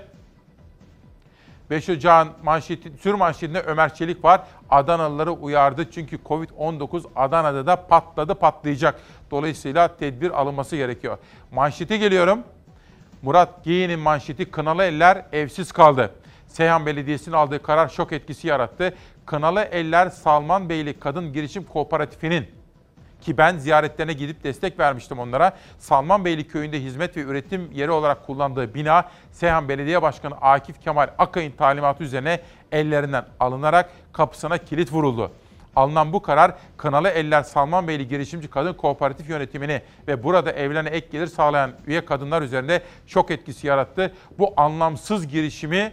[1.70, 4.42] 5 Ocak'ın manşeti, sür manşetinde Ömer Çelik var.
[4.70, 9.00] Adanalıları uyardı çünkü Covid-19 Adana'da da patladı patlayacak.
[9.32, 11.18] Dolayısıyla tedbir alınması gerekiyor.
[11.52, 12.44] Manşete geliyorum.
[13.22, 16.12] Murat Giyin'in manşeti Kınalı Eller evsiz kaldı.
[16.48, 18.94] Seyhan Belediyesi'nin aldığı karar şok etkisi yarattı.
[19.26, 22.48] Kınalı Eller Salman Beyli Kadın Girişim Kooperatifi'nin
[23.22, 25.54] ki ben ziyaretlerine gidip destek vermiştim onlara.
[25.78, 31.52] Salmanbeyli köyünde hizmet ve üretim yeri olarak kullandığı bina Seyhan Belediye Başkanı Akif Kemal Akay'ın
[31.52, 32.40] talimatı üzerine
[32.72, 35.32] ellerinden alınarak kapısına kilit vuruldu.
[35.76, 41.28] Alınan bu karar Kınalı Eller Salmanbeyli Girişimci Kadın Kooperatif Yönetimini ve burada evlerine ek gelir
[41.28, 44.14] sağlayan üye kadınlar üzerinde şok etkisi yarattı.
[44.40, 45.92] Bu anlamsız girişimi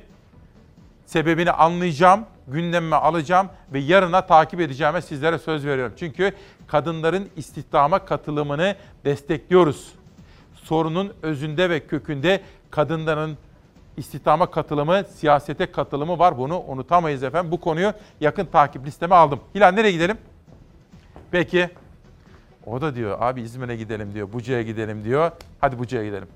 [1.07, 5.95] sebebini anlayacağım, gündemime alacağım ve yarına takip edeceğime sizlere söz veriyorum.
[5.99, 6.33] Çünkü
[6.67, 9.93] kadınların istihdama katılımını destekliyoruz.
[10.55, 12.41] Sorunun özünde ve kökünde
[12.71, 13.39] kadınların
[13.97, 16.39] istihdama katılımı, siyasete katılımı var.
[16.39, 17.53] Bunu unutamayız efendim.
[17.53, 19.41] Bu konuyu yakın takip listeme aldım.
[19.55, 20.19] Hilal nereye gidelim?
[21.31, 21.71] Peki.
[22.67, 25.31] O da diyor abi İzmir'e gidelim diyor, Buca'ya gidelim diyor.
[25.61, 26.29] Hadi Buca'ya gidelim.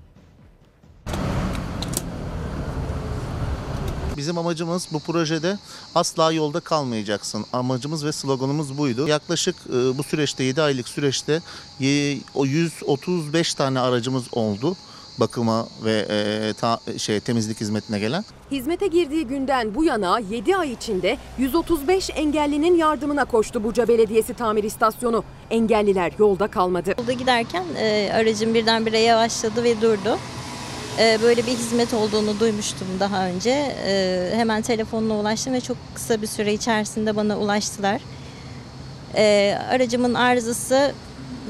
[4.17, 5.59] Bizim amacımız bu projede
[5.95, 7.45] asla yolda kalmayacaksın.
[7.53, 9.09] Amacımız ve sloganımız buydu.
[9.09, 11.41] Yaklaşık e, bu süreçte 7 aylık süreçte
[11.81, 14.77] e, o 135 tane aracımız oldu
[15.21, 18.25] bakıma ve e, ta, şey temizlik hizmetine gelen.
[18.51, 24.65] Hizmete girdiği günden bu yana 7 ay içinde 135 engellinin yardımına koştu Buca Belediyesi tamir
[24.65, 25.25] istasyonu.
[25.51, 26.95] Engelliler yolda kalmadı.
[26.99, 30.19] Yolda giderken e, aracım birdenbire yavaşladı ve durdu.
[30.99, 33.51] E, böyle bir hizmet olduğunu duymuştum daha önce.
[33.87, 38.01] E, hemen telefonuna ulaştım ve çok kısa bir süre içerisinde bana ulaştılar.
[39.17, 40.93] E, aracımın arızası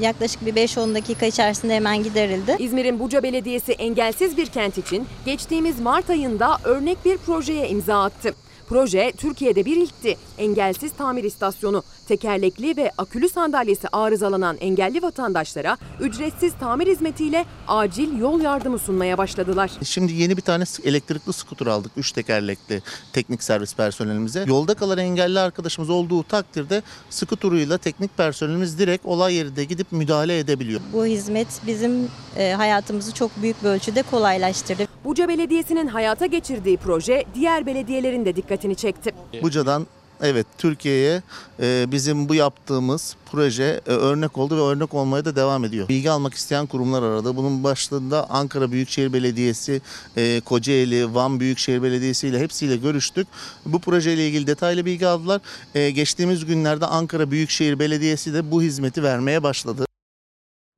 [0.01, 2.55] yaklaşık bir 5-10 dakika içerisinde hemen giderildi.
[2.59, 8.33] İzmir'in Buca Belediyesi engelsiz bir kent için geçtiğimiz Mart ayında örnek bir projeye imza attı.
[8.69, 10.17] Proje Türkiye'de bir ilkti.
[10.37, 11.83] Engelsiz tamir istasyonu.
[12.05, 19.71] Tekerlekli ve akülü sandalyesi arızalanan engelli vatandaşlara ücretsiz tamir hizmetiyle acil yol yardımı sunmaya başladılar.
[19.83, 21.91] Şimdi yeni bir tane elektrikli skuter aldık.
[21.97, 22.81] 3 tekerlekli
[23.13, 24.45] teknik servis personelimize.
[24.47, 30.81] Yolda kalan engelli arkadaşımız olduğu takdirde skuteruyla teknik personelimiz direkt olay yerinde gidip müdahale edebiliyor.
[30.93, 32.07] Bu hizmet bizim
[32.37, 34.87] e, hayatımızı çok büyük bir ölçüde kolaylaştırdı.
[35.05, 39.11] Buca Belediyesi'nin hayata geçirdiği proje diğer belediyelerin de dikkatini çekti.
[39.41, 39.87] Buca'dan
[40.21, 41.21] evet Türkiye'ye
[41.59, 45.89] e, bizim bu yaptığımız proje e, örnek oldu ve örnek olmaya da devam ediyor.
[45.89, 47.35] Bilgi almak isteyen kurumlar aradı.
[47.35, 49.81] Bunun başlığında Ankara Büyükşehir Belediyesi,
[50.17, 53.27] e, Kocaeli, Van Büyükşehir Belediyesi ile hepsiyle görüştük.
[53.65, 55.41] Bu projeyle ilgili detaylı bilgi aldılar.
[55.75, 59.84] E, geçtiğimiz günlerde Ankara Büyükşehir Belediyesi de bu hizmeti vermeye başladı.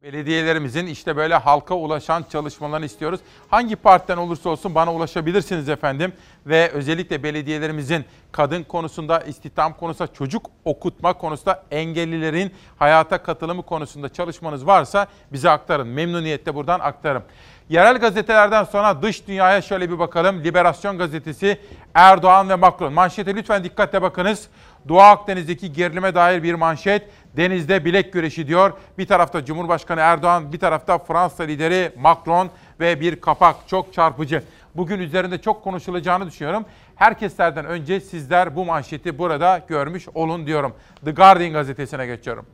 [0.03, 3.19] Belediyelerimizin işte böyle halka ulaşan çalışmalarını istiyoruz.
[3.49, 6.13] Hangi partiden olursa olsun bana ulaşabilirsiniz efendim.
[6.45, 14.67] Ve özellikle belediyelerimizin kadın konusunda, istihdam konusunda, çocuk okutma konusunda, engellilerin hayata katılımı konusunda çalışmanız
[14.67, 15.87] varsa bize aktarın.
[15.87, 17.23] Memnuniyetle buradan aktarım.
[17.69, 20.43] Yerel gazetelerden sonra dış dünyaya şöyle bir bakalım.
[20.43, 21.61] Liberasyon gazetesi
[21.93, 22.93] Erdoğan ve Macron.
[22.93, 24.47] Manşete lütfen dikkatle bakınız.
[24.87, 27.09] Doğu Akdeniz'deki gerilime dair bir manşet.
[27.37, 28.73] Denizde bilek güreşi diyor.
[28.97, 32.49] Bir tarafta Cumhurbaşkanı Erdoğan, bir tarafta Fransa lideri Macron
[32.79, 34.43] ve bir kapak çok çarpıcı.
[34.75, 36.65] Bugün üzerinde çok konuşulacağını düşünüyorum.
[36.95, 40.73] Herkeslerden önce sizler bu manşeti burada görmüş olun diyorum.
[41.05, 42.45] The Guardian gazetesine geçiyorum.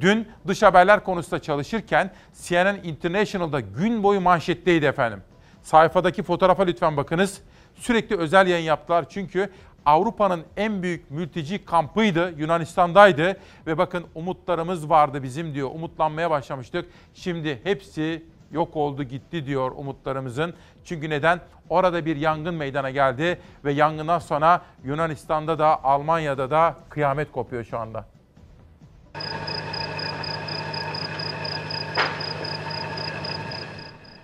[0.00, 2.10] Dün dış haberler konusunda çalışırken
[2.42, 5.22] CNN International'da gün boyu manşetteydi efendim.
[5.62, 7.40] Sayfadaki fotoğrafa lütfen bakınız.
[7.74, 9.50] Sürekli özel yayın yaptılar çünkü
[9.86, 13.36] Avrupa'nın en büyük mülteci kampıydı, Yunanistan'daydı
[13.66, 15.70] ve bakın umutlarımız vardı bizim diyor.
[15.74, 16.88] Umutlanmaya başlamıştık.
[17.14, 18.22] Şimdi hepsi
[18.52, 20.54] yok oldu gitti diyor umutlarımızın.
[20.84, 21.40] Çünkü neden?
[21.68, 27.78] Orada bir yangın meydana geldi ve yangından sonra Yunanistan'da da Almanya'da da kıyamet kopuyor şu
[27.78, 28.04] anda.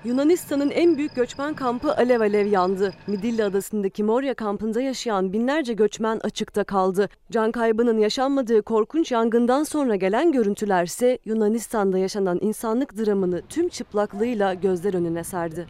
[0.04, 2.94] Yunanistan'ın en büyük göçmen kampı alev alev yandı.
[3.06, 7.08] Midilli adasındaki Moria kampında yaşayan binlerce göçmen açıkta kaldı.
[7.30, 14.94] Can kaybının yaşanmadığı korkunç yangından sonra gelen görüntülerse Yunanistan'da yaşanan insanlık dramını tüm çıplaklığıyla gözler
[14.94, 15.66] önüne serdi.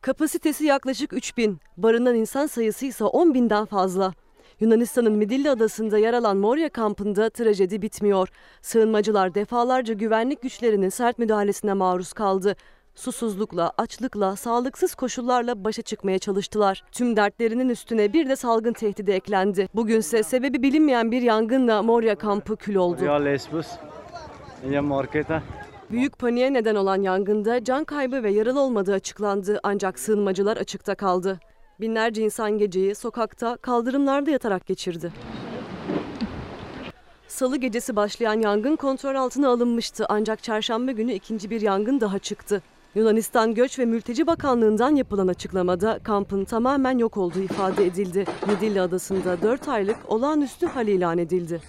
[0.00, 4.12] Kapasitesi yaklaşık 3000, barınan insan sayısı ise 10 binden fazla.
[4.60, 8.28] Yunanistan'ın Midilli adasında yer alan Moria kampında trajedi bitmiyor.
[8.62, 12.56] Sığınmacılar defalarca güvenlik güçlerinin sert müdahalesine maruz kaldı.
[12.94, 16.84] Susuzlukla, açlıkla, sağlıksız koşullarla başa çıkmaya çalıştılar.
[16.92, 19.68] Tüm dertlerinin üstüne bir de salgın tehdidi eklendi.
[19.74, 23.04] Bugünse sebebi bilinmeyen bir yangınla Moria kampı kül oldu.
[25.90, 31.40] Büyük paniğe neden olan yangında can kaybı ve yaralı olmadığı açıklandı ancak sığınmacılar açıkta kaldı.
[31.80, 35.12] Binlerce insan geceyi sokakta, kaldırımlarda yatarak geçirdi.
[37.28, 42.62] Salı gecesi başlayan yangın kontrol altına alınmıştı ancak çarşamba günü ikinci bir yangın daha çıktı.
[42.94, 48.24] Yunanistan Göç ve Mülteci Bakanlığı'ndan yapılan açıklamada kampın tamamen yok olduğu ifade edildi.
[48.46, 51.60] Midilli Adası'nda 4 aylık olağanüstü hal ilan edildi.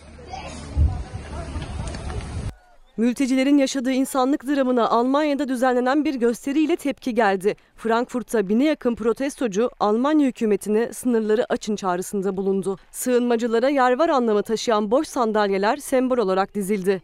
[2.98, 7.56] Mültecilerin yaşadığı insanlık dramına Almanya'da düzenlenen bir gösteriyle tepki geldi.
[7.76, 12.78] Frankfurt'ta bine yakın protestocu Almanya hükümetine sınırları açın çağrısında bulundu.
[12.92, 17.02] Sığınmacılara yer var anlamı taşıyan boş sandalyeler sembol olarak dizildi.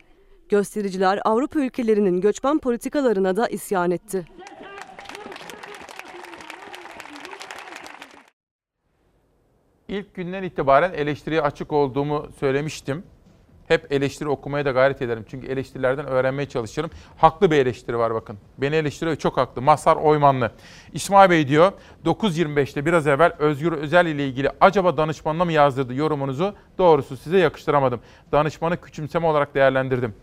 [0.49, 4.27] Göstericiler Avrupa ülkelerinin göçmen politikalarına da isyan etti.
[9.87, 13.03] İlk günden itibaren eleştiriye açık olduğumu söylemiştim.
[13.71, 15.25] Hep eleştiri okumaya da gayret ederim.
[15.29, 16.89] Çünkü eleştirilerden öğrenmeye çalışırım.
[17.17, 18.37] Haklı bir eleştiri var bakın.
[18.57, 19.61] Beni eleştiriyor çok haklı.
[19.61, 20.51] Mazhar Oymanlı.
[20.93, 21.71] İsmail Bey diyor
[22.05, 26.55] 9.25'te biraz evvel Özgür Özel ile ilgili acaba danışmanına mı yazdırdı yorumunuzu?
[26.77, 27.99] Doğrusu size yakıştıramadım.
[28.31, 30.13] Danışmanı küçümseme olarak değerlendirdim.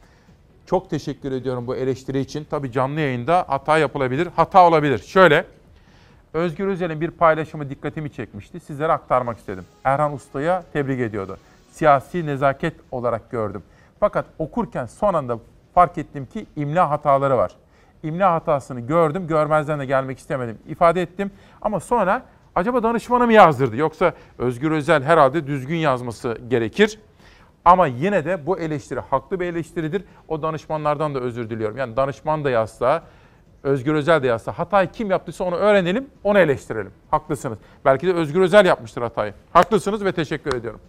[0.66, 2.46] Çok teşekkür ediyorum bu eleştiri için.
[2.50, 4.98] Tabii canlı yayında hata yapılabilir, hata olabilir.
[4.98, 5.44] Şöyle,
[6.32, 8.60] Özgür Özel'in bir paylaşımı dikkatimi çekmişti.
[8.60, 9.64] Sizlere aktarmak istedim.
[9.84, 11.38] Erhan Usta'ya tebrik ediyordu
[11.78, 13.62] siyasi nezaket olarak gördüm.
[14.00, 15.38] Fakat okurken son anda
[15.74, 17.52] fark ettim ki imla hataları var.
[18.02, 20.59] İmla hatasını gördüm, görmezden de gelmek istemedim.
[20.68, 21.30] ifade ettim
[21.62, 22.22] ama sonra
[22.55, 23.76] acaba danışmana mı yazdırdı?
[23.76, 27.00] Yoksa Özgür Özel herhalde düzgün yazması gerekir.
[27.64, 30.05] Ama yine de bu eleştiri haklı bir eleştiridir.
[30.28, 31.76] O danışmanlardan da özür diliyorum.
[31.76, 33.02] Yani danışman da yazsa,
[33.62, 36.92] Özgür Özel de yazsa hatayı kim yaptıysa onu öğrenelim, onu eleştirelim.
[37.10, 37.59] Haklısınız.
[37.84, 39.34] Belki de Özgür Özel yapmıştır hatayı.
[39.52, 40.80] Haklısınız ve teşekkür ediyorum.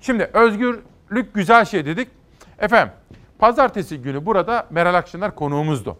[0.00, 2.08] Şimdi özgürlük güzel şey dedik.
[2.58, 2.94] Efendim
[3.38, 5.96] pazartesi günü burada Meral Akşener konuğumuzdu.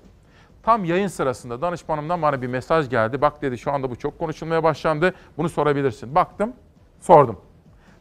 [0.62, 3.20] Tam yayın sırasında danışmanımdan bana bir mesaj geldi.
[3.20, 5.14] Bak dedi şu anda bu çok konuşulmaya başlandı.
[5.36, 6.14] Bunu sorabilirsin.
[6.14, 6.52] Baktım,
[7.00, 7.40] sordum.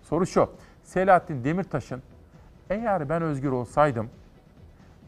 [0.02, 0.50] Soru şu.
[0.84, 2.04] Selahattin Demirtaş'ın
[2.70, 4.10] eğer ben özgür olsaydım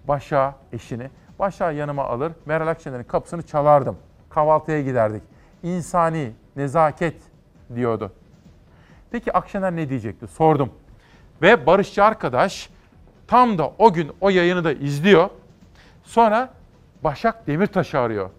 [0.07, 1.09] Başa eşini,
[1.39, 3.97] Başa yanıma alır, Meral Akşener'in kapısını çalardım.
[4.29, 5.23] Kahvaltıya giderdik.
[5.63, 7.15] İnsani, nezaket
[7.75, 8.11] diyordu.
[9.11, 10.27] Peki Akşener ne diyecekti?
[10.27, 10.69] Sordum.
[11.41, 12.69] Ve barışçı arkadaş
[13.27, 15.29] tam da o gün o yayını da izliyor.
[16.03, 16.49] Sonra
[17.03, 18.29] Başak Demirtaş'ı arıyor.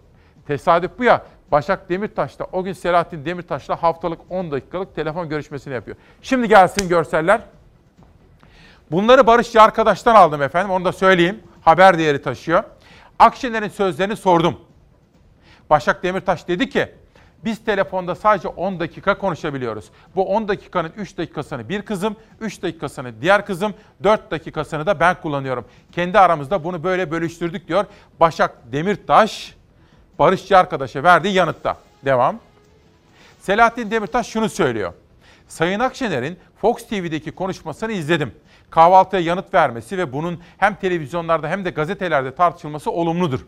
[0.47, 1.25] Tesadüf bu ya.
[1.51, 5.97] Başak Demirtaş da o gün Selahattin Demirtaş'la haftalık 10 dakikalık telefon görüşmesini yapıyor.
[6.21, 7.41] Şimdi gelsin görseller.
[8.91, 10.71] Bunları barışçı arkadaştan aldım efendim.
[10.71, 11.39] Onu da söyleyeyim.
[11.61, 12.63] Haber değeri taşıyor.
[13.19, 14.59] Akşener'in sözlerini sordum.
[15.69, 16.95] Başak Demirtaş dedi ki
[17.45, 19.85] biz telefonda sadece 10 dakika konuşabiliyoruz.
[20.15, 23.73] Bu 10 dakikanın 3 dakikasını bir kızım, 3 dakikasını diğer kızım,
[24.03, 25.65] 4 dakikasını da ben kullanıyorum.
[25.91, 27.85] Kendi aramızda bunu böyle bölüştürdük diyor
[28.19, 29.55] Başak Demirtaş,
[30.19, 31.77] barışçı arkadaşa verdiği yanıtta.
[32.05, 32.39] Devam.
[33.39, 34.93] Selahattin Demirtaş şunu söylüyor.
[35.47, 38.33] Sayın Akşener'in Fox TV'deki konuşmasını izledim.
[38.69, 43.45] Kahvaltıya yanıt vermesi ve bunun hem televizyonlarda hem de gazetelerde tartışılması olumludur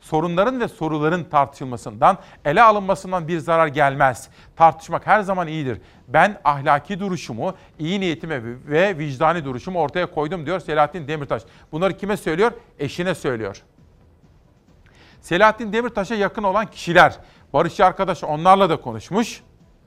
[0.00, 4.28] sorunların ve soruların tartışılmasından, ele alınmasından bir zarar gelmez.
[4.56, 5.80] Tartışmak her zaman iyidir.
[6.08, 11.42] Ben ahlaki duruşumu, iyi niyetimi ve vicdani duruşumu ortaya koydum diyor Selahattin Demirtaş.
[11.72, 12.52] Bunları kime söylüyor?
[12.78, 13.62] Eşine söylüyor.
[15.20, 17.18] Selahattin Demirtaş'a yakın olan kişiler,
[17.52, 19.42] Barış arkadaş onlarla da konuşmuş.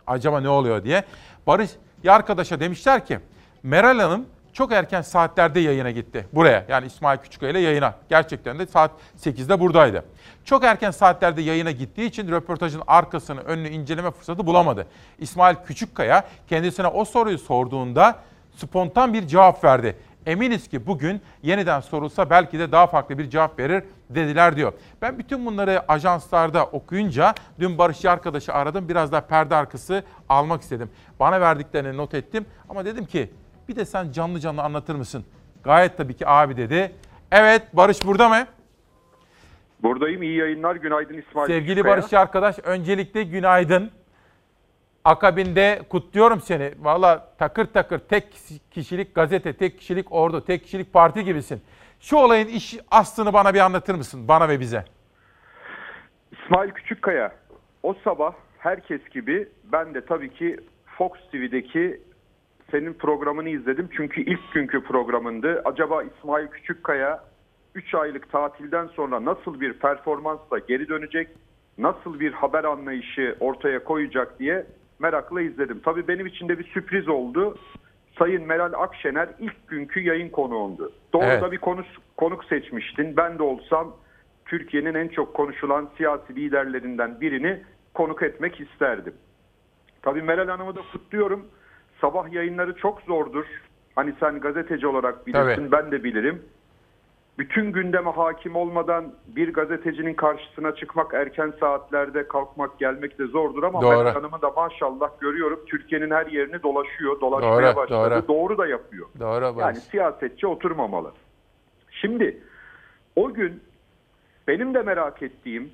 [0.08, 1.04] Acaba ne oluyor diye.
[1.48, 1.72] Barış
[2.08, 3.20] arkadaşa demişler ki
[3.64, 6.28] Meral Hanım çok erken saatlerde yayına gitti.
[6.34, 7.94] Buraya yani İsmail Küçükkaya ile yayına.
[8.10, 10.06] Gerçekten de saat 8'de buradaydı.
[10.46, 14.88] Çok erken saatlerde yayına gittiği için röportajın arkasını, önünü inceleme fırsatı bulamadı.
[15.20, 18.20] İsmail Küçükkaya kendisine o soruyu sorduğunda
[18.56, 19.96] spontan bir cevap verdi.
[20.26, 24.74] Eminiz ki bugün yeniden sorulsa belki de daha farklı bir cevap verir dediler diyor.
[25.02, 28.90] Ben bütün bunları ajanslarda okuyunca dün Barışçı arkadaşı aradım.
[28.90, 30.90] Biraz daha perde arkası almak istedim.
[31.20, 33.30] Bana verdiklerini not ettim ama dedim ki
[33.70, 35.26] bir de sen canlı canlı anlatır mısın?
[35.64, 36.92] Gayet tabii ki abi dedi.
[37.32, 38.48] Evet Barış burada mı?
[39.84, 40.24] Buradayım.
[40.24, 40.76] İyi yayınlar.
[40.76, 41.48] Günaydın İsmail.
[41.48, 41.98] Sevgili Küçükkaya.
[41.98, 43.92] Barışçı arkadaş öncelikle günaydın.
[45.06, 46.74] Akabinde kutluyorum seni.
[46.80, 48.34] Valla takır takır tek
[48.72, 51.62] kişilik gazete, tek kişilik ordu, tek kişilik parti gibisin.
[52.00, 54.28] Şu olayın iş aslını bana bir anlatır mısın?
[54.28, 54.86] Bana ve bize.
[56.32, 57.32] İsmail Küçükkaya.
[57.84, 62.02] O sabah herkes gibi ben de tabii ki Fox TV'deki
[62.72, 63.90] senin programını izledim.
[63.98, 65.62] Çünkü ilk günkü programındı.
[65.66, 67.24] Acaba İsmail Küçükkaya
[67.76, 71.28] 3 aylık tatilden sonra nasıl bir performansla geri dönecek?
[71.78, 74.66] Nasıl bir haber anlayışı ortaya koyacak diye
[75.00, 75.82] merakla izledim.
[75.86, 77.58] Tabii benim için de bir sürpriz oldu.
[78.20, 80.92] Sayın Meral Akşener ilk günkü yayın konuğundu.
[81.14, 81.42] Doğru Evet.
[81.42, 81.86] da bir konuk,
[82.18, 83.18] konuk seçmiştin.
[83.18, 83.96] Ben de olsam
[84.46, 87.62] Türkiye'nin en çok konuşulan siyasi liderlerinden birini
[87.94, 89.14] konuk etmek isterdim.
[90.02, 91.48] Tabii Meral Hanım'ı da kutluyorum.
[92.02, 93.46] Sabah yayınları çok zordur.
[93.96, 95.72] Hani sen gazeteci olarak bilirsin, Tabii.
[95.72, 96.42] ben de bilirim.
[97.40, 103.82] Bütün gündeme hakim olmadan bir gazetecinin karşısına çıkmak, erken saatlerde kalkmak, gelmek de zordur ama
[103.82, 104.10] Doğru.
[104.10, 105.60] Hanım'ı da maşallah görüyorum.
[105.68, 108.26] Türkiye'nin her yerini dolaşıyor, dolaşmaya Doğru, başladı.
[108.28, 108.28] doğru.
[108.28, 109.08] Doğru da yapıyor.
[109.20, 109.60] Doğru.
[109.60, 111.12] Yani siyasetçi oturmamalı.
[111.92, 112.38] Şimdi
[113.16, 113.64] o gün
[114.48, 115.72] benim de merak ettiğim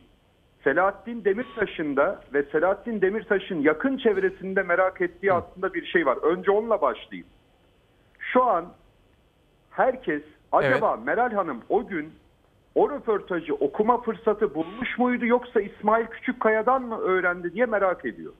[0.65, 6.17] Selahattin Demirtaş'ın da ve Selahattin Demirtaş'ın yakın çevresinde merak ettiği aslında bir şey var.
[6.17, 7.27] Önce onunla başlayayım.
[8.19, 8.65] Şu an
[9.69, 12.13] herkes acaba Meral Hanım o gün
[12.75, 18.33] o röportajı okuma fırsatı bulmuş muydu yoksa İsmail Küçükkaya'dan mı öğrendi diye merak ediyor.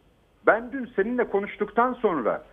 [0.48, 2.44] Ben dün seninle konuştuktan sonra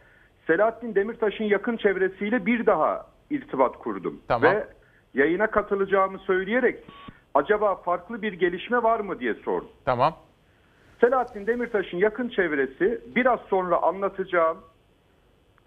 [0.46, 4.20] Selahattin Demirtaş'ın yakın çevresiyle bir daha irtibat kurdum.
[4.28, 4.52] Tamam.
[4.52, 4.66] Ve
[5.14, 6.84] yayına katılacağımı söyleyerek
[7.34, 9.68] acaba farklı bir gelişme var mı diye sordum.
[9.84, 10.16] Tamam.
[11.00, 14.58] Selahattin Demirtaş'ın yakın çevresi biraz sonra anlatacağım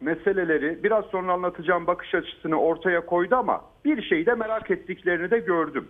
[0.02, 5.40] meseleleri, biraz sonra anlatacağım bakış açısını ortaya koydu ama bir şeyi de merak ettiklerini de
[5.40, 5.88] gördüm.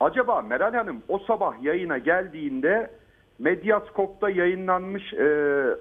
[0.00, 2.90] Acaba Meral Hanım o sabah yayına geldiğinde
[3.38, 5.26] Medyaskop'ta yayınlanmış e,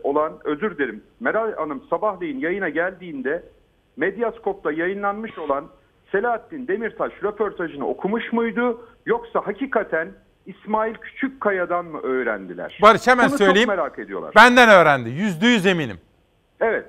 [0.03, 3.43] olan, özür dilerim, Meral Hanım sabahleyin yayına geldiğinde
[3.97, 5.65] Medyaskop'ta yayınlanmış olan
[6.11, 10.11] Selahattin Demirtaş röportajını okumuş muydu yoksa hakikaten
[10.45, 12.80] İsmail Küçükkaya'dan mı öğrendiler?
[12.81, 13.69] Barış hemen Bunu söyleyeyim.
[13.69, 14.35] çok merak ediyorlar.
[14.35, 15.09] Benden öğrendi.
[15.09, 15.97] Yüzde yüz eminim.
[16.61, 16.85] Evet.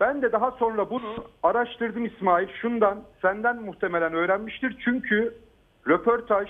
[0.00, 2.48] Ben de daha sonra bunu araştırdım İsmail.
[2.60, 4.76] Şundan senden muhtemelen öğrenmiştir.
[4.84, 5.34] Çünkü
[5.88, 6.48] röportaj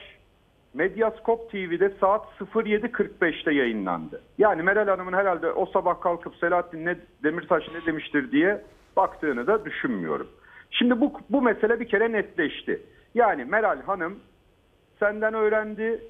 [0.75, 4.23] Medyaskop TV'de saat 07.45'te yayınlandı.
[4.39, 8.63] Yani Meral Hanım'ın herhalde o sabah kalkıp Selahattin ne, Demirtaş ne demiştir diye
[8.97, 10.29] baktığını da düşünmüyorum.
[10.71, 12.83] Şimdi bu, bu mesele bir kere netleşti.
[13.15, 14.19] Yani Meral Hanım
[15.01, 16.01] senden öğrendi.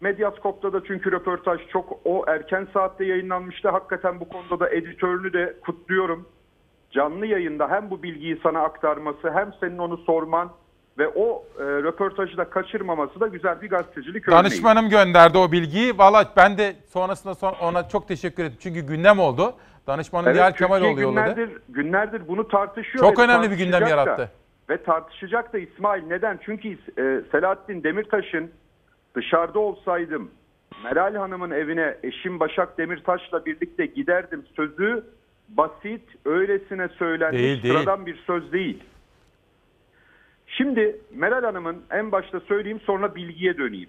[0.00, 3.68] Medyaskop'ta da çünkü röportaj çok o erken saatte yayınlanmıştı.
[3.68, 6.28] Hakikaten bu konuda da editörünü de kutluyorum.
[6.90, 10.52] Canlı yayında hem bu bilgiyi sana aktarması hem senin onu sorman
[10.98, 14.38] ve o e, röportajı da kaçırmaması da güzel bir gazetecilik örneği.
[14.38, 15.98] Danışmanım gönderdi o bilgiyi.
[15.98, 18.58] Valla ben de sonrasında son ona çok teşekkür ettim.
[18.60, 19.54] Çünkü gündem oldu.
[19.86, 21.34] Danışmanım Nihal Türkiye Kemaloğlu yolladı.
[21.34, 23.04] günlerdir, günlerdir bunu tartışıyor.
[23.04, 24.30] Çok önemli bir gündem tartışacak da.
[24.70, 26.02] Ve tartışacak da İsmail.
[26.02, 26.40] Neden?
[26.44, 28.50] Çünkü e, Selahattin Demirtaş'ın
[29.14, 30.30] dışarıda olsaydım
[30.84, 35.04] Meral Hanım'ın evine eşim Başak Demirtaş'la birlikte giderdim sözü
[35.48, 37.74] basit, öylesine söylenmiş Değil, değil.
[37.74, 38.82] sıradan bir söz değil.
[40.46, 43.88] Şimdi Meral Hanım'ın en başta söyleyeyim sonra bilgiye döneyim.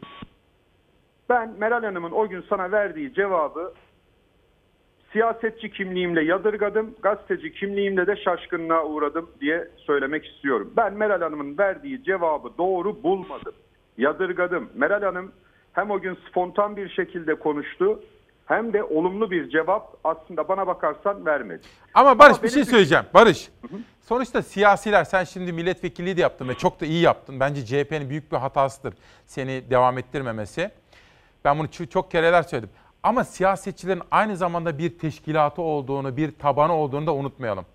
[1.29, 3.73] Ben Meral Hanım'ın o gün sana verdiği cevabı
[5.11, 10.73] siyasetçi kimliğimle yadırgadım, gazeteci kimliğimle de şaşkınlığa uğradım diye söylemek istiyorum.
[10.77, 13.53] Ben Meral Hanım'ın verdiği cevabı doğru bulmadım.
[13.97, 14.69] Yadırgadım.
[14.75, 15.31] Meral Hanım
[15.73, 17.99] hem o gün spontan bir şekilde konuştu
[18.45, 21.61] hem de olumlu bir cevap aslında bana bakarsan vermedi.
[21.93, 23.05] Ama Barış bir benim şey söyleyeceğim.
[23.13, 23.49] Barış.
[24.01, 27.39] Sonuçta siyasiler sen şimdi milletvekilliği de yaptın ve çok da iyi yaptın.
[27.39, 28.93] Bence CHP'nin büyük bir hatasıdır
[29.25, 30.69] seni devam ettirmemesi.
[31.45, 32.69] Ben bunu ço- çok kereler söyledim.
[33.03, 37.65] Ama siyasetçilerin aynı zamanda bir teşkilatı olduğunu, bir tabanı olduğunu da unutmayalım.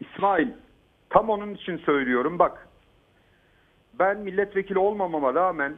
[0.00, 0.48] İsmail
[1.10, 2.68] tam onun için söylüyorum bak
[3.98, 5.74] ben milletvekili olmamama rağmen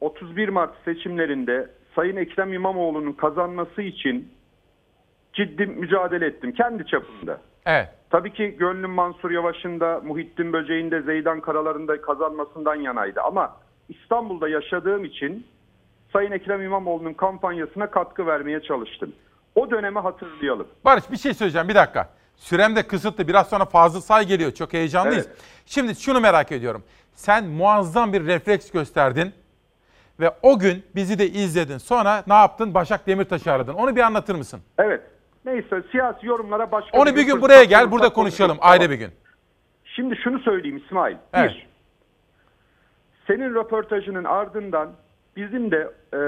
[0.00, 4.32] 31 Mart seçimlerinde Sayın Ekrem İmamoğlu'nun kazanması için
[5.32, 7.40] ciddi mücadele ettim kendi çapımda.
[7.66, 7.88] Evet.
[8.10, 13.20] Tabii ki gönlüm Mansur Yavaş'ın da Muhittin Böceğin de Zeydan Karalar'ın da kazanmasından yanaydı.
[13.20, 13.56] Ama
[13.88, 15.46] İstanbul'da yaşadığım için
[16.12, 19.12] Sayın Ekrem İmamoğlu'nun kampanyasına katkı vermeye çalıştım.
[19.54, 20.68] O dönemi hatırlayalım.
[20.84, 22.08] Barış bir şey söyleyeceğim bir dakika.
[22.36, 23.28] Sürem de kısıtlı.
[23.28, 24.52] Biraz sonra Fazıl Say geliyor.
[24.52, 25.28] Çok heyecanlıyız.
[25.66, 26.82] Şimdi şunu merak ediyorum.
[27.14, 29.32] Sen muazzam bir refleks gösterdin.
[30.20, 31.78] Ve o gün bizi de izledin.
[31.78, 32.74] Sonra ne yaptın?
[32.74, 33.74] Başak Demirtaş'ı aradın.
[33.74, 34.60] Onu bir anlatır mısın?
[34.78, 35.02] Evet.
[35.44, 37.90] Neyse siyasi yorumlara başka Onu bir gün buraya gel.
[37.90, 38.56] Burada konuşalım.
[38.60, 38.90] Ayrı Tamam.
[38.92, 39.10] bir gün.
[39.84, 41.16] Şimdi şunu söyleyeyim İsmail.
[41.32, 41.50] Evet.
[41.50, 41.66] Bir,
[43.26, 44.92] senin röportajının ardından
[45.36, 46.20] bizim de e,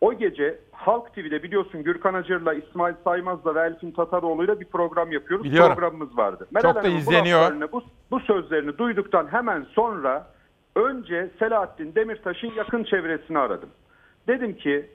[0.00, 5.44] o gece Halk TV'de biliyorsun Gürkan Acır'la, İsmail Saymaz'la ve Elfin Tataroğlu'yla bir program yapıyoruz.
[5.44, 5.74] Biliyorum.
[5.74, 6.48] Programımız vardı.
[6.62, 7.60] Çok da izleniyor.
[7.60, 10.26] Bu, bu, bu sözlerini duyduktan hemen sonra
[10.76, 13.68] önce Selahattin Demirtaş'ın yakın çevresini aradım.
[14.28, 14.90] Dedim ki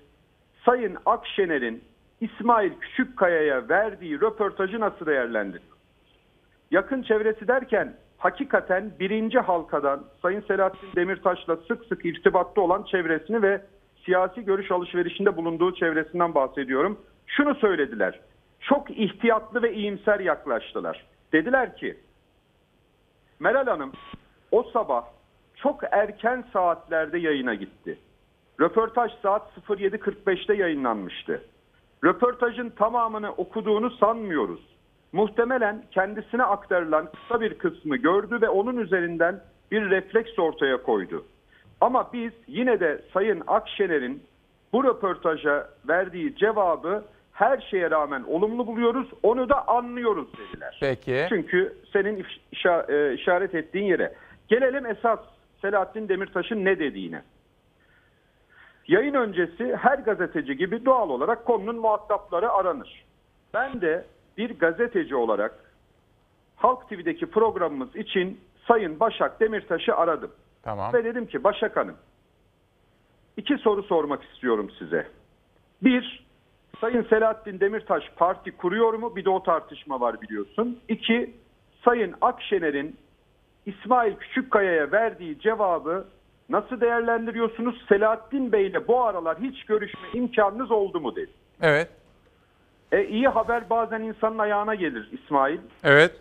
[0.65, 1.83] Sayın Akşener'in
[2.21, 5.77] İsmail Küçükkaya'ya verdiği röportajı nasıl değerlendiriyor?
[6.71, 13.61] Yakın çevresi derken hakikaten birinci halkadan Sayın Selahattin Demirtaş'la sık sık irtibatta olan çevresini ve
[14.05, 16.99] siyasi görüş alışverişinde bulunduğu çevresinden bahsediyorum.
[17.27, 18.19] Şunu söylediler.
[18.59, 21.05] Çok ihtiyatlı ve iyimser yaklaştılar.
[21.33, 21.97] Dediler ki
[23.39, 23.91] Meral Hanım
[24.51, 25.05] o sabah
[25.55, 27.99] çok erken saatlerde yayına gitti.
[28.59, 31.43] Röportaj saat 07.45'te yayınlanmıştı.
[32.03, 34.76] Röportajın tamamını okuduğunu sanmıyoruz.
[35.17, 39.39] Muhtemelen kendisine aktarılan kısa bir kısmı gördü ve onun üzerinden
[39.71, 41.25] bir refleks ortaya koydu.
[41.81, 44.23] Ama biz yine de Sayın Akşener'in
[44.73, 47.03] bu röportaja verdiği cevabı
[47.33, 49.07] her şeye rağmen olumlu buluyoruz.
[49.23, 50.77] Onu da anlıyoruz dediler.
[50.79, 51.25] Peki.
[51.29, 52.25] Çünkü senin
[52.89, 54.13] e, işaret ettiğin yere.
[54.47, 55.19] Gelelim esas
[55.61, 57.21] Selahattin Demirtaş'ın ne dediğine.
[58.87, 63.05] Yayın öncesi her gazeteci gibi doğal olarak konunun muhatapları aranır.
[63.53, 64.05] Ben de
[64.37, 65.73] bir gazeteci olarak
[66.55, 70.31] Halk TV'deki programımız için Sayın Başak Demirtaş'ı aradım.
[70.63, 70.93] Tamam.
[70.93, 71.95] Ve dedim ki Başak Hanım
[73.37, 75.07] iki soru sormak istiyorum size.
[75.81, 76.25] Bir,
[76.81, 79.15] Sayın Selahattin Demirtaş parti kuruyor mu?
[79.15, 80.79] Bir de o tartışma var biliyorsun.
[80.87, 81.35] İki,
[81.85, 82.97] Sayın Akşener'in
[83.65, 86.07] İsmail Küçükkaya'ya verdiği cevabı
[86.49, 87.85] nasıl değerlendiriyorsunuz?
[87.89, 91.31] Selahattin Bey ile bu aralar hiç görüşme imkanınız oldu mu dedi.
[91.61, 91.89] Evet.
[92.91, 95.59] E, iyi haber bazen insanın ayağına gelir İsmail.
[95.83, 96.11] Evet.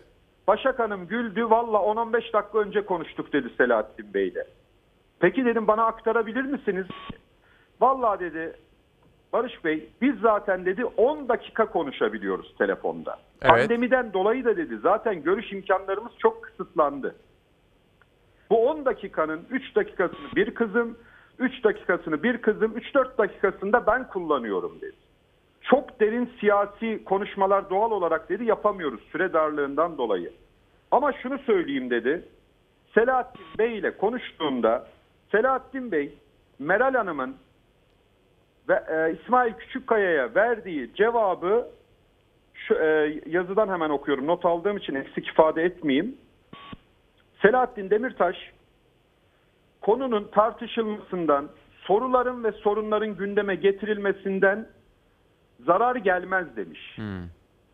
[0.47, 1.49] Başak Hanım güldü.
[1.49, 4.47] Valla 10-15 dakika önce konuştuk dedi Selahattin Bey ile.
[5.19, 6.85] Peki dedim bana aktarabilir misiniz?
[7.81, 8.53] Valla dedi
[9.33, 13.19] Barış Bey biz zaten dedi 10 dakika konuşabiliyoruz telefonda.
[13.41, 13.51] Evet.
[13.51, 17.15] Pandemiden dolayı da dedi zaten görüş imkanlarımız çok kısıtlandı.
[18.49, 20.97] Bu 10 dakikanın 3 dakikasını bir kızım,
[21.39, 25.06] 3 dakikasını bir kızım, 3-4 dakikasında ben kullanıyorum dedi.
[25.69, 30.31] Çok derin siyasi konuşmalar doğal olarak dedi yapamıyoruz süre darlığından dolayı.
[30.91, 32.25] Ama şunu söyleyeyim dedi.
[32.93, 34.87] Selahattin Bey ile konuştuğunda
[35.31, 36.17] Selahattin Bey
[36.59, 37.35] Meral Hanım'ın
[38.69, 41.67] ve e, İsmail Küçükkaya'ya verdiği cevabı
[42.53, 44.27] şu, e, yazıdan hemen okuyorum.
[44.27, 46.17] Not aldığım için eksik ifade etmeyeyim.
[47.41, 48.35] Selahattin Demirtaş
[49.81, 51.49] konunun tartışılmasından,
[51.81, 54.67] soruların ve sorunların gündeme getirilmesinden
[55.65, 56.99] zarar gelmez demiş.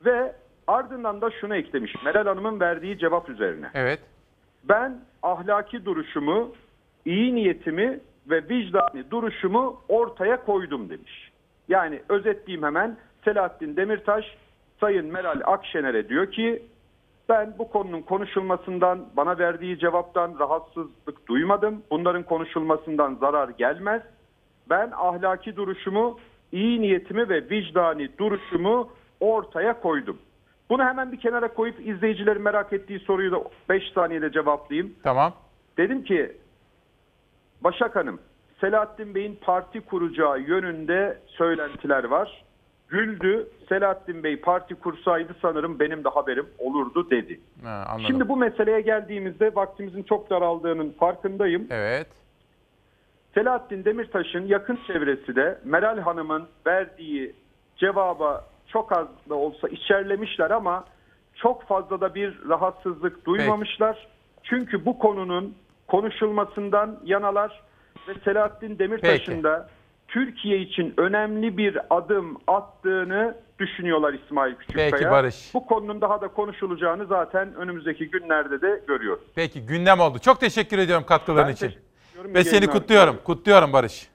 [0.05, 0.35] Ve
[0.68, 1.95] ardından da şunu eklemiş.
[2.05, 3.69] Meral Hanım'ın verdiği cevap üzerine.
[3.73, 3.99] Evet.
[4.64, 6.51] Ben ahlaki duruşumu,
[7.05, 7.99] iyi niyetimi
[8.30, 11.31] ve vicdani duruşumu ortaya koydum demiş.
[11.68, 14.38] Yani özetleyeyim hemen Selahattin Demirtaş
[14.80, 16.64] Sayın Meral Akşener'e diyor ki
[17.30, 21.84] ben bu konunun konuşulmasından bana verdiği cevaptan rahatsızlık duymadım.
[21.91, 24.01] Bunların konuşulmasından zarar gelmez.
[24.69, 26.19] Ben ahlaki duruşumu,
[26.53, 28.89] iyi niyetimi ve vicdani duruşumu
[29.19, 30.17] ortaya koydum.
[30.69, 34.93] Bunu hemen bir kenara koyup izleyicilerin merak ettiği soruyu da 5 saniyede cevaplayayım.
[35.03, 35.34] Tamam.
[35.77, 36.38] Dedim ki
[37.61, 38.19] Başak Hanım,
[38.61, 42.43] Selahattin Bey'in parti kuracağı yönünde söylentiler var.
[42.88, 47.39] Güldü, Selahattin Bey parti kursaydı sanırım benim de haberim olurdu dedi.
[47.63, 48.05] Ha, anladım.
[48.07, 51.67] Şimdi bu meseleye geldiğimizde vaktimizin çok daraldığının farkındayım.
[51.69, 52.07] Evet.
[53.34, 57.35] Selahattin Demirtaş'ın yakın çevresi de Meral Hanım'ın verdiği
[57.77, 60.85] cevaba çok az da olsa içerlemişler ama
[61.35, 64.07] çok fazla da bir rahatsızlık duymamışlar.
[64.43, 65.55] Çünkü bu konunun
[65.88, 67.61] konuşulmasından yanalar
[68.07, 69.43] ve Selahattin Demirtaş'ın Peki.
[69.43, 69.69] da
[70.07, 74.91] Türkiye için önemli bir adım attığını düşünüyorlar İsmail Küçükkaya.
[74.91, 75.51] Peki Barış.
[75.53, 79.23] Bu konunun daha da konuşulacağını zaten önümüzdeki günlerde de görüyoruz.
[79.35, 80.19] Peki gündem oldu.
[80.19, 81.73] Çok teşekkür ediyorum katkıların Ben için.
[82.15, 83.19] Ve seni kutluyorum.
[83.23, 84.07] Kutluyorum Barış.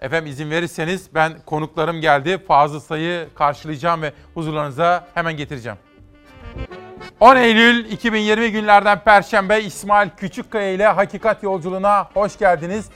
[0.00, 2.38] Efendim izin verirseniz ben konuklarım geldi.
[2.48, 5.78] Fazıl sayı karşılayacağım ve huzurlarınıza hemen getireceğim.
[7.20, 12.88] 10 Eylül 2020 günlerden Perşembe İsmail Küçükkaya ile Hakikat Yolculuğuna hoş geldiniz.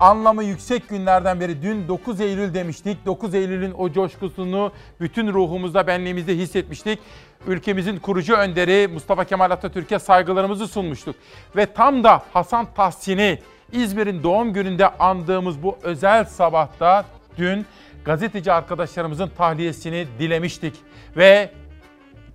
[0.00, 3.06] Anlamı yüksek günlerden beri dün 9 Eylül demiştik.
[3.06, 6.98] 9 Eylül'ün o coşkusunu bütün ruhumuzda, benliğimizde hissetmiştik.
[7.46, 11.16] Ülkemizin kurucu önderi Mustafa Kemal Atatürk'e saygılarımızı sunmuştuk.
[11.56, 13.38] Ve tam da Hasan Tahsin'i
[13.72, 17.04] İzmir'in doğum gününde andığımız bu özel sabahta
[17.38, 17.66] dün
[18.04, 20.74] gazeteci arkadaşlarımızın tahliyesini dilemiştik.
[21.16, 21.50] Ve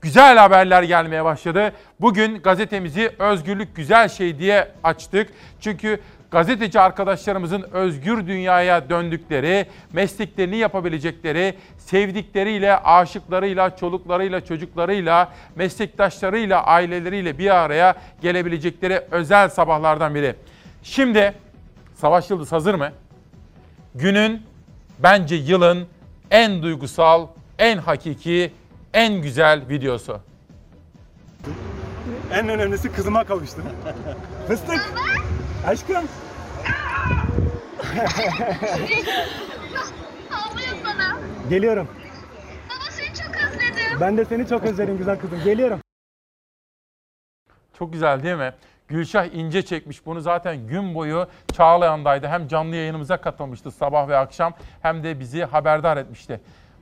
[0.02, 1.74] güzel haberler gelmeye başladı.
[2.02, 5.30] Bugün gazetemizi özgürlük güzel şey diye açtık.
[5.62, 6.00] Çünkü
[6.32, 17.96] gazeteci arkadaşlarımızın özgür dünyaya döndükleri, mesleklerini yapabilecekleri, sevdikleriyle, aşıklarıyla, çoluklarıyla, çocuklarıyla, meslektaşlarıyla, aileleriyle bir araya
[18.22, 20.36] gelebilecekleri özel sabahlardan biri.
[20.84, 21.34] Şimdi
[21.96, 22.92] Savaş Yıldız hazır mı?
[23.96, 24.42] Günün,
[25.00, 25.88] bence yılın
[26.32, 27.28] en duygusal,
[27.60, 28.54] en hakiki,
[28.94, 30.20] en güzel videosu.
[32.34, 33.64] En önemlisi kızıma kavuştum.
[34.48, 34.94] Fıstık.
[35.68, 36.04] Aşkım.
[41.50, 41.88] Geliyorum.
[42.70, 44.00] Baba seni çok özledim.
[44.02, 45.44] Ben de seni çok özledim güzel kızım.
[45.44, 45.80] Geliyorum.
[47.80, 48.54] Çok güzel değil mi?
[48.90, 52.28] Gülşah ince çekmiş bunu zaten gün boyu Çağlayan'daydı.
[52.28, 56.41] Hem canlı yayınımıza katılmıştı sabah ve akşam hem de bizi haberdar etmişti.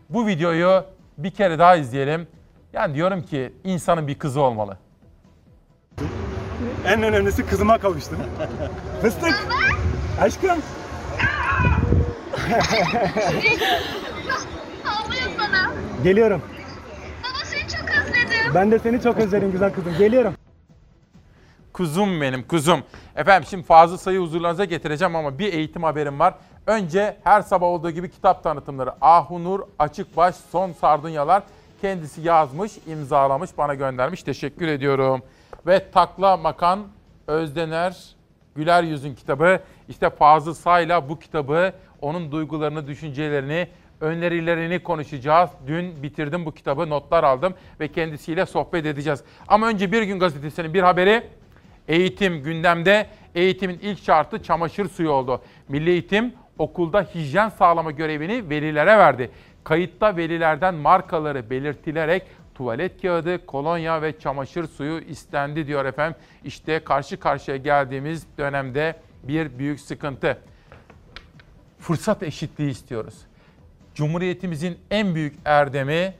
[0.09, 0.84] Bu videoyu
[1.17, 2.27] bir kere daha izleyelim.
[2.73, 4.77] Yani diyorum ki insanın bir kızı olmalı.
[6.85, 8.17] En önemlisi kızıma kavuştum.
[9.01, 9.47] Fıstık.
[10.21, 10.49] Aşkım.
[14.85, 15.71] Ağlıyor sana.
[16.03, 16.41] Geliyorum.
[17.23, 18.53] Baba seni çok özledim.
[18.55, 19.97] Ben de seni çok özledim güzel kızım.
[19.97, 20.34] Geliyorum.
[21.77, 22.83] Kuzum benim kuzum.
[23.15, 26.33] Efendim şimdi fazla sayı huzurlarınıza getireceğim ama bir eğitim haberim var.
[26.67, 28.91] Önce her sabah olduğu gibi kitap tanıtımları.
[29.01, 31.43] Ahunur Açıkbaş Son Sardunyalar
[31.81, 34.23] kendisi yazmış, imzalamış, bana göndermiş.
[34.23, 35.21] Teşekkür ediyorum.
[35.67, 36.79] Ve Takla Makan
[37.27, 37.97] Özdener
[38.55, 39.59] Güler Yüz'ün kitabı.
[39.89, 43.67] İşte Fazıl Say'la bu kitabı, onun duygularını, düşüncelerini,
[44.01, 45.49] önerilerini konuşacağız.
[45.67, 49.23] Dün bitirdim bu kitabı, notlar aldım ve kendisiyle sohbet edeceğiz.
[49.47, 51.23] Ama önce Bir Gün Gazetesi'nin bir haberi.
[51.88, 53.07] Eğitim gündemde.
[53.35, 55.41] Eğitimin ilk şartı çamaşır suyu oldu.
[55.68, 59.31] Milli Eğitim okulda hijyen sağlama görevini velilere verdi.
[59.64, 62.23] Kayıtta velilerden markaları belirtilerek
[62.55, 66.19] tuvalet kağıdı, kolonya ve çamaşır suyu istendi diyor efendim.
[66.43, 70.38] İşte karşı karşıya geldiğimiz dönemde bir büyük sıkıntı.
[71.80, 73.15] Fırsat eşitliği istiyoruz.
[73.95, 76.14] Cumhuriyetimizin en büyük erdemi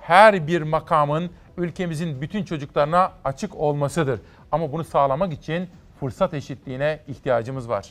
[0.00, 4.20] her bir makamın ülkemizin bütün çocuklarına açık olmasıdır.
[4.56, 5.68] Ama bunu sağlamak için
[6.00, 7.88] fırsat eşitliğine ihtiyacımız var.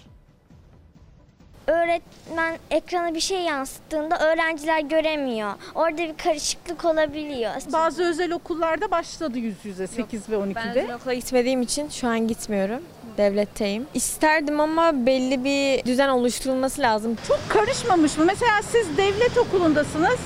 [1.68, 5.54] öğretmen ekrana bir şey yansıttığında öğrenciler göremiyor.
[5.76, 7.52] Orada bir karışıklık olabiliyor.
[7.74, 10.56] Bazı özel okullarda başladı yüz yüze 8 ve 12'de.
[10.56, 12.82] Ben özel okula gitmediğim için şu an gitmiyorum.
[13.18, 13.88] Devletteyim.
[13.94, 17.18] İsterdim ama belli bir düzen oluşturulması lazım.
[17.28, 18.26] Çok karışmamış mı?
[18.26, 20.20] Mesela siz devlet okulundasınız.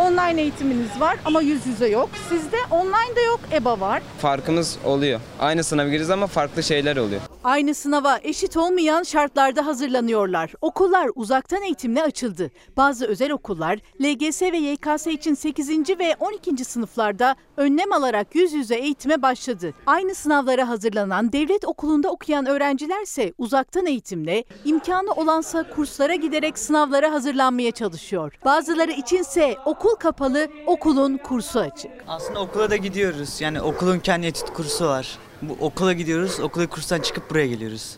[0.00, 2.10] Online eğitiminiz var ama yüz yüze yok.
[2.28, 4.02] Sizde online de yok, EBA var.
[4.18, 5.20] Farkımız oluyor.
[5.40, 7.20] Aynı sınava gireriz ama farklı şeyler oluyor.
[7.44, 10.52] Aynı sınava eşit olmayan şartlarda hazırlanıyorlar.
[10.60, 12.50] Okullar uzaktan eğitimle açıldı.
[12.76, 15.70] Bazı özel okullar LGS ve YKS için 8.
[15.98, 16.64] ve 12.
[16.64, 19.74] sınıflarda önlem alarak yüz yüze eğitime başladı.
[19.86, 27.70] Aynı sınavlara hazırlanan devlet okulunda okuyan öğrencilerse uzaktan eğitimle imkanı olansa kurslara giderek sınavlara hazırlanmaya
[27.70, 28.32] çalışıyor.
[28.44, 31.90] Bazıları içinse okul kapalı, okulun kursu açık.
[32.08, 33.40] Aslında okula da gidiyoruz.
[33.40, 35.18] Yani okulun kendi etüt kursu var.
[35.42, 37.96] Bu okula gidiyoruz, okula kurstan çıkıp buraya geliyoruz.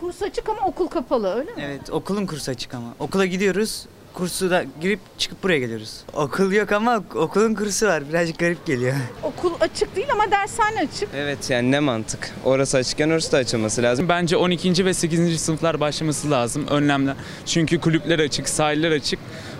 [0.00, 1.62] kurs açık ama okul kapalı öyle mi?
[1.66, 2.94] Evet, okulun kursu açık ama.
[2.98, 6.00] Okula gidiyoruz, kursu da girip çıkıp buraya geliyoruz.
[6.14, 8.08] Okul yok ama okulun kursu var.
[8.08, 8.94] Birazcık garip geliyor.
[9.22, 11.08] Okul açık değil ama dershane açık.
[11.16, 12.30] Evet yani ne mantık?
[12.44, 14.08] Orası açıkken orası da açılması lazım.
[14.08, 14.84] Bence 12.
[14.84, 15.40] ve 8.
[15.40, 17.14] sınıflar başlaması lazım önlemler.
[17.46, 19.18] Çünkü kulüpler açık, sahiller açık.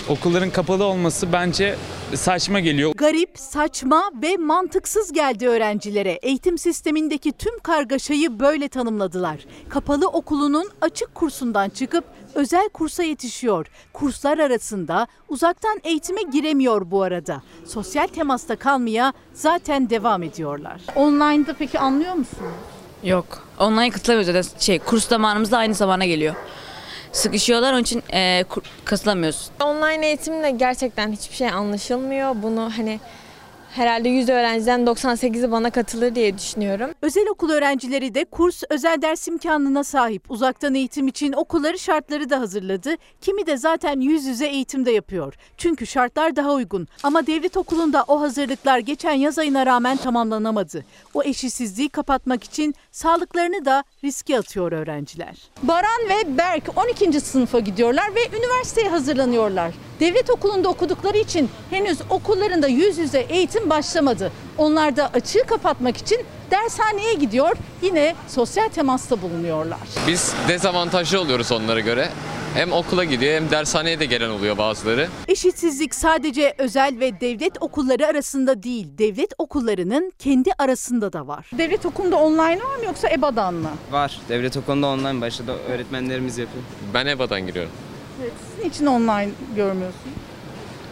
[0.08, 1.76] Okulların kapalı olması bence
[2.14, 2.92] saçma geliyor.
[2.96, 6.10] Garip, saçma ve mantıksız geldi öğrencilere.
[6.22, 9.36] Eğitim sistemindeki tüm kargaşayı böyle tanımladılar.
[9.68, 12.04] Kapalı okulunun açık kursundan çıkıp
[12.34, 13.66] özel kursa yetişiyor.
[13.92, 17.42] Kurslar arasında uzaktan eğitime giremiyor bu arada.
[17.66, 20.80] Sosyal temasta kalmaya zaten devam ediyorlar.
[20.96, 22.52] Online'da peki anlıyor musunuz?
[23.04, 23.26] Yok.
[23.58, 24.60] Online katılamıyoruz zaten.
[24.60, 26.34] Şey, kurs zamanımızda aynı zamana geliyor.
[27.14, 28.44] Sıkışıyorlar onun için e,
[28.84, 29.50] katılamıyoruz.
[29.64, 32.42] Online eğitimde gerçekten hiçbir şey anlaşılmıyor.
[32.42, 33.00] Bunu hani
[33.74, 36.90] herhalde 100 öğrenciden 98'i bana katılır diye düşünüyorum.
[37.02, 40.30] Özel okul öğrencileri de kurs özel ders imkanına sahip.
[40.30, 42.90] Uzaktan eğitim için okulları şartları da hazırladı.
[43.20, 45.34] Kimi de zaten yüz yüze eğitimde yapıyor.
[45.56, 46.88] Çünkü şartlar daha uygun.
[47.02, 50.84] Ama devlet okulunda o hazırlıklar geçen yaz ayına rağmen tamamlanamadı.
[51.14, 55.36] O eşitsizliği kapatmak için sağlıklarını da riske atıyor öğrenciler.
[55.62, 57.20] Baran ve Berk 12.
[57.20, 59.74] sınıfa gidiyorlar ve üniversiteye hazırlanıyorlar.
[60.00, 64.32] Devlet okulunda okudukları için henüz okullarında yüz yüze eğitim başlamadı.
[64.58, 66.18] Onlar da açığı kapatmak için
[66.50, 67.56] dershaneye gidiyor.
[67.82, 69.78] Yine sosyal temasta bulunuyorlar.
[70.08, 72.08] Biz dezavantajlı oluyoruz onlara göre.
[72.54, 75.08] Hem okula gidiyor hem dershaneye de gelen oluyor bazıları.
[75.28, 81.50] Eşitsizlik sadece özel ve devlet okulları arasında değil, devlet okullarının kendi arasında da var.
[81.58, 83.70] Devlet okulunda online var mı yoksa EBA'dan mı?
[83.90, 84.20] Var.
[84.28, 85.56] Devlet okulunda online başladı.
[85.68, 86.64] Öğretmenlerimiz yapıyor.
[86.94, 87.72] Ben EBA'dan giriyorum.
[88.20, 90.00] Evet, sizin için online görmüyorsun.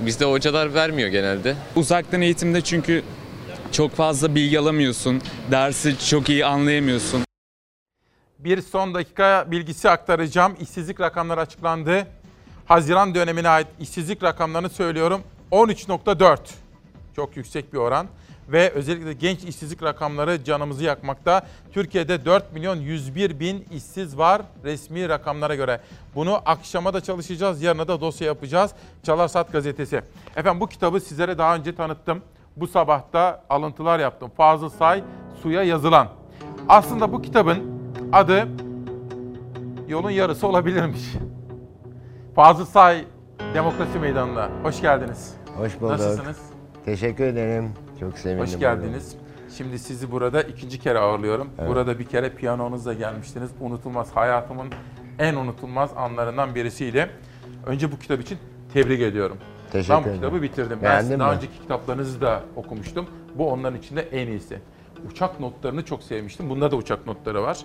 [0.07, 1.57] Bizde hocalar vermiyor genelde.
[1.77, 3.03] Uzaktan eğitimde çünkü
[3.73, 5.23] çok fazla bilgi alamıyorsun.
[5.51, 7.25] Dersi çok iyi anlayamıyorsun.
[8.39, 10.57] Bir son dakika bilgisi aktaracağım.
[10.61, 12.07] İşsizlik rakamları açıklandı.
[12.67, 15.23] Haziran dönemine ait işsizlik rakamlarını söylüyorum.
[15.53, 16.39] 13.4.
[17.17, 18.07] Çok yüksek bir oran.
[18.53, 21.47] Ve özellikle genç işsizlik rakamları canımızı yakmakta.
[21.73, 25.81] Türkiye'de 4 milyon 101 bin işsiz var resmi rakamlara göre.
[26.15, 28.71] Bunu akşama da çalışacağız, yarına da dosya yapacağız.
[29.03, 30.03] Çalar Saat gazetesi.
[30.37, 32.23] Efendim bu kitabı sizlere daha önce tanıttım.
[32.57, 34.31] Bu sabahta alıntılar yaptım.
[34.37, 35.05] Fazıl Say,
[35.43, 36.09] Suya Yazılan.
[36.69, 37.81] Aslında bu kitabın
[38.13, 38.49] adı
[39.89, 41.03] yolun yarısı olabilirmiş.
[42.35, 43.05] Fazıl Say
[43.55, 45.35] Demokrasi Meydanı'na hoş geldiniz.
[45.57, 45.91] Hoş bulduk.
[45.91, 46.39] Nasılsınız?
[46.85, 47.73] Teşekkür ederim.
[48.03, 48.45] Çok sevindim.
[48.45, 49.15] Hoş geldiniz.
[49.57, 51.49] Şimdi sizi burada ikinci kere ağırlıyorum.
[51.59, 51.69] Evet.
[51.71, 53.51] Burada bir kere piyanonuzla gelmiştiniz.
[53.61, 54.69] Unutulmaz, hayatımın
[55.19, 57.11] en unutulmaz anlarından birisiydi.
[57.67, 58.39] Önce bu kitap için
[58.73, 59.37] tebrik ediyorum.
[59.73, 60.21] Teşekkür ben bu ederim.
[60.23, 60.79] kitabı bitirdim.
[60.83, 61.37] ben Beğendin daha mi?
[61.37, 63.07] önceki kitaplarınızı da okumuştum.
[63.35, 64.59] Bu onların içinde en iyisi.
[65.11, 66.51] Uçak notlarını çok sevmiştim.
[66.51, 67.59] Bunda da uçak notları var.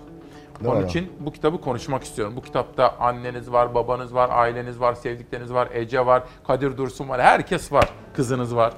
[0.66, 0.86] Onun Doğru.
[0.88, 2.34] için bu kitabı konuşmak istiyorum.
[2.38, 7.22] Bu kitapta anneniz var, babanız var, aileniz var, sevdikleriniz var, Ece var, Kadir Dursun var,
[7.22, 8.74] herkes var, kızınız var.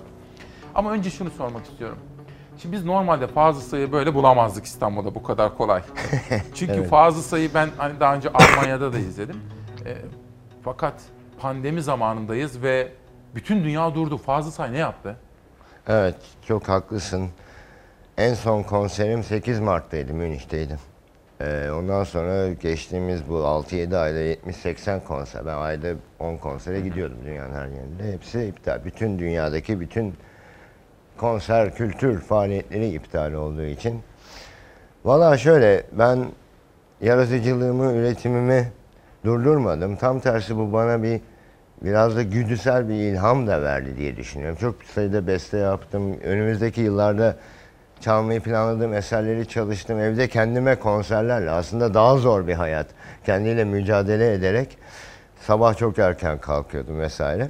[0.76, 1.98] Ama önce şunu sormak istiyorum.
[2.58, 5.82] Şimdi biz normalde Fazıl Say'ı böyle bulamazdık İstanbul'da bu kadar kolay.
[6.56, 6.90] Çünkü Evet.
[6.90, 9.42] Fazıl Say'ı ben hani daha önce Almanya'da da izledim.
[9.86, 9.96] E,
[10.64, 10.94] fakat
[11.40, 12.92] pandemi zamanındayız ve
[13.36, 14.18] bütün dünya durdu.
[14.18, 15.16] Fazıl Say ne yaptı?
[15.88, 16.16] Evet,
[16.48, 17.30] çok haklısın.
[18.18, 20.80] En son konserim 8 Mart'taydı, Münih'teydim.
[21.42, 25.46] Ee, ondan sonra geçtiğimiz bu 6-7 ayda 70-80 konser.
[25.46, 25.88] Ben ayda
[26.20, 28.14] 10 konsere gidiyordum dünyanın her yerinde.
[28.14, 28.86] Hepsi iptal.
[28.86, 30.14] Bütün dünyadaki bütün
[31.20, 34.02] konser, kültür faaliyetleri iptal olduğu için.
[35.06, 36.26] Valla şöyle, ben
[37.02, 38.72] yaratıcılığımı, üretimimi
[39.26, 39.96] durdurmadım.
[39.96, 41.22] Tam tersi bu bana bir
[41.82, 44.58] biraz da güdüsel bir ilham da verdi diye düşünüyorum.
[44.62, 46.20] Çok sayıda beste yaptım.
[46.24, 47.36] Önümüzdeki yıllarda
[48.02, 50.00] çalmayı planladığım eserleri çalıştım.
[50.00, 52.88] Evde kendime konserlerle aslında daha zor bir hayat.
[53.26, 54.78] Kendiyle mücadele ederek
[55.42, 57.50] sabah çok erken kalkıyordum vesaire.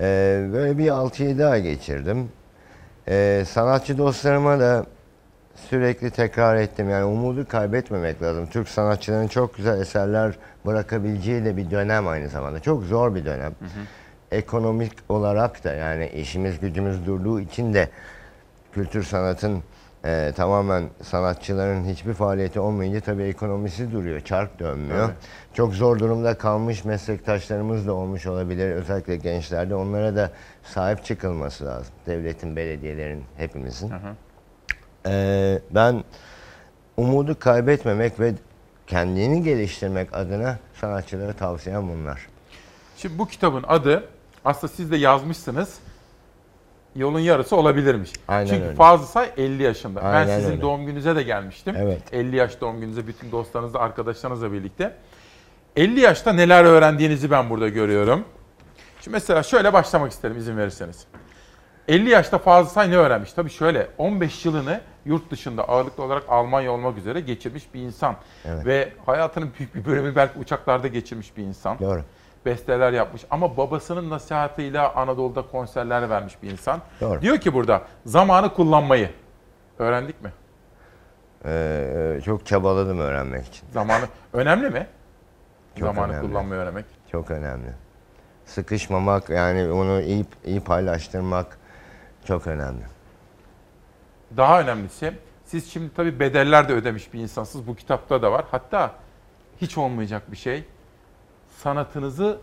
[0.00, 2.28] Ee, böyle bir 6-7 ay geçirdim.
[3.08, 4.86] Ee, sanatçı dostlarıma da
[5.70, 6.90] sürekli tekrar ettim.
[6.90, 8.46] Yani umudu kaybetmemek lazım.
[8.46, 10.34] Türk sanatçılarının çok güzel eserler
[10.66, 12.60] bırakabileceği de bir dönem aynı zamanda.
[12.60, 13.52] Çok zor bir dönem.
[14.30, 17.88] Ekonomik olarak da yani işimiz gücümüz durduğu için de
[18.72, 19.62] kültür sanatın
[20.04, 24.20] e, tamamen sanatçıların hiçbir faaliyeti olmayınca tabii ekonomisi duruyor.
[24.20, 25.08] Çark dönmüyor.
[25.08, 25.16] Evet.
[25.54, 28.70] Çok zor durumda kalmış meslektaşlarımız da olmuş olabilir.
[28.70, 29.74] Özellikle gençlerde.
[29.74, 30.30] Onlara da
[30.62, 31.94] sahip çıkılması lazım.
[32.06, 33.92] Devletin, belediyelerin, hepimizin.
[35.06, 36.04] Ee, ben
[36.96, 38.34] umudu kaybetmemek ve
[38.86, 42.26] kendini geliştirmek adına sanatçılara tavsiyem bunlar.
[42.96, 44.08] Şimdi bu kitabın adı
[44.44, 45.78] aslında siz de yazmışsınız.
[46.96, 48.12] Yolun yarısı olabilirmiş.
[48.28, 48.74] Aynen Çünkü öyle.
[48.74, 50.00] Fazıl Say 50 yaşında.
[50.02, 50.62] ben Aynen sizin öyle.
[50.62, 51.74] doğum gününüze de gelmiştim.
[51.78, 52.02] Evet.
[52.12, 54.94] 50 yaş doğum gününüze bütün dostlarınızla, arkadaşlarınızla birlikte.
[55.76, 58.24] 50 yaşta neler öğrendiğinizi ben burada görüyorum.
[59.00, 61.04] Şimdi mesela şöyle başlamak isterim izin verirseniz.
[61.88, 63.32] 50 yaşta Fazıl Say ne öğrenmiş?
[63.32, 68.16] Tabii şöyle 15 yılını yurt dışında ağırlıklı olarak Almanya olmak üzere geçirmiş bir insan.
[68.44, 68.66] Evet.
[68.66, 71.78] Ve hayatının büyük bir bölümü belki uçaklarda geçirmiş bir insan.
[71.78, 72.02] Doğru.
[72.46, 76.80] Besteler yapmış ama babasının nasihatıyla Anadolu'da konserler vermiş bir insan.
[77.00, 77.22] Doğru.
[77.22, 79.10] Diyor ki burada zamanı kullanmayı
[79.78, 80.32] öğrendik mi?
[81.44, 83.68] Ee, çok çabaladım öğrenmek için.
[83.72, 84.86] Zamanı önemli mi?
[85.78, 86.28] Çok zamanı önemli.
[86.28, 86.84] kullanmayı öğrenmek.
[87.12, 87.72] Çok önemli.
[88.44, 91.58] Sıkışmamak yani onu iyi, iyi paylaştırmak
[92.24, 92.84] çok önemli.
[94.36, 95.12] Daha önemlisi
[95.44, 97.66] siz şimdi tabii bedeller de ödemiş bir insansınız.
[97.66, 98.44] Bu kitapta da var.
[98.50, 98.92] Hatta
[99.60, 100.64] hiç olmayacak bir şey.
[101.62, 102.38] Sanatınızı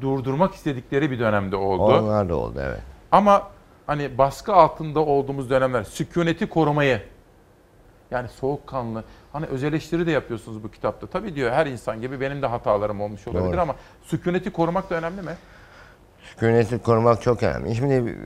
[0.00, 1.82] durdurmak istedikleri bir dönemde oldu.
[1.82, 2.80] Onlar da oldu evet.
[3.12, 3.50] Ama
[3.86, 7.02] hani baskı altında olduğumuz dönemler sükuneti korumayı
[8.10, 11.06] yani soğukkanlı hani öz eleştiri de yapıyorsunuz bu kitapta.
[11.06, 13.60] Tabii diyor her insan gibi benim de hatalarım olmuş olabilir Doğru.
[13.60, 15.32] ama sükuneti korumak da önemli mi?
[16.22, 17.74] Sükuneti korumak çok önemli.
[17.74, 18.18] Şimdi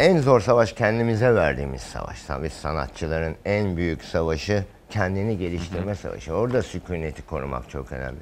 [0.00, 2.22] en zor savaş kendimize verdiğimiz savaş.
[2.22, 6.34] Tabii sanatçıların en büyük savaşı kendini geliştirme savaşı.
[6.34, 8.20] Orada sükuneti korumak çok önemli.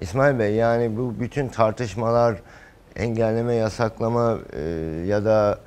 [0.00, 2.34] İsmail Bey yani bu bütün tartışmalar,
[2.96, 4.60] engelleme, yasaklama e,
[5.06, 5.58] ya da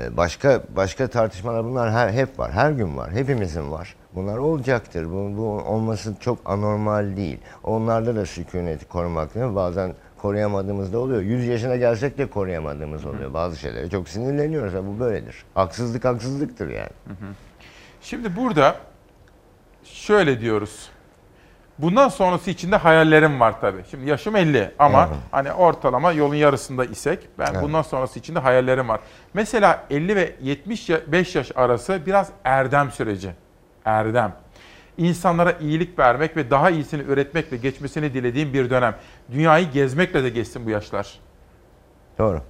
[0.00, 2.52] E, Başka başka tartışmalar bunlar her, hep var.
[2.52, 3.12] Her gün var.
[3.12, 3.96] Hepimizin var.
[4.14, 5.06] Bunlar olacaktır.
[5.06, 7.38] Bu, bu olması çok anormal değil.
[7.64, 9.54] Onlarda da sükuneti korumak değil mi?
[9.54, 11.22] Bazen koruyamadığımız da oluyor.
[11.22, 13.90] 100 yaşına gelsek de koruyamadığımız oluyor bazı şeylere.
[13.90, 14.74] Çok sinirleniyoruz.
[14.74, 15.44] Ha, bu böyledir.
[15.54, 16.90] Haksızlık haksızlıktır yani.
[18.02, 18.76] Şimdi burada
[19.84, 20.88] şöyle diyoruz.
[21.82, 23.84] Bundan sonrası için de hayallerim var tabii.
[23.90, 25.18] Şimdi yaşım 50 ama Evet.
[25.30, 27.62] hani ortalama yolun yarısında isek ben Evet.
[27.62, 29.00] bundan sonrası için de hayallerim var.
[29.34, 33.30] Mesela 50 ve 75 yaş arası biraz erdem süreci.
[33.84, 34.32] Erdem.
[34.98, 38.94] İnsanlara iyilik vermek ve daha iyisini üretmekle geçmesini dilediğim bir dönem.
[39.32, 41.18] Dünyayı gezmekle de geçsin bu yaşlar.
[42.18, 42.40] Doğru.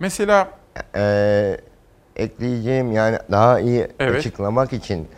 [0.00, 0.48] Mesela
[0.96, 1.56] Ee,
[2.16, 4.16] ekleyeceğim yani daha iyi Evet.
[4.16, 5.08] açıklamak için.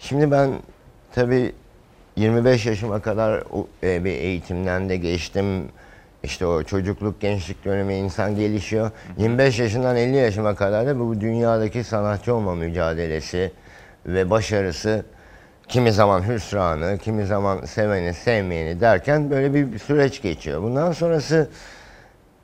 [0.00, 0.50] Şimdi ben
[1.14, 1.52] tabii
[2.16, 3.42] 25 yaşıma kadar
[3.82, 5.68] e, bir eğitimden de geçtim.
[6.22, 8.90] İşte o çocukluk, gençlik dönemi insan gelişiyor.
[9.18, 13.52] 25 yaşından 50 yaşıma kadar da bu dünyadaki sanatçı olma mücadelesi
[14.06, 15.04] ve başarısı
[15.68, 20.62] kimi zaman hüsranı, kimi zaman seveni, sevmeyeni derken böyle bir süreç geçiyor.
[20.62, 21.48] Bundan sonrası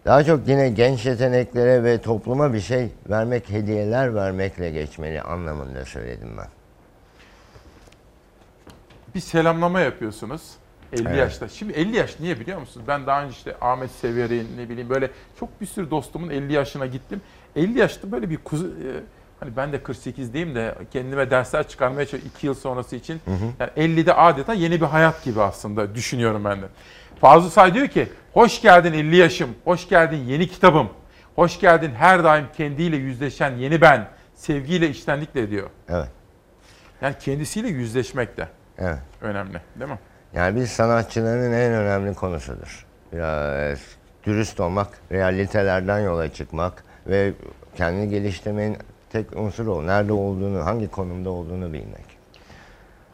[0.04, 6.28] daha çok yine genç yeteneklere ve topluma bir şey vermek, hediyeler vermekle geçmeli anlamında söyledim
[6.38, 6.55] ben.
[9.16, 10.42] Bir selamlama yapıyorsunuz
[10.92, 11.18] 50 Evet.
[11.18, 11.48] yaşta.
[11.48, 12.86] Şimdi 50 yaş niye biliyor musunuz?
[12.88, 15.10] Ben daha önce işte Ahmet Sever'in ne bileyim böyle
[15.40, 17.20] çok bir sürü dostumun 50 yaşına gittim.
[17.56, 18.88] 50 yaşta böyle bir kuzu, e,
[19.40, 23.20] hani ben de 48'deyim de kendime dersler çıkarmaya çalışıyorum 2 yıl sonrası için.
[23.60, 26.66] Yani 50'de adeta yeni bir hayat gibi aslında düşünüyorum ben de.
[27.20, 30.88] Fazıl Say diyor ki hoş geldin 50 yaşım, hoş geldin yeni kitabım,
[31.36, 35.70] hoş geldin her daim kendiyle yüzleşen yeni ben, sevgiyle içtenlikle diyor.
[35.88, 36.08] Evet.
[37.02, 38.48] Yani kendisiyle yüzleşmek de
[38.78, 38.98] Evet.
[39.20, 39.98] önemli değil mi?
[40.34, 42.86] Yani biz sanatçıların en önemli konusudur.
[43.12, 43.78] Biraz
[44.24, 47.32] dürüst olmak, realitelerden yola çıkmak ve
[47.76, 48.76] kendini geliştirmenin
[49.10, 49.86] tek unsuru o.
[49.86, 52.16] Nerede olduğunu, hangi konumda olduğunu bilmek.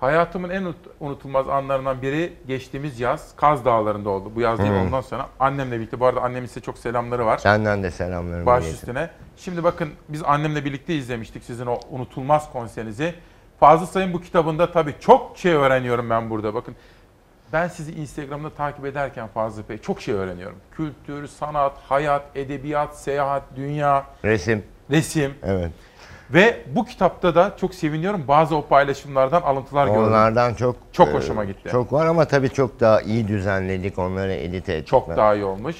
[0.01, 4.32] Hayatımın en unut- unutulmaz anlarından biri geçtiğimiz yaz Kaz Dağları'nda oldu.
[4.34, 6.01] Bu yaz değil ondan sonra annemle birlikte.
[6.01, 7.39] Bu arada annemin size çok selamları var.
[7.39, 9.10] Senden de selamlarımı Baş üstüne.
[9.36, 13.14] Şimdi bakın biz annemle birlikte izlemiştik sizin o unutulmaz konserinizi.
[13.62, 16.55] Fazıl Say'ın bu kitabında tabii çok şey öğreniyorum ben burada.
[16.55, 16.76] Bakın
[17.52, 20.56] ben sizi Instagram'da takip ederken Fazıl Bey çok şey öğreniyorum.
[20.76, 24.64] Kültür, sanat, hayat, edebiyat, seyahat, dünya, Resim.
[24.90, 25.34] resim.
[25.43, 25.70] Evet.
[26.30, 28.28] Ve bu kitapta da çok seviniyorum.
[28.28, 30.02] Bazı o paylaşımlardan alıntılar gördüm.
[30.02, 31.68] Onlardan çok Çok e, hoşuma gitti.
[31.72, 33.98] Çok var ama tabii çok daha iyi düzenledik.
[33.98, 34.86] Onları edite ettik.
[34.86, 35.76] Çok daha iyi olmuş.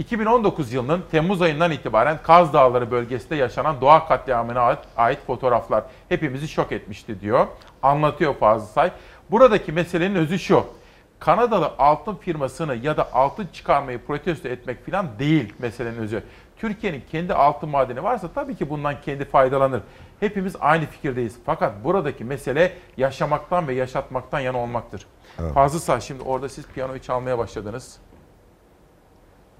[0.00, 6.48] 2019 yılının Temmuz ayından itibaren Kaz Dağları bölgesinde yaşanan doğa katliamına ait, ait fotoğraflar hepimizi
[6.48, 7.46] şok etmişti diyor.
[7.82, 8.90] Anlatıyor Fazıl Say.
[9.30, 10.64] Buradaki meselenin özü şu.
[11.18, 16.22] Kanadalı altın firmasını ya da altın çıkarmayı protesto etmek falan değil meselenin özü.
[16.56, 19.82] Türkiye'nin kendi altın madeni varsa tabii ki bundan kendi faydalanır.
[20.20, 21.36] Hepimiz aynı fikirdeyiz.
[21.46, 25.06] Fakat buradaki mesele yaşamaktan ve yaşatmaktan yana olmaktır.
[25.40, 25.54] Evet.
[25.54, 28.00] Fazıl Say şimdi orada siz piyanoyu çalmaya başladınız.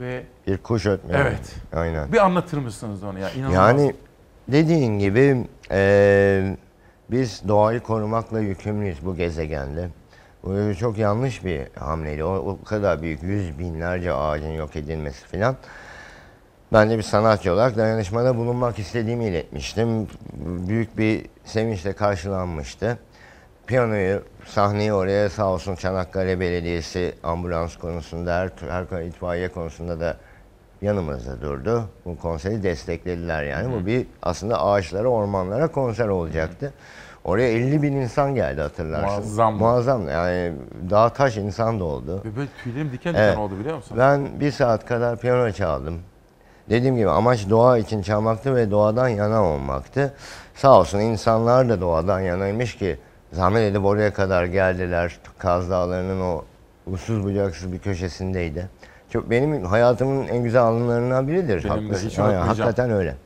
[0.01, 1.21] Ve Bir kuş ötmüyor.
[1.21, 1.55] Evet.
[1.73, 2.13] Aynen.
[2.13, 3.31] bir anlatır mısınız onu ya?
[3.31, 3.57] İnanılmaz.
[3.57, 3.95] Yani
[4.49, 6.57] dediğin gibi eee,
[7.11, 9.89] biz doğayı korumakla yükümlüyüz bu gezegende.
[10.43, 12.25] Bu çok yanlış bir hamleydi.
[12.25, 15.57] O, o kadar büyük yüz binlerce ağacın yok edilmesi filan.
[16.73, 20.09] Ben de bir sanatçı olarak dayanışmada bulunmak istediğimi iletmiştim.
[20.69, 22.99] Büyük bir sevinçle karşılanmıştı.
[23.71, 30.17] Piyanoyu, sahneyi oraya sağ olsun Çanakkale Belediyesi ambulans konusunda, her, her itfaiye konusunda da
[30.83, 31.85] yanımızda durdu.
[32.05, 33.73] Bu konseri desteklediler yani.
[33.73, 36.73] Bu bir aslında ağaçlara, ormanlara konser olacaktı.
[37.25, 39.07] Oraya 50 bin insan geldi hatırlarsın.
[39.07, 39.55] Muazzam.
[39.55, 40.09] Muazzam.
[40.09, 40.53] Yani
[40.91, 42.23] dağ taş insan da oldu.
[42.25, 43.39] Ve böyle tüylerim diken diken Evet.
[43.39, 43.97] oldu biliyor musun?
[44.01, 45.99] Ben bir saat kadar piyano çaldım.
[46.71, 50.15] Dediğim gibi amaç doğa için çalmaktı ve doğadan yana olmaktı.
[50.55, 52.99] Sağ olsun insanlar da doğadan yanaymış ki
[53.33, 55.19] zahmet edip oraya kadar geldiler.
[55.39, 56.45] Kaz Dağları'nın o
[56.87, 58.69] uçsuz bucaksız bir köşesindeydi.
[59.11, 61.65] Çok benim hayatımın en güzel anılarından biridir.
[61.65, 62.47] Benim de hiç unutmayacağım.
[62.49, 63.17] hakikaten öyle.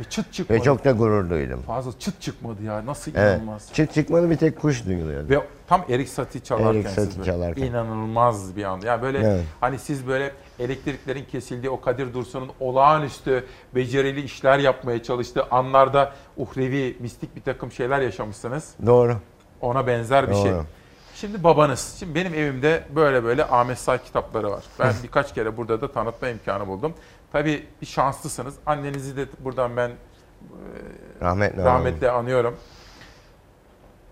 [0.00, 0.60] Ve çıt çıkmadı.
[0.60, 1.62] Ve çok da gurur duydum.
[1.66, 2.86] Fazla çıt çıkmadı ya.
[2.86, 3.36] Nasıl Evet.
[3.38, 3.68] inanılmaz.
[3.72, 5.28] Çıt çıkmadı bir tek kuş duyuluyordu.
[5.28, 7.62] Ve tam Erik Satie çalarken Erik Satie siz böyle çalarken.
[7.62, 8.80] inanılmaz bir an.
[8.84, 9.42] Yani böyle Evet.
[9.60, 13.44] hani siz böyle elektriklerin kesildiği o Kadir Dursun'un olağanüstü
[13.74, 18.74] becerili işler yapmaya çalıştığı anlarda uhrevi, mistik bir takım şeyler yaşamışsınız.
[18.86, 19.16] Doğru.
[19.62, 20.52] Ona benzer bir şey.
[20.52, 20.64] Doğru.
[21.14, 21.96] Şimdi babanız.
[21.98, 24.64] Şimdi benim evimde böyle böyle Ahmet Say kitapları var.
[24.78, 26.94] Ben birkaç kere burada da tanıtma imkanı buldum.
[27.32, 28.54] Tabii bir şanslısınız.
[28.66, 29.90] Annenizi de buradan ben
[31.22, 31.64] Rahmetli.
[31.64, 32.56] rahmetle anıyorum.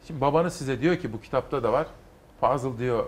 [0.07, 1.87] Şimdi babanız size diyor ki bu kitapta da var.
[2.41, 3.05] Fazıl diyor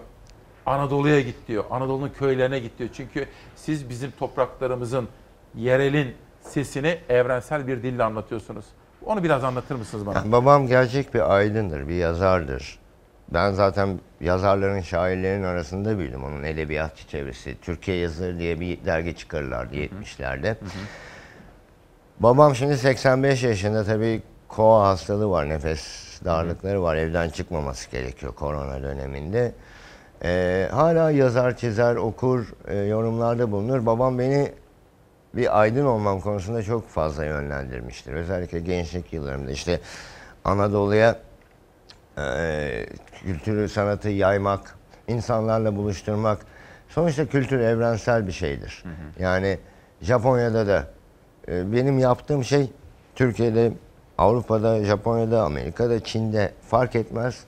[0.66, 1.64] Anadolu'ya git diyor.
[1.70, 2.90] Anadolu'nun köylerine git diyor.
[2.93, 5.09] Çünkü siz bizim topraklarımızın
[5.55, 8.64] yerelin sesini evrensel bir dille anlatıyorsunuz.
[9.07, 10.19] Onu biraz anlatır mısınız bana?
[10.19, 12.79] Yani babam gerçek bir aydındır, bir yazardır.
[13.35, 16.24] Ben zaten yazarların, şairlerin arasında büyüdüm.
[16.24, 17.57] Onun edebiyatçı çevresi.
[17.62, 20.57] Türkiye Yazarı diye bir dergi çıkarırlardı 70'lerde.
[22.20, 25.85] Babam şimdi 85 yaşında tabii koa hastalığı var, nefes
[26.24, 26.97] darlıkları var.
[26.97, 29.53] Evden çıkmaması gerekiyor korona döneminde.
[30.24, 33.87] Ee, hala yazar, çizer, okur, e, yorumlarda bulunur.
[33.87, 34.53] Babam beni
[35.35, 38.13] bir aydın olmam konusunda çok fazla yönlendirmiştir.
[38.13, 39.81] Özellikle gençlik yıllarımda işte
[40.45, 41.19] Anadolu'ya
[42.19, 44.77] e, kültürü, sanatı yaymak,
[45.09, 46.39] insanlarla buluşturmak.
[46.89, 48.85] Sonuçta kültür evrensel bir şeydir.
[49.19, 49.59] Yani
[50.03, 50.87] Japonya'da da
[51.49, 52.71] e, benim yaptığım şey
[53.15, 53.73] Türkiye'de,
[54.19, 57.45] Avrupa'da, Japonya'da, Amerika'da, Çin'de fark etmez.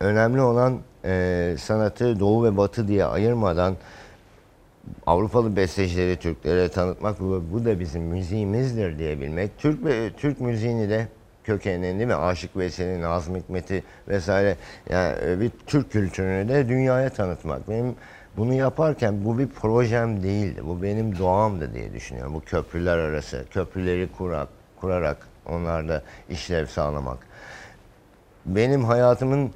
[0.00, 3.76] Önemli olan e, sanatı doğu ve batı diye ayırmadan
[5.06, 9.58] Avrupalı bestecileri Türklere tanıtmak bu, bu da bizim müziğimizdir diyebilmek.
[9.58, 9.78] Türk
[10.16, 11.08] Türk müziğini de
[11.44, 12.14] kökenini değil mi?
[12.14, 14.56] Aşık Veysel'i, Nazım Hikmet'i vesaire
[14.90, 17.68] yani e, bir Türk kültürünü de dünyaya tanıtmak.
[17.68, 17.94] Benim
[18.36, 20.60] bunu yaparken bu bir projem değildi.
[20.66, 22.34] Bu benim doğamdı diye düşünüyorum.
[22.34, 27.18] Bu köprüler arası, köprüleri kurak, kurarak onlarda işlev sağlamak.
[28.46, 29.50] Benim hayatımın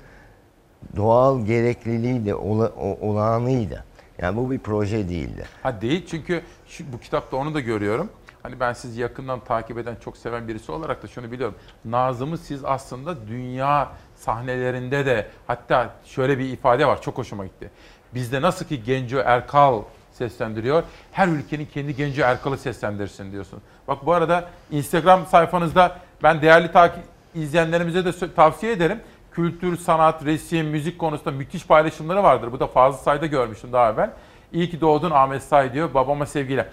[0.96, 3.84] doğal gerekliliğiydi, ola, o- olağanıydı.
[4.22, 5.46] Yani bu bir proje değildi.
[5.62, 8.10] Ha değil çünkü şu, bu kitapta onu da görüyorum.
[8.42, 11.54] Hani ben sizi yakından takip eden, çok seven birisi olarak da şunu biliyorum.
[11.84, 17.70] Nazım'ı siz aslında dünya sahnelerinde de hatta şöyle bir ifade var çok hoşuma gitti.
[18.14, 19.82] Bizde nasıl ki Genco Erkal
[20.12, 20.82] seslendiriyor,
[21.12, 23.60] her ülkenin kendi Genco Erkal'ı seslendirsin diyorsun.
[23.88, 29.00] Bak bu arada Instagram sayfanızda ben değerli takip izleyenlerimize de tavsiye ederim.
[29.32, 32.52] Kültür, sanat, resim, müzik konusunda müthiş paylaşımları vardır.
[32.52, 34.10] Bu da Fazıl Say'da görmüştüm daha evvel.
[34.52, 35.94] İyi ki doğdun Ahmet Say diyor.
[35.94, 36.68] Babama sevgiyle.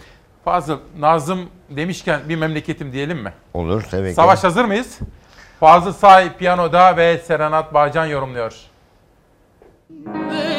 [0.45, 3.33] Fazıl, Nazım demişken bir memleketim diyelim mi?
[3.53, 4.13] Olur tabii ki.
[4.13, 4.99] Savaş hazır mıyız?
[5.59, 8.53] Fazıl Say piyanoda ve Serenat Bağcan yorumluyor.
[10.29, 10.56] Ne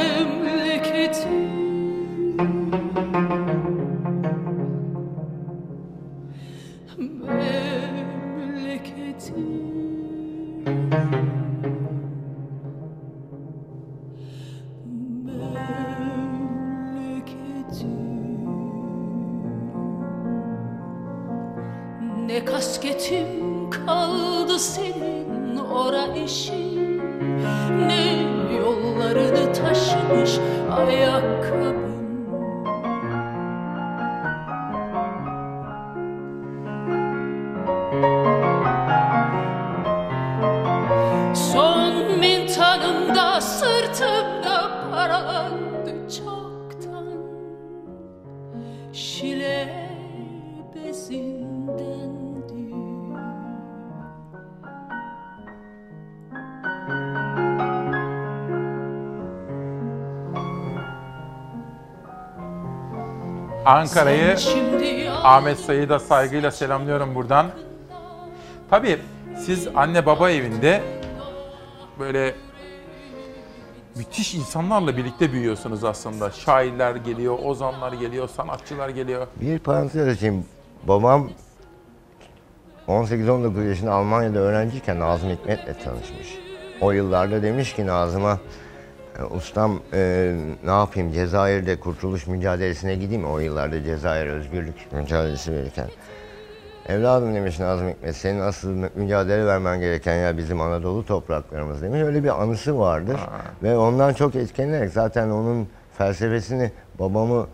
[24.59, 26.98] senin ora işin
[27.86, 28.22] Ne
[28.56, 30.39] yollarını taşımış
[30.70, 31.88] ayakkabın
[63.69, 64.36] Ankara'yı
[65.24, 67.47] Ahmet Say'ı da saygıyla selamlıyorum buradan.
[68.70, 68.99] Tabii
[69.39, 70.82] siz anne baba evinde
[71.99, 72.35] böyle
[73.97, 76.31] müthiş insanlarla birlikte büyüyorsunuz aslında.
[76.31, 79.27] Şairler geliyor, ozanlar geliyor, sanatçılar geliyor.
[79.40, 80.45] Bir parantez açayım.
[80.85, 81.31] Babam
[82.89, 86.39] 18-19 yaşında Almanya'da öğrenciyken Nazım Hikmet'le tanışmış.
[86.81, 88.39] O yıllarda demiş ki Nazım'a "E,
[89.24, 90.32] ustam e,
[90.65, 93.24] ne yapayım Cezayir'de kurtuluş mücadelesine gideyim?
[93.31, 95.89] O yıllarda Cezayir özgürlük mücadelesi verirken.
[96.89, 102.01] Evladım demiş Nazım Hikmet senin asıl mü- mücadele vermen gereken yer bizim Anadolu topraklarımız demiş.
[102.03, 103.20] Öyle bir anısı vardır.
[103.62, 105.69] Ve ondan çok etkilenerek zaten onun
[105.99, 107.47] felsefesini babamı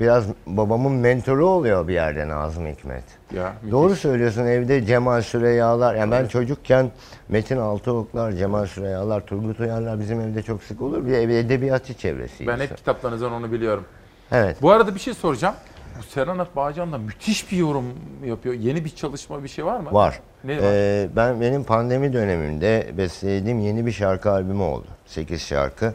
[0.00, 3.04] biraz babamın mentoru oluyor bir yerde Nazım Hikmet.
[3.34, 5.94] Ya, Doğru söylüyorsun evde Cemal Süreyyalar.
[5.94, 6.90] Yani ben çocukken
[7.28, 11.06] Metin Altıoklar, Cemal Süreyyalar, Turgut Uyarlar bizim evde çok sık olur.
[11.06, 12.52] Bir edebiyatçı çevresiyiz.
[12.52, 13.84] Ben hep kitaplarınızdan onu biliyorum.
[14.32, 14.62] Evet.
[14.62, 15.54] Bu arada bir şey soracağım.
[15.98, 17.84] Bu Serenat Bağcan da müthiş bir yorum
[18.24, 18.54] yapıyor.
[18.54, 19.92] Yeni bir çalışma bir şey var mı?
[19.92, 20.20] Var.
[20.44, 20.62] Ne var?
[20.62, 24.86] Ee, ben benim pandemi döneminde bestelediğim yeni bir şarkı albümü oldu.
[25.06, 25.94] 8 şarkı.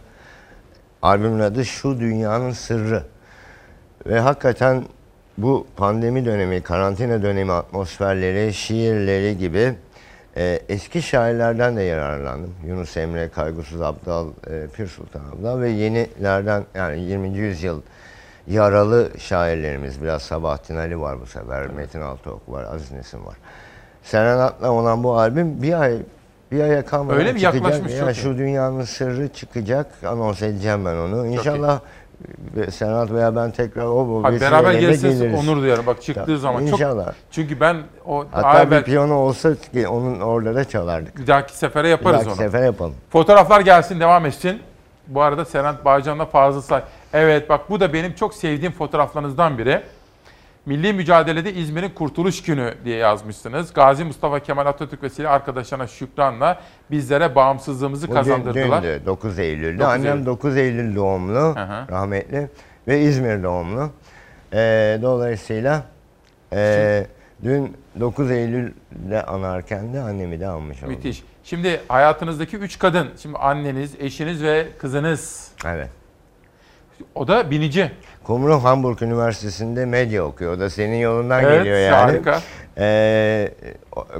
[1.02, 3.04] Albümün adı Şu Dünyanın Sırrı.
[4.06, 4.84] Ve hakikaten
[5.38, 9.74] bu pandemi dönemi, karantina dönemi atmosferleri, şiirleri gibi
[10.38, 12.54] e, eski şairlerden de yararlandım.
[12.68, 17.30] Yunus Emre, Kaygısız Abdal, e, Pir Sultan Abdal ve yenilerden yani 20.
[17.38, 17.82] yüzyıl
[18.48, 20.02] yaralı şairlerimiz.
[20.02, 23.36] Biraz Sabahattin Ali var bu sefer, Metin Altıok var, Aziz Nesin var.
[24.04, 25.98] Serenat'la olan bu albüm bir ay
[26.52, 27.40] bir aya kalmadan Öyle mi?
[27.40, 27.64] çıkacak.
[27.64, 28.22] Yaklaşmış Ya çok iyi.
[28.22, 29.88] şu dünyanın sırrı çıkacak.
[30.06, 31.28] Anons edeceğim ben onu.
[31.28, 31.80] İnşallah
[32.72, 35.86] Senat veya ben tekrar o Abi vesileyle beraber gelirseniz onur duyarım.
[35.86, 37.06] Bak çıktığı zaman İnşallah.
[37.06, 41.18] çok çünkü ben o Hatta daha bir piyano olsa ki onun orada da çalardık.
[41.18, 42.46] bir dahaki sefere yaparız Bir dahaki onu.
[42.46, 42.94] sefere yapalım.
[43.10, 44.62] Fotoğraflar gelsin devam etsin.
[45.08, 46.82] Bu arada Serhat Bağcan'la Fazıl Say.
[47.14, 49.82] Evet bak bu da benim çok sevdiğim fotoğraflarınızdan biri.
[50.68, 53.74] Milli mücadelede İzmir'in Kurtuluş Günü diye yazmışsınız.
[53.74, 56.62] Gazi Mustafa Kemal Atatürk ve silah arkadaşlarına şükranla
[56.92, 58.84] bizlere bağımsızlığımızı Bugün kazandırdılar.
[58.84, 59.80] dündü, 9 Eylül'de.
[59.80, 60.26] 9 Annem Eylül.
[60.26, 61.56] 9 Eylül doğumlu,
[61.92, 62.50] rahmetli
[62.88, 63.92] ve İzmir doğumlu.
[64.54, 65.86] Ee, dolayısıyla
[66.54, 67.08] ee,
[67.44, 70.94] dün 9 Eylül'de anarken de annemi de anmış oldum.
[70.96, 71.24] Müthiş.
[71.44, 75.52] Şimdi hayatınızdaki üç kadın, şimdi anneniz, eşiniz ve kızınız.
[75.66, 75.90] Evet.
[77.16, 77.92] O da binici.
[78.28, 80.54] Kumru Hamburg Üniversitesi'nde medya okuyor.
[80.54, 81.96] O da senin yolundan Evet, geliyor yani.
[81.96, 82.42] harika.
[82.78, 83.52] Ee,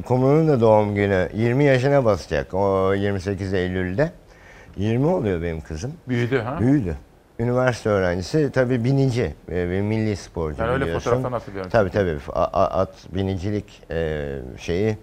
[0.06, 4.12] Kumru'nun da doğum günü 20 yaşına basacak o 28 Eylül'de.
[4.78, 5.94] 20 oluyor benim kızım.
[6.08, 6.60] Büyüdü ha?
[6.60, 6.96] Büyüdü.
[7.40, 11.00] Üniversite öğrencisi tabii binici ve bir milli sporcu Ben öyle biliyorsun.
[11.10, 11.72] fotoğraflarını hatırlıyorum.
[11.72, 12.18] Tabii tabii
[12.54, 14.26] at binicilik e,
[14.58, 14.98] şeyi.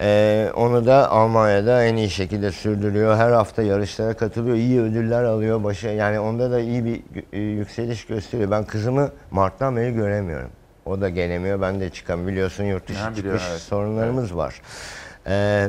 [0.00, 3.16] E, onu da Almanya'da en iyi şekilde sürdürüyor.
[3.16, 4.56] Her hafta yarışlara katılıyor.
[4.56, 5.64] iyi ödüller alıyor.
[5.64, 7.02] Başa, yani onda da iyi bir
[7.32, 8.50] e, yükseliş gösteriyor.
[8.50, 10.50] Ben kızımı Mart'tan beri göremiyorum.
[10.86, 11.60] O da gelemiyor.
[11.60, 12.32] Ben de çıkamıyorum.
[12.32, 13.60] Biliyorsun yurt dışı biliyorum, çıkış evet.
[13.60, 14.62] sorunlarımız var.
[15.26, 15.68] E,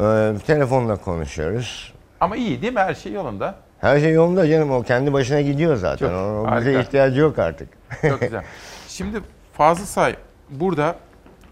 [0.00, 1.94] e, telefonla konuşuyoruz.
[2.20, 2.80] Ama iyi değil mi?
[2.80, 3.54] Her şey yolunda.
[3.80, 4.70] Her şey yolunda canım.
[4.70, 6.08] O kendi başına gidiyor zaten.
[6.08, 7.68] Çok o, o bize ihtiyacı yok artık.
[8.02, 8.44] Çok güzel.
[8.88, 9.20] Şimdi
[9.52, 10.16] Fazıl Say
[10.50, 10.96] burada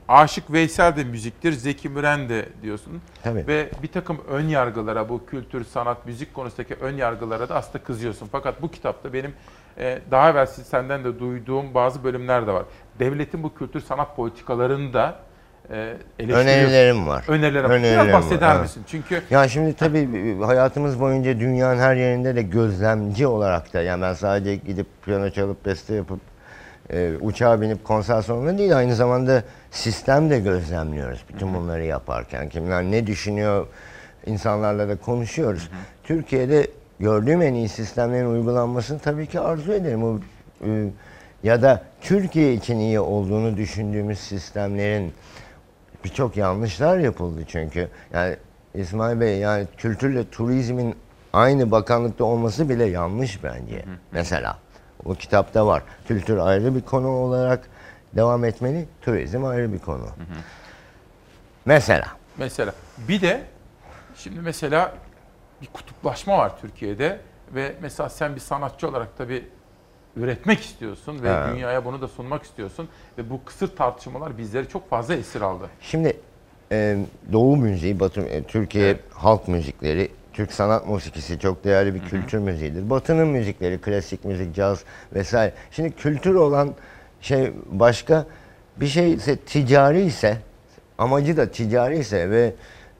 [0.08, 3.02] Aşık Veysel de müziktir, Zeki Müren de diyorsun.
[3.22, 3.46] Tabii.
[3.46, 8.28] Ve bir takım ön yargılara, bu kültür, sanat, müzik konusundaki ön yargılara da aslında kızıyorsun.
[8.32, 9.34] Fakat bu kitapta benim
[9.78, 12.64] e, daha evvel senden de duyduğum bazı bölümler de var.
[12.98, 15.16] Devletin bu kültür sanat politikalarını da
[15.70, 15.96] e.
[16.18, 17.24] Önerilerim var.
[17.28, 17.70] Önerilerim.
[17.70, 18.62] Önerilerim Biraz bahseder var, evet.
[18.62, 18.84] misin?
[18.86, 24.14] Çünkü Ya şimdi tabii hayatımız boyunca dünyanın her yerinde de gözlemci olarak da yani ben
[24.14, 26.20] sadece gidip piyano çalıp beste yapıp
[26.92, 32.48] e, uçağa binip konser sonunda değil aynı zamanda sistem de gözlemliyoruz bütün bunları yaparken.
[32.48, 33.66] Kimler ne düşünüyor
[34.26, 35.70] insanlarla da konuşuyoruz.
[36.04, 36.66] Türkiye'de
[37.00, 40.04] gördüğüm en iyi sistemlerin uygulanmasını tabii ki arzu ederim.
[40.04, 40.18] O,
[40.66, 40.88] e,
[41.42, 45.12] ya da Türkiye için iyi olduğunu düşündüğümüz sistemlerin
[46.04, 47.88] birçok yanlışlar yapıldı çünkü.
[48.12, 48.36] Yani
[48.74, 50.94] İsmail Bey yani kültürle turizmin
[51.32, 53.84] aynı bakanlıkta olması bile yanlış bence.
[54.12, 54.58] Mesela
[55.04, 55.82] o kitapta var.
[56.08, 57.68] Kültür ayrı bir konu olarak
[58.16, 60.06] devam etmeli, turizm ayrı bir konu.
[61.64, 62.06] Mesela.
[62.38, 62.72] Mesela
[63.08, 63.42] bir de
[64.16, 64.94] şimdi mesela
[65.62, 67.20] bir kutuplaşma var Türkiye'de
[67.54, 69.48] ve mesela sen bir sanatçı olarak tabii
[70.16, 71.54] üretmek istiyorsun ve Evet.
[71.54, 72.88] dünyaya bunu da sunmak istiyorsun
[73.18, 75.68] ve bu kısır tartışmalar bizleri çok fazla esir aldı.
[75.80, 76.16] Şimdi
[76.72, 76.98] e,
[77.32, 82.90] Doğu müziği, Batı, Türkiye halk müzikleri, Türk sanat musikisi çok değerli bir kültür müziğidir.
[82.90, 84.84] Batı'nın müzikleri, klasik müzik, caz
[85.14, 85.52] vesaire.
[85.70, 86.74] Şimdi kültür olan
[87.20, 88.26] şey başka
[88.76, 90.36] bir şey ise ticari ise
[90.98, 92.52] amacı da ticari ise ve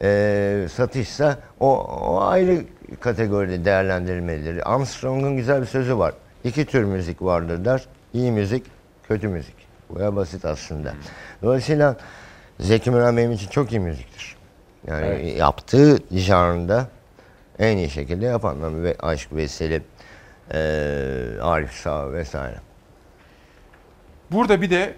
[0.03, 2.65] e, satışsa o, o ayrı
[3.01, 4.73] kategoride değerlendirilmelidir.
[4.73, 6.15] Armstrong'un güzel bir sözü var.
[6.45, 7.87] İki tür müzik vardır der.
[8.15, 8.67] İyi müzik,
[9.09, 9.55] kötü müzik.
[9.91, 10.93] Bu kadar basit aslında.
[11.43, 11.97] Dolayısıyla
[12.61, 14.37] Zeki Müren benim için çok iyi müziktir.
[14.87, 15.39] Yani Evet.
[15.39, 16.89] yaptığı janrında
[17.59, 19.83] en iyi şekilde yapan ve Aşk Veseli,
[20.55, 20.59] e,
[21.41, 22.61] Arif Sağ vesaire.
[24.31, 24.95] Burada bir de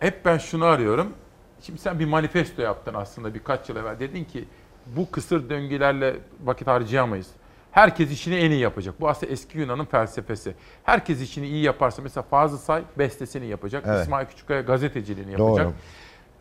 [0.00, 1.12] hep ben şunu arıyorum.
[1.60, 4.00] Şimdi sen bir manifesto yaptın aslında birkaç yıl evvel.
[4.00, 4.44] Dedin ki
[4.86, 7.26] bu kısır döngülerle vakit harcayamayız.
[7.72, 9.00] Herkes işini en iyi yapacak.
[9.00, 10.54] Bu aslında eski Yunan'ın felsefesi.
[10.84, 13.84] Herkes işini iyi yaparsa mesela Fazıl Say bestesini yapacak.
[13.86, 14.02] Evet.
[14.02, 15.66] İsmail Küçükkaya gazeteciliğini yapacak.
[15.66, 15.74] Doğru.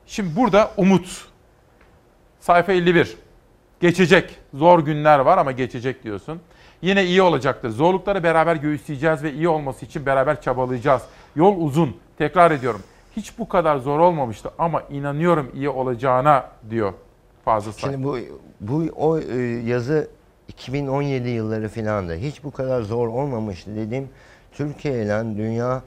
[0.05, 1.27] Şimdi burada umut.
[2.39, 3.17] Sayfa 51.
[3.83, 4.39] Geçecek.
[4.53, 6.39] Zor günler var ama geçecek diyorsun.
[6.81, 7.69] Yine iyi olacaktır.
[7.69, 11.01] Zorlukları beraber göğüsleyeceğiz ve iyi olması için beraber çabalayacağız.
[11.35, 11.97] Yol uzun.
[12.17, 12.81] Tekrar ediyorum.
[13.15, 16.93] Hiç bu kadar zor olmamıştı ama inanıyorum iyi olacağına diyor
[17.45, 17.91] Fazıl Say.
[17.91, 18.17] Şimdi bu
[18.61, 20.07] bu o e, yazı
[20.47, 22.15] 2017 yılları filandı.
[22.15, 24.09] Hiç bu kadar zor olmamıştı dediğim
[24.51, 25.81] Türkiye ile dünya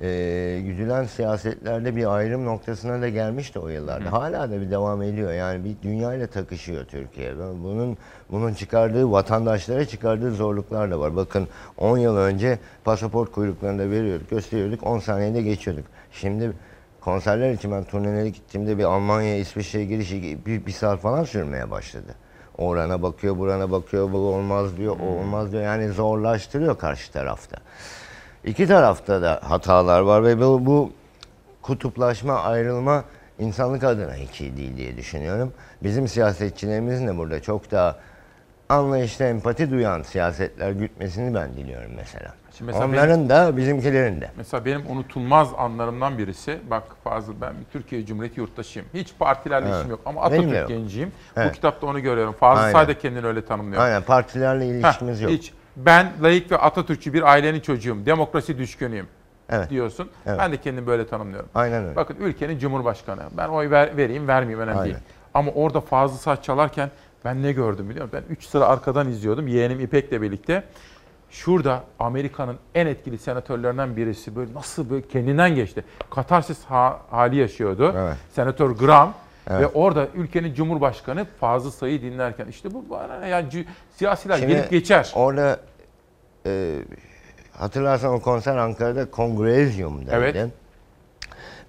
[0.00, 4.12] e, güdülen siyasetlerde bir ayrım noktasına da gelmişti o yıllarda.
[4.12, 5.32] Hala da bir devam ediyor.
[5.32, 7.38] Yani bir dünya ile takışıyor Türkiye.
[7.38, 7.98] Bunun
[8.30, 11.16] bunun çıkardığı vatandaşlara çıkardığı zorluklar da var.
[11.16, 11.48] Bakın
[11.78, 15.84] 10 yıl önce pasaport kuyruklarında veriyorduk, gösteriyorduk, 10 saniyede geçiyorduk.
[16.12, 16.52] Şimdi
[17.00, 22.14] konserler için ben turnelere gittiğimde bir Almanya, İsviçre'ye girişi bir, bir saat falan sürmeye başladı.
[22.58, 25.62] Orana bakıyor, burana bakıyor, bu olmaz diyor, o olmaz diyor.
[25.62, 27.56] Yani zorlaştırıyor karşı tarafta.
[28.44, 30.92] İki tarafta da hatalar var ve bu, bu
[31.62, 33.04] kutuplaşma, ayrılma
[33.38, 35.52] insanlık adına iyi değil diye düşünüyorum.
[35.82, 37.96] Bizim siyasetçilerimizin de burada çok daha
[38.68, 42.34] anlayışta empati duyan siyasetler gütmesini ben diliyorum mesela.
[42.58, 44.30] Şimdi mesela Onların da bizimkilerin de.
[44.36, 48.88] Mesela benim unutulmaz anlarımdan birisi, bak Fazıl ben bir Türkiye Cumhuriyeti yurttaşıyım.
[48.94, 49.78] Hiç partilerle Evet.
[49.78, 50.68] işim yok ama Benim Atatürk yok.
[50.68, 51.12] genciyim.
[51.36, 51.54] Bu Evet.
[51.54, 52.32] kitapta onu görüyorum.
[52.32, 52.72] Fazıl.
[52.72, 53.82] Say da kendini öyle tanımlıyor.
[53.82, 55.32] Aynen partilerle ilişkimiz Heh, yok.
[55.32, 55.52] Hiç.
[55.76, 58.06] Ben layık ve Atatürkçü bir ailenin çocuğuyum.
[58.06, 59.06] Demokrasi düşkünüyüm.
[59.52, 59.70] Evet.
[59.70, 60.10] diyorsun.
[60.26, 60.38] Evet.
[60.38, 61.48] Ben de kendimi böyle tanımlıyorum.
[61.54, 61.96] Aynen öyle.
[61.96, 63.20] Bakın ülkenin cumhurbaşkanı.
[63.36, 64.94] Ben oy ver, vereyim vermeyeyim önemli Aynen.
[64.94, 65.04] değil.
[65.34, 66.90] Ama orada Fazıl Say çalarken
[67.24, 68.20] ben ne gördüm biliyor musun?
[68.28, 69.46] Ben 3 sıra arkadan izliyordum.
[69.48, 70.62] Yeğenim İpek'le birlikte.
[71.30, 75.84] Şurada Amerika'nın en etkili senatörlerinden birisi böyle nasıl böyle kendinden geçti.
[76.10, 77.94] Katarsis ha- hali yaşıyordu.
[78.32, 79.14] Senatör Graham.
[79.50, 79.60] Evet.
[79.60, 85.12] Ve orada ülkenin cumhurbaşkanı Fazıl Say'ı dinlerken işte bu bana yani siyasiler Şimdi gelip geçer.
[85.14, 85.60] Orada
[86.46, 86.76] e,
[87.52, 90.38] hatırlarsan o konser Ankara'da Kongrezyum'daydı.
[90.38, 90.50] Evet.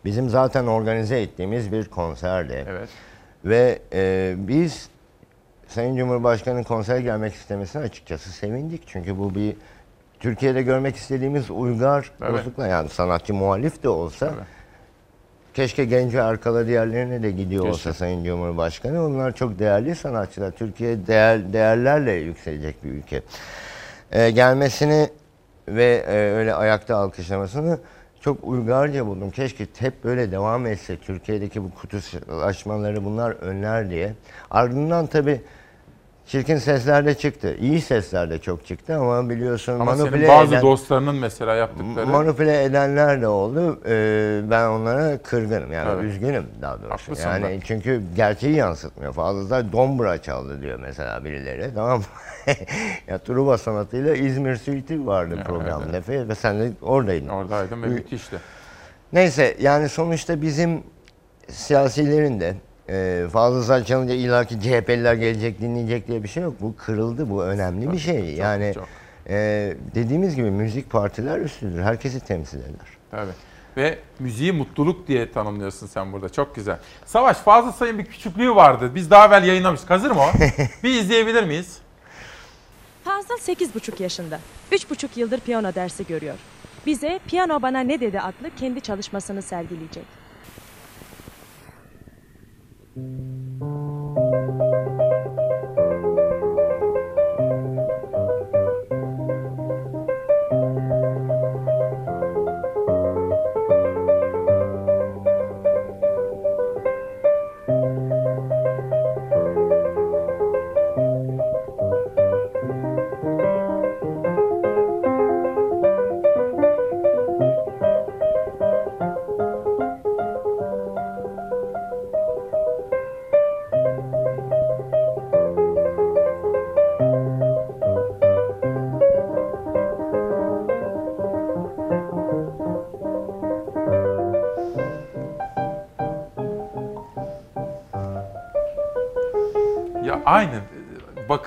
[0.06, 2.66] Bizim zaten organize ettiğimiz bir konserdi.
[2.70, 2.90] Evet.
[3.46, 4.90] Ve e, biz
[5.68, 8.84] Sayın Cumhurbaşkanı'nın konsere gelmek istemesine açıkçası sevindik.
[8.88, 9.56] Çünkü bu bir
[10.20, 12.34] Türkiye'de görmek istediğimiz uygar Evet.
[12.34, 14.34] dostlukla yani sanatçı muhalif de olsa
[15.54, 17.74] keşke Genco Erkal'a diğerlerine de gidiyor Keşke.
[17.74, 19.06] olsa Sayın Cumhurbaşkanı.
[19.06, 20.52] Onlar çok değerli sanatçılar.
[20.52, 23.22] Türkiye değer, değerlerle yükselecek bir ülke.
[24.12, 25.10] Ee, gelmesini
[25.68, 27.80] ve e, öyle ayakta alkışlamasını
[28.22, 29.32] çok uygarca buldum.
[29.32, 34.14] Keşke hep böyle devam etse Türkiye'deki bu kutulaşmaları bunlar önler diye.
[34.52, 35.42] Ardından tabii
[36.32, 37.56] çirkin sesler de çıktı.
[37.62, 42.08] İyi sesler de çok çıktı ama biliyorsun Ama manipüle bazı eden- dostlarının mesela yaptıkları.
[42.08, 43.80] manipüle edenler de oldu.
[43.88, 46.04] Ee, ben onlara kırgınım yani Evet.
[46.04, 46.92] üzgünüm daha doğrusu.
[46.94, 47.60] Haklısın yani ben.
[47.60, 49.14] çünkü gerçeği yansıtmıyor.
[49.14, 51.72] Fazla dombra çaldı diyor mesela birileri.
[51.76, 52.06] Tamam mı?
[53.08, 57.28] ya Truva sanatıyla İzmir Suite'i vardı Ya, programda ve ve sen de oradaydın.
[57.30, 58.38] Oradaydım ve müthişti.
[59.14, 60.84] Neyse yani sonuçta bizim
[61.50, 62.54] siyasilerin de
[62.90, 66.54] e, fazla saç çalınca illaki CHP'liler gelecek dinleyecek diye bir şey yok.
[66.62, 68.36] Bu kırıldı bu önemli bir şey.
[68.36, 68.74] yani
[69.30, 69.36] e,
[69.96, 71.82] dediğimiz gibi müzik partiler üstüdür.
[71.82, 72.98] Herkesi temsil eder.
[73.12, 73.32] Tabii.
[73.78, 76.30] Ve müziği mutluluk diye tanımlıyorsun sen burada.
[76.30, 76.80] Çok güzel.
[77.06, 78.92] Savaş Fazıl Say'ın bir küçüklüğü vardı.
[78.96, 79.90] Biz daha evvel yayınlamıştık.
[79.90, 80.30] Hazır mı o?
[80.84, 81.78] bir izleyebilir miyiz?
[83.04, 84.40] Fazıl 8,5 yaşında.
[84.72, 86.36] 3,5 yıldır piyano dersi görüyor.
[86.86, 90.21] Bize Piyano Bana Ne Dedi adlı kendi çalışmasını sergileyecek.
[92.94, 93.02] Ya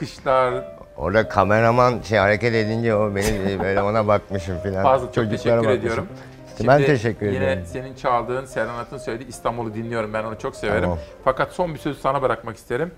[0.05, 0.65] bakışlar.
[0.97, 4.83] Orada kameraman şey hareket edince o beni böyle ona bakmışım filan.
[4.83, 5.73] Fazıl çok teşekkür bakmışım.
[5.73, 6.09] ediyorum.
[6.53, 7.63] İşte ben Şimdi teşekkür yine ediyorum.
[7.67, 10.13] senin çaldığın Serenat'ın söylediği İstanbul'u dinliyorum.
[10.15, 10.83] Ben onu çok severim.
[10.83, 10.99] Tamam.
[11.25, 12.91] Fakat son bir sözü sana bırakmak isterim.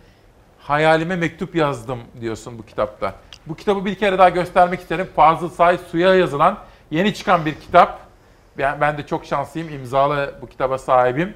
[0.58, 3.12] Hayalime mektup yazdım diyorsun bu kitapta.
[3.46, 5.08] Bu kitabı bir kere daha göstermek isterim.
[5.16, 6.58] Fazıl Say Suya yazılan
[6.90, 7.98] yeni çıkan bir kitap.
[8.58, 9.68] Ben, ben de çok şanslıyım.
[9.68, 11.34] İmzalı bu kitaba sahibim.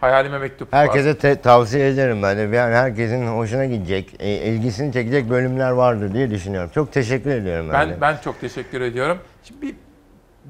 [0.00, 0.72] Hayalime mektup.
[0.72, 2.56] Herkese te- tavsiye ederim ben de.
[2.56, 6.70] Yani herkesin hoşuna gidecek, e, ilgisini çekecek bölümler vardır diye düşünüyorum.
[6.74, 7.92] Çok teşekkür ediyorum ben, de.
[7.92, 9.18] Ben ben çok teşekkür ediyorum.
[9.44, 9.74] Şimdi bir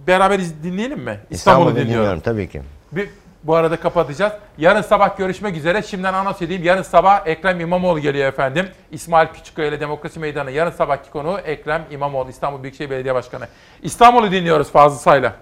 [0.06, 1.18] beraber iz- dinleyelim mi?
[1.30, 1.88] İstanbul'u İstanbul'u dinliyorum.
[1.94, 2.62] dinliyorum tabii ki.
[2.92, 3.08] Bir,
[3.44, 4.32] bu arada kapatacağız.
[4.58, 5.82] Yarın sabah görüşmek üzere.
[5.82, 6.62] Şimdiden anons edeyim.
[6.64, 8.66] Yarın sabah Ekrem İmamoğlu geliyor efendim.
[8.90, 10.50] İsmail Küçükkaya ile Demokrasi Meydanı.
[10.50, 13.44] Yarın sabahki konuğu Ekrem İmamoğlu, İstanbul Büyükşehir Belediye Başkanı.
[13.82, 15.32] İstanbul'u dinliyoruz Fazıl Say'la.